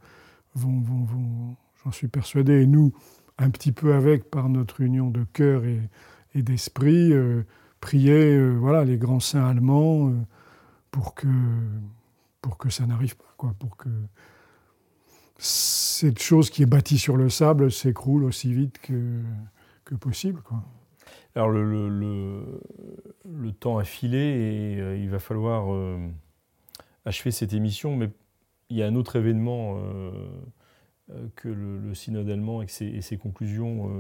vont, 0.56 0.80
vont, 0.80 1.04
vont 1.04 1.56
j'en 1.84 1.92
suis 1.92 2.08
persuadé, 2.08 2.64
et 2.64 2.68
nous, 2.68 2.94
un 3.38 3.50
petit 3.50 3.72
peu 3.72 3.94
avec, 3.94 4.32
par 4.32 4.50
notre 4.50 4.82
union 4.82 5.12
de 5.12 5.24
cœur 5.34 5.66
et, 5.66 5.82
et 6.34 6.42
d'esprit, 6.42 7.14
euh, 7.14 7.44
prier 7.80 8.50
voilà, 8.50 8.86
les 8.86 8.98
grands 8.98 9.20
saints 9.20 9.46
allemands 9.46 10.12
pour 10.90 11.14
que, 11.14 11.28
pour 12.42 12.58
que 12.58 12.70
ça 12.70 12.88
n'arrive 12.88 13.16
pas, 13.16 13.34
quoi, 13.38 13.54
pour 13.60 13.78
que 13.78 13.90
cette 15.38 16.22
chose 16.22 16.50
qui 16.50 16.64
est 16.64 16.68
bâtie 16.68 16.98
sur 16.98 17.18
le 17.18 17.30
sable 17.30 17.72
s'écroule 17.72 18.24
aussi 18.24 18.54
vite 18.54 18.80
que, 18.80 19.96
possible. 19.96 20.42
Alors 21.36 21.50
le, 21.50 22.62
temps 23.60 23.78
a 23.78 23.84
filé 23.84 24.18
et 24.18 24.82
euh, 24.82 24.98
il 24.98 25.10
va 25.10 25.20
falloir 25.20 25.74
euh, 25.74 25.98
achever 27.06 27.32
cette 27.32 27.54
émission, 27.54 27.96
mais 27.96 28.10
il 28.70 28.78
y 28.78 28.84
a 28.84 28.88
un 28.88 28.96
autre 28.96 29.18
événement 29.18 29.78
euh, 29.78 30.12
que 31.36 31.50
le, 31.50 31.94
synode 31.94 32.30
allemand 32.30 32.62
et, 32.62 32.68
ses, 32.68 33.18
conclusions 33.18 33.92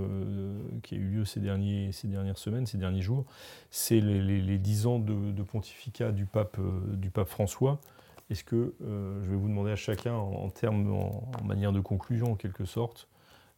qui 0.81 0.95
a 0.95 0.97
eu 0.97 1.07
lieu 1.07 1.25
ces, 1.25 1.39
dernières 1.39 2.37
semaines, 2.37 2.65
ces 2.65 2.77
derniers 2.77 3.01
jours, 3.01 3.25
c'est 3.69 3.99
les, 3.99 4.57
10 4.57 4.87
ans 4.87 4.99
de, 4.99 5.31
de 5.31 5.43
pontificat 5.43 6.11
du 6.11 6.25
pape, 6.25 6.59
du 6.93 7.11
pape 7.11 7.29
François. 7.29 7.79
Est-ce 8.29 8.43
que 8.43 8.73
euh, 8.81 9.21
je 9.23 9.29
vais 9.29 9.35
vous 9.35 9.47
demander 9.47 9.71
à 9.71 9.75
chacun, 9.75 10.13
en, 10.13 10.33
en 10.33 10.49
termes, 10.49 10.91
en, 10.91 11.29
en, 11.39 11.43
manière 11.43 11.71
de 11.71 11.79
conclusion 11.79 12.31
en 12.31 12.35
quelque 12.35 12.65
sorte, 12.65 13.07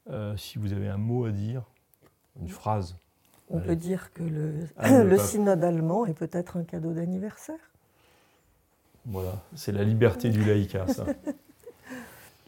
euh, 0.09 0.36
si 0.36 0.57
vous 0.57 0.74
avez 0.74 0.89
un 0.89 0.97
mot 0.97 1.26
à 1.26 1.32
dire, 1.32 1.63
une 2.41 2.49
phrase 2.49 2.97
On 3.49 3.57
Allez. 3.57 3.68
peut 3.68 3.76
dire 3.76 4.11
que 4.13 4.24
le, 4.24 4.53
ah, 4.78 5.03
le 5.03 5.18
synode 5.18 5.63
allemand 5.63 6.05
est 6.05 6.13
peut-être 6.13 6.57
un 6.57 6.63
cadeau 6.63 6.91
d'anniversaire. 6.91 7.55
Voilà, 9.05 9.41
c'est 9.55 9.72
la 9.72 9.84
liberté 9.84 10.30
du 10.30 10.43
laïcat, 10.43 10.88
ça. 10.88 11.05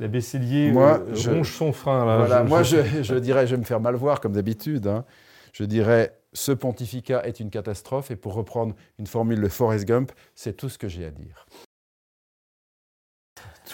La 0.01 0.07
Besselier 0.07 0.71
moi, 0.71 0.99
euh, 0.99 1.13
je, 1.13 1.29
ronge 1.29 1.53
son 1.53 1.73
frein. 1.73 2.05
Là. 2.05 2.19
Voilà, 2.19 2.43
je, 2.45 2.49
moi, 2.49 2.63
je, 2.63 3.03
je, 3.03 3.15
dirais, 3.15 3.45
je 3.47 3.55
vais 3.55 3.59
me 3.59 3.65
faire 3.65 3.81
mal 3.81 3.95
voir 3.95 4.21
comme 4.21 4.31
d'habitude. 4.31 4.87
Hein. 4.87 5.03
Je 5.51 5.65
dirais, 5.65 6.17
ce 6.31 6.53
pontificat 6.53 7.25
est 7.25 7.41
une 7.41 7.49
catastrophe. 7.49 8.09
Et 8.09 8.15
pour 8.15 8.33
reprendre 8.33 8.75
une 8.97 9.07
formule 9.07 9.41
de 9.41 9.49
Forrest 9.49 9.85
Gump, 9.85 10.13
c'est 10.35 10.55
tout 10.55 10.69
ce 10.69 10.77
que 10.77 10.87
j'ai 10.87 11.05
à 11.05 11.11
dire 11.11 11.45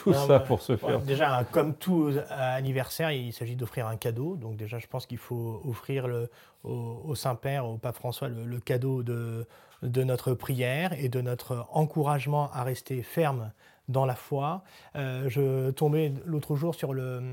tout 0.05 0.11
non, 0.11 0.27
ça 0.27 0.39
pour 0.39 0.61
se 0.61 0.77
faire. 0.77 1.01
Déjà, 1.01 1.43
comme 1.51 1.73
tout 1.73 2.11
anniversaire, 2.29 3.11
il 3.11 3.33
s'agit 3.33 3.55
d'offrir 3.55 3.87
un 3.87 3.97
cadeau. 3.97 4.35
Donc 4.35 4.55
déjà, 4.55 4.77
je 4.77 4.85
pense 4.85 5.07
qu'il 5.07 5.17
faut 5.17 5.61
offrir 5.65 6.07
le, 6.07 6.29
au, 6.63 7.01
au 7.03 7.15
Saint-Père, 7.15 7.65
au 7.65 7.77
Pape 7.77 7.95
François, 7.95 8.27
le, 8.27 8.45
le, 8.45 8.59
cadeau 8.59 9.01
de, 9.01 9.47
de 9.81 10.03
notre 10.03 10.35
prière 10.35 10.93
et 10.93 11.09
de 11.09 11.21
notre 11.21 11.65
encouragement 11.71 12.51
à 12.51 12.63
rester 12.63 13.01
ferme 13.01 13.51
dans 13.87 14.05
la 14.05 14.13
foi. 14.13 14.63
Euh, 14.95 15.27
je 15.27 15.71
tombais 15.71 16.13
l'autre 16.23 16.55
jour 16.55 16.75
sur 16.75 16.93
le, 16.93 17.23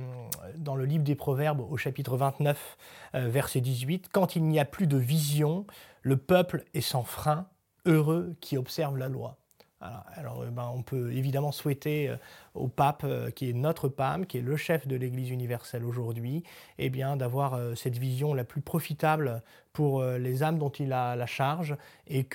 dans 0.56 0.74
le 0.74 0.86
livre 0.86 1.04
des 1.04 1.14
Proverbes 1.14 1.60
au 1.60 1.76
chapitre 1.76 2.16
29, 2.16 2.78
euh, 3.14 3.28
verset 3.28 3.60
18. 3.60 4.08
Quand 4.10 4.34
il 4.34 4.44
n'y 4.44 4.58
a 4.58 4.64
plus 4.64 4.86
de 4.86 4.96
vision, 4.96 5.66
le 6.00 6.16
peuple 6.16 6.64
est 6.72 6.80
sans 6.80 7.04
frein, 7.04 7.48
heureux 7.84 8.34
qui 8.40 8.56
observe 8.56 8.96
la 8.96 9.08
loi. 9.08 9.36
Alors, 9.82 10.04
alors 10.14 10.44
ben, 10.52 10.70
on 10.72 10.82
peut 10.82 11.12
évidemment 11.12 11.50
souhaiter 11.50 12.08
euh, 12.08 12.16
au 12.54 12.68
pape, 12.68 13.02
euh, 13.04 13.30
qui 13.30 13.50
est 13.50 13.52
notre 13.52 13.88
pape, 13.88 14.26
qui 14.26 14.38
est 14.38 14.42
le 14.42 14.56
chef 14.56 14.86
de 14.86 14.94
l'Église 14.94 15.30
universelle 15.30 15.84
aujourd'hui, 15.84 16.44
eh 16.78 16.88
bien 16.88 17.16
d'avoir 17.16 17.54
euh, 17.54 17.74
cette 17.74 17.98
vision 17.98 18.32
la 18.32 18.44
plus 18.44 18.60
profitable 18.60 19.42
pour 19.72 20.04
les 20.04 20.42
âmes 20.42 20.58
dont 20.58 20.68
il 20.68 20.92
a 20.92 21.16
la 21.16 21.24
charge 21.24 21.78
et 22.06 22.26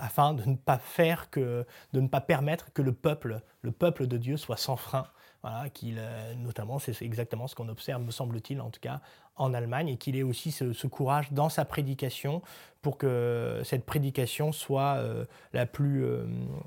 afin 0.00 0.34
de 0.34 0.44
ne 0.44 0.56
pas 0.56 0.78
faire 0.78 1.30
que, 1.30 1.64
de 1.92 2.00
ne 2.00 2.08
pas 2.08 2.20
permettre 2.20 2.72
que 2.72 2.82
le 2.82 2.92
peuple, 2.92 3.40
le 3.60 3.70
peuple 3.70 4.08
de 4.08 4.16
Dieu 4.16 4.36
soit 4.36 4.56
sans 4.56 4.76
frein. 4.76 5.06
Notamment, 6.38 6.80
c'est 6.80 7.00
exactement 7.02 7.46
ce 7.46 7.54
qu'on 7.54 7.68
observe, 7.68 8.02
me 8.02 8.10
semble-t-il, 8.10 8.60
en 8.60 8.70
tout 8.70 8.80
cas, 8.80 9.00
en 9.36 9.54
Allemagne, 9.54 9.88
et 9.88 9.96
qu'il 9.96 10.16
ait 10.16 10.22
aussi 10.22 10.50
ce, 10.50 10.72
ce, 10.72 10.86
courage 10.86 11.32
dans 11.32 11.48
sa 11.48 11.64
prédication 11.64 12.42
pour 12.82 12.98
que 12.98 13.60
cette 13.64 13.84
prédication 13.84 14.52
soit 14.52 14.96
euh, 14.96 15.24
la, 15.52 15.66
plus, 15.66 16.04
euh, 16.04 16.24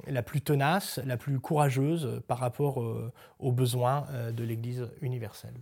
la 0.07 0.23
plus 0.23 0.41
tenace, 0.41 0.99
la 1.05 1.17
plus 1.17 1.39
courageuse 1.39 2.21
par 2.27 2.39
rapport 2.39 2.81
euh, 2.81 3.11
aux 3.39 3.51
besoins 3.51 4.05
de 4.35 4.43
l'Église 4.43 4.87
universelle. 5.01 5.53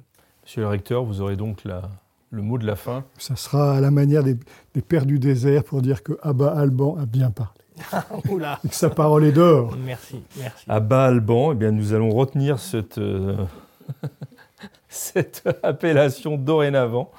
Monsieur 0.44 0.62
le 0.62 0.68
recteur, 0.68 1.04
vous 1.04 1.22
aurez 1.22 1.36
donc 1.36 1.64
la, 1.64 1.84
le 2.30 2.42
mot 2.42 2.58
de 2.58 2.66
la 2.66 2.76
fin. 2.76 3.06
Ça 3.18 3.36
sera 3.36 3.78
à 3.78 3.82
la 3.82 3.92
manière 3.92 4.24
des, 4.24 4.38
des 4.74 4.82
pères 4.82 5.06
du 5.06 5.20
désert 5.20 5.64
pour 5.64 5.82
dire 5.82 6.04
que 6.04 6.14
Abba 6.22 6.54
Alban 6.54 6.98
a 6.98 7.06
bien 7.06 7.32
parlé. 7.32 7.64
Oula. 8.30 8.60
Et 8.64 8.70
que 8.70 8.76
sa 8.76 8.90
parole 8.90 9.26
est 9.26 9.32
d'or. 9.32 9.76
Merci, 9.78 10.22
merci. 10.38 10.66
Abba 10.68 11.06
Alban, 11.06 11.54
eh 11.54 11.56
bien, 11.56 11.72
nous 11.72 11.94
allons 11.94 12.10
retenir 12.10 12.60
cette, 12.60 12.98
euh, 12.98 13.46
cette 14.94 15.44
appellation 15.64 16.38
dorénavant. 16.38 17.12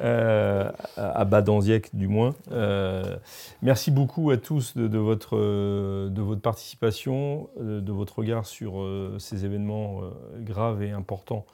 Euh, 0.00 0.70
à 0.96 1.24
Badanziec 1.24 1.94
du 1.94 2.08
moins. 2.08 2.34
Euh, 2.50 3.18
merci 3.60 3.90
beaucoup 3.90 4.30
à 4.30 4.36
tous 4.36 4.76
de, 4.76 4.88
de, 4.88 4.98
votre, 4.98 5.36
de 5.36 6.22
votre 6.22 6.40
participation, 6.40 7.50
de 7.60 7.92
votre 7.92 8.18
regard 8.18 8.46
sur 8.46 8.80
euh, 8.80 9.16
ces 9.18 9.44
événements 9.44 10.02
euh, 10.02 10.10
graves 10.40 10.82
et 10.82 10.90
importants 10.90 11.46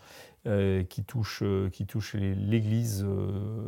euh, 0.47 0.83
qui 0.85 1.05
touchent, 1.05 1.43
qui 1.73 1.85
touchent 1.87 2.15
l'Église 2.15 3.05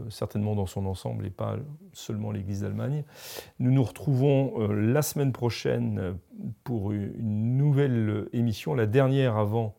certainement 0.09 0.55
dans 0.55 0.67
son 0.67 0.87
ensemble 0.87 1.27
et 1.27 1.31
pas 1.31 1.57
seulement 1.93 2.31
l'Église 2.31 2.63
d'Allemagne. 2.63 3.05
Nous 3.59 3.73
nous 3.73 3.85
retrouvons 3.85 4.69
la 4.69 5.03
semaine 5.03 5.33
prochaine 5.33 6.17
pour 6.65 6.93
une 6.93 7.57
nouvelle 7.57 8.29
émission, 8.33 8.75
la 8.75 8.87
dernière 8.87 9.37
avant 9.37 9.75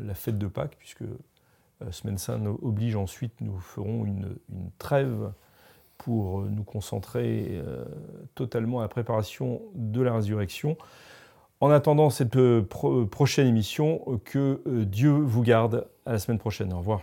la 0.00 0.14
fête 0.14 0.38
de 0.38 0.46
Pâques, 0.46 0.76
puisque 0.78 1.04
Semaine 1.90 2.18
Sainte 2.18 2.46
oblige 2.62 2.96
ensuite, 2.96 3.32
nous 3.40 3.58
ferons 3.58 4.04
une, 4.04 4.36
trêve 4.78 5.32
pour 5.98 6.40
nous 6.42 6.64
concentrer 6.64 7.48
euh, 7.52 7.84
totalement 8.34 8.80
à 8.80 8.82
la 8.82 8.88
préparation 8.88 9.62
de 9.74 10.02
la 10.02 10.14
résurrection. 10.14 10.76
En 11.60 11.70
attendant 11.70 12.10
cette 12.10 12.60
pro 12.62 13.06
prochaine 13.06 13.46
émission, 13.46 14.20
que 14.24 14.60
euh, 14.66 14.84
Dieu 14.84 15.12
vous 15.12 15.42
garde. 15.42 15.86
À 16.04 16.12
la 16.12 16.18
semaine 16.18 16.38
prochaine. 16.38 16.72
Au 16.72 16.78
revoir. 16.78 17.02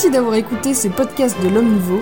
Merci 0.00 0.12
d'avoir 0.12 0.36
écouté 0.36 0.74
ce 0.74 0.86
podcast 0.86 1.36
de 1.42 1.48
l'Homme 1.48 1.72
Nouveau. 1.72 2.00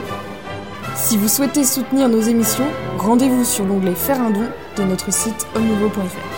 Si 0.97 1.17
vous 1.17 1.29
souhaitez 1.29 1.65
soutenir 1.65 2.11
nos 2.11 2.21
émissions, 2.21 2.67
rendez-vous 2.99 3.43
sur 3.43 3.65
l'onglet 3.65 3.95
Faire 3.95 4.21
un 4.21 4.31
don 4.33 4.45
de 4.77 4.83
notre 4.83 5.11
site 5.11 5.47
homme-nouveau.fr. 5.55 6.36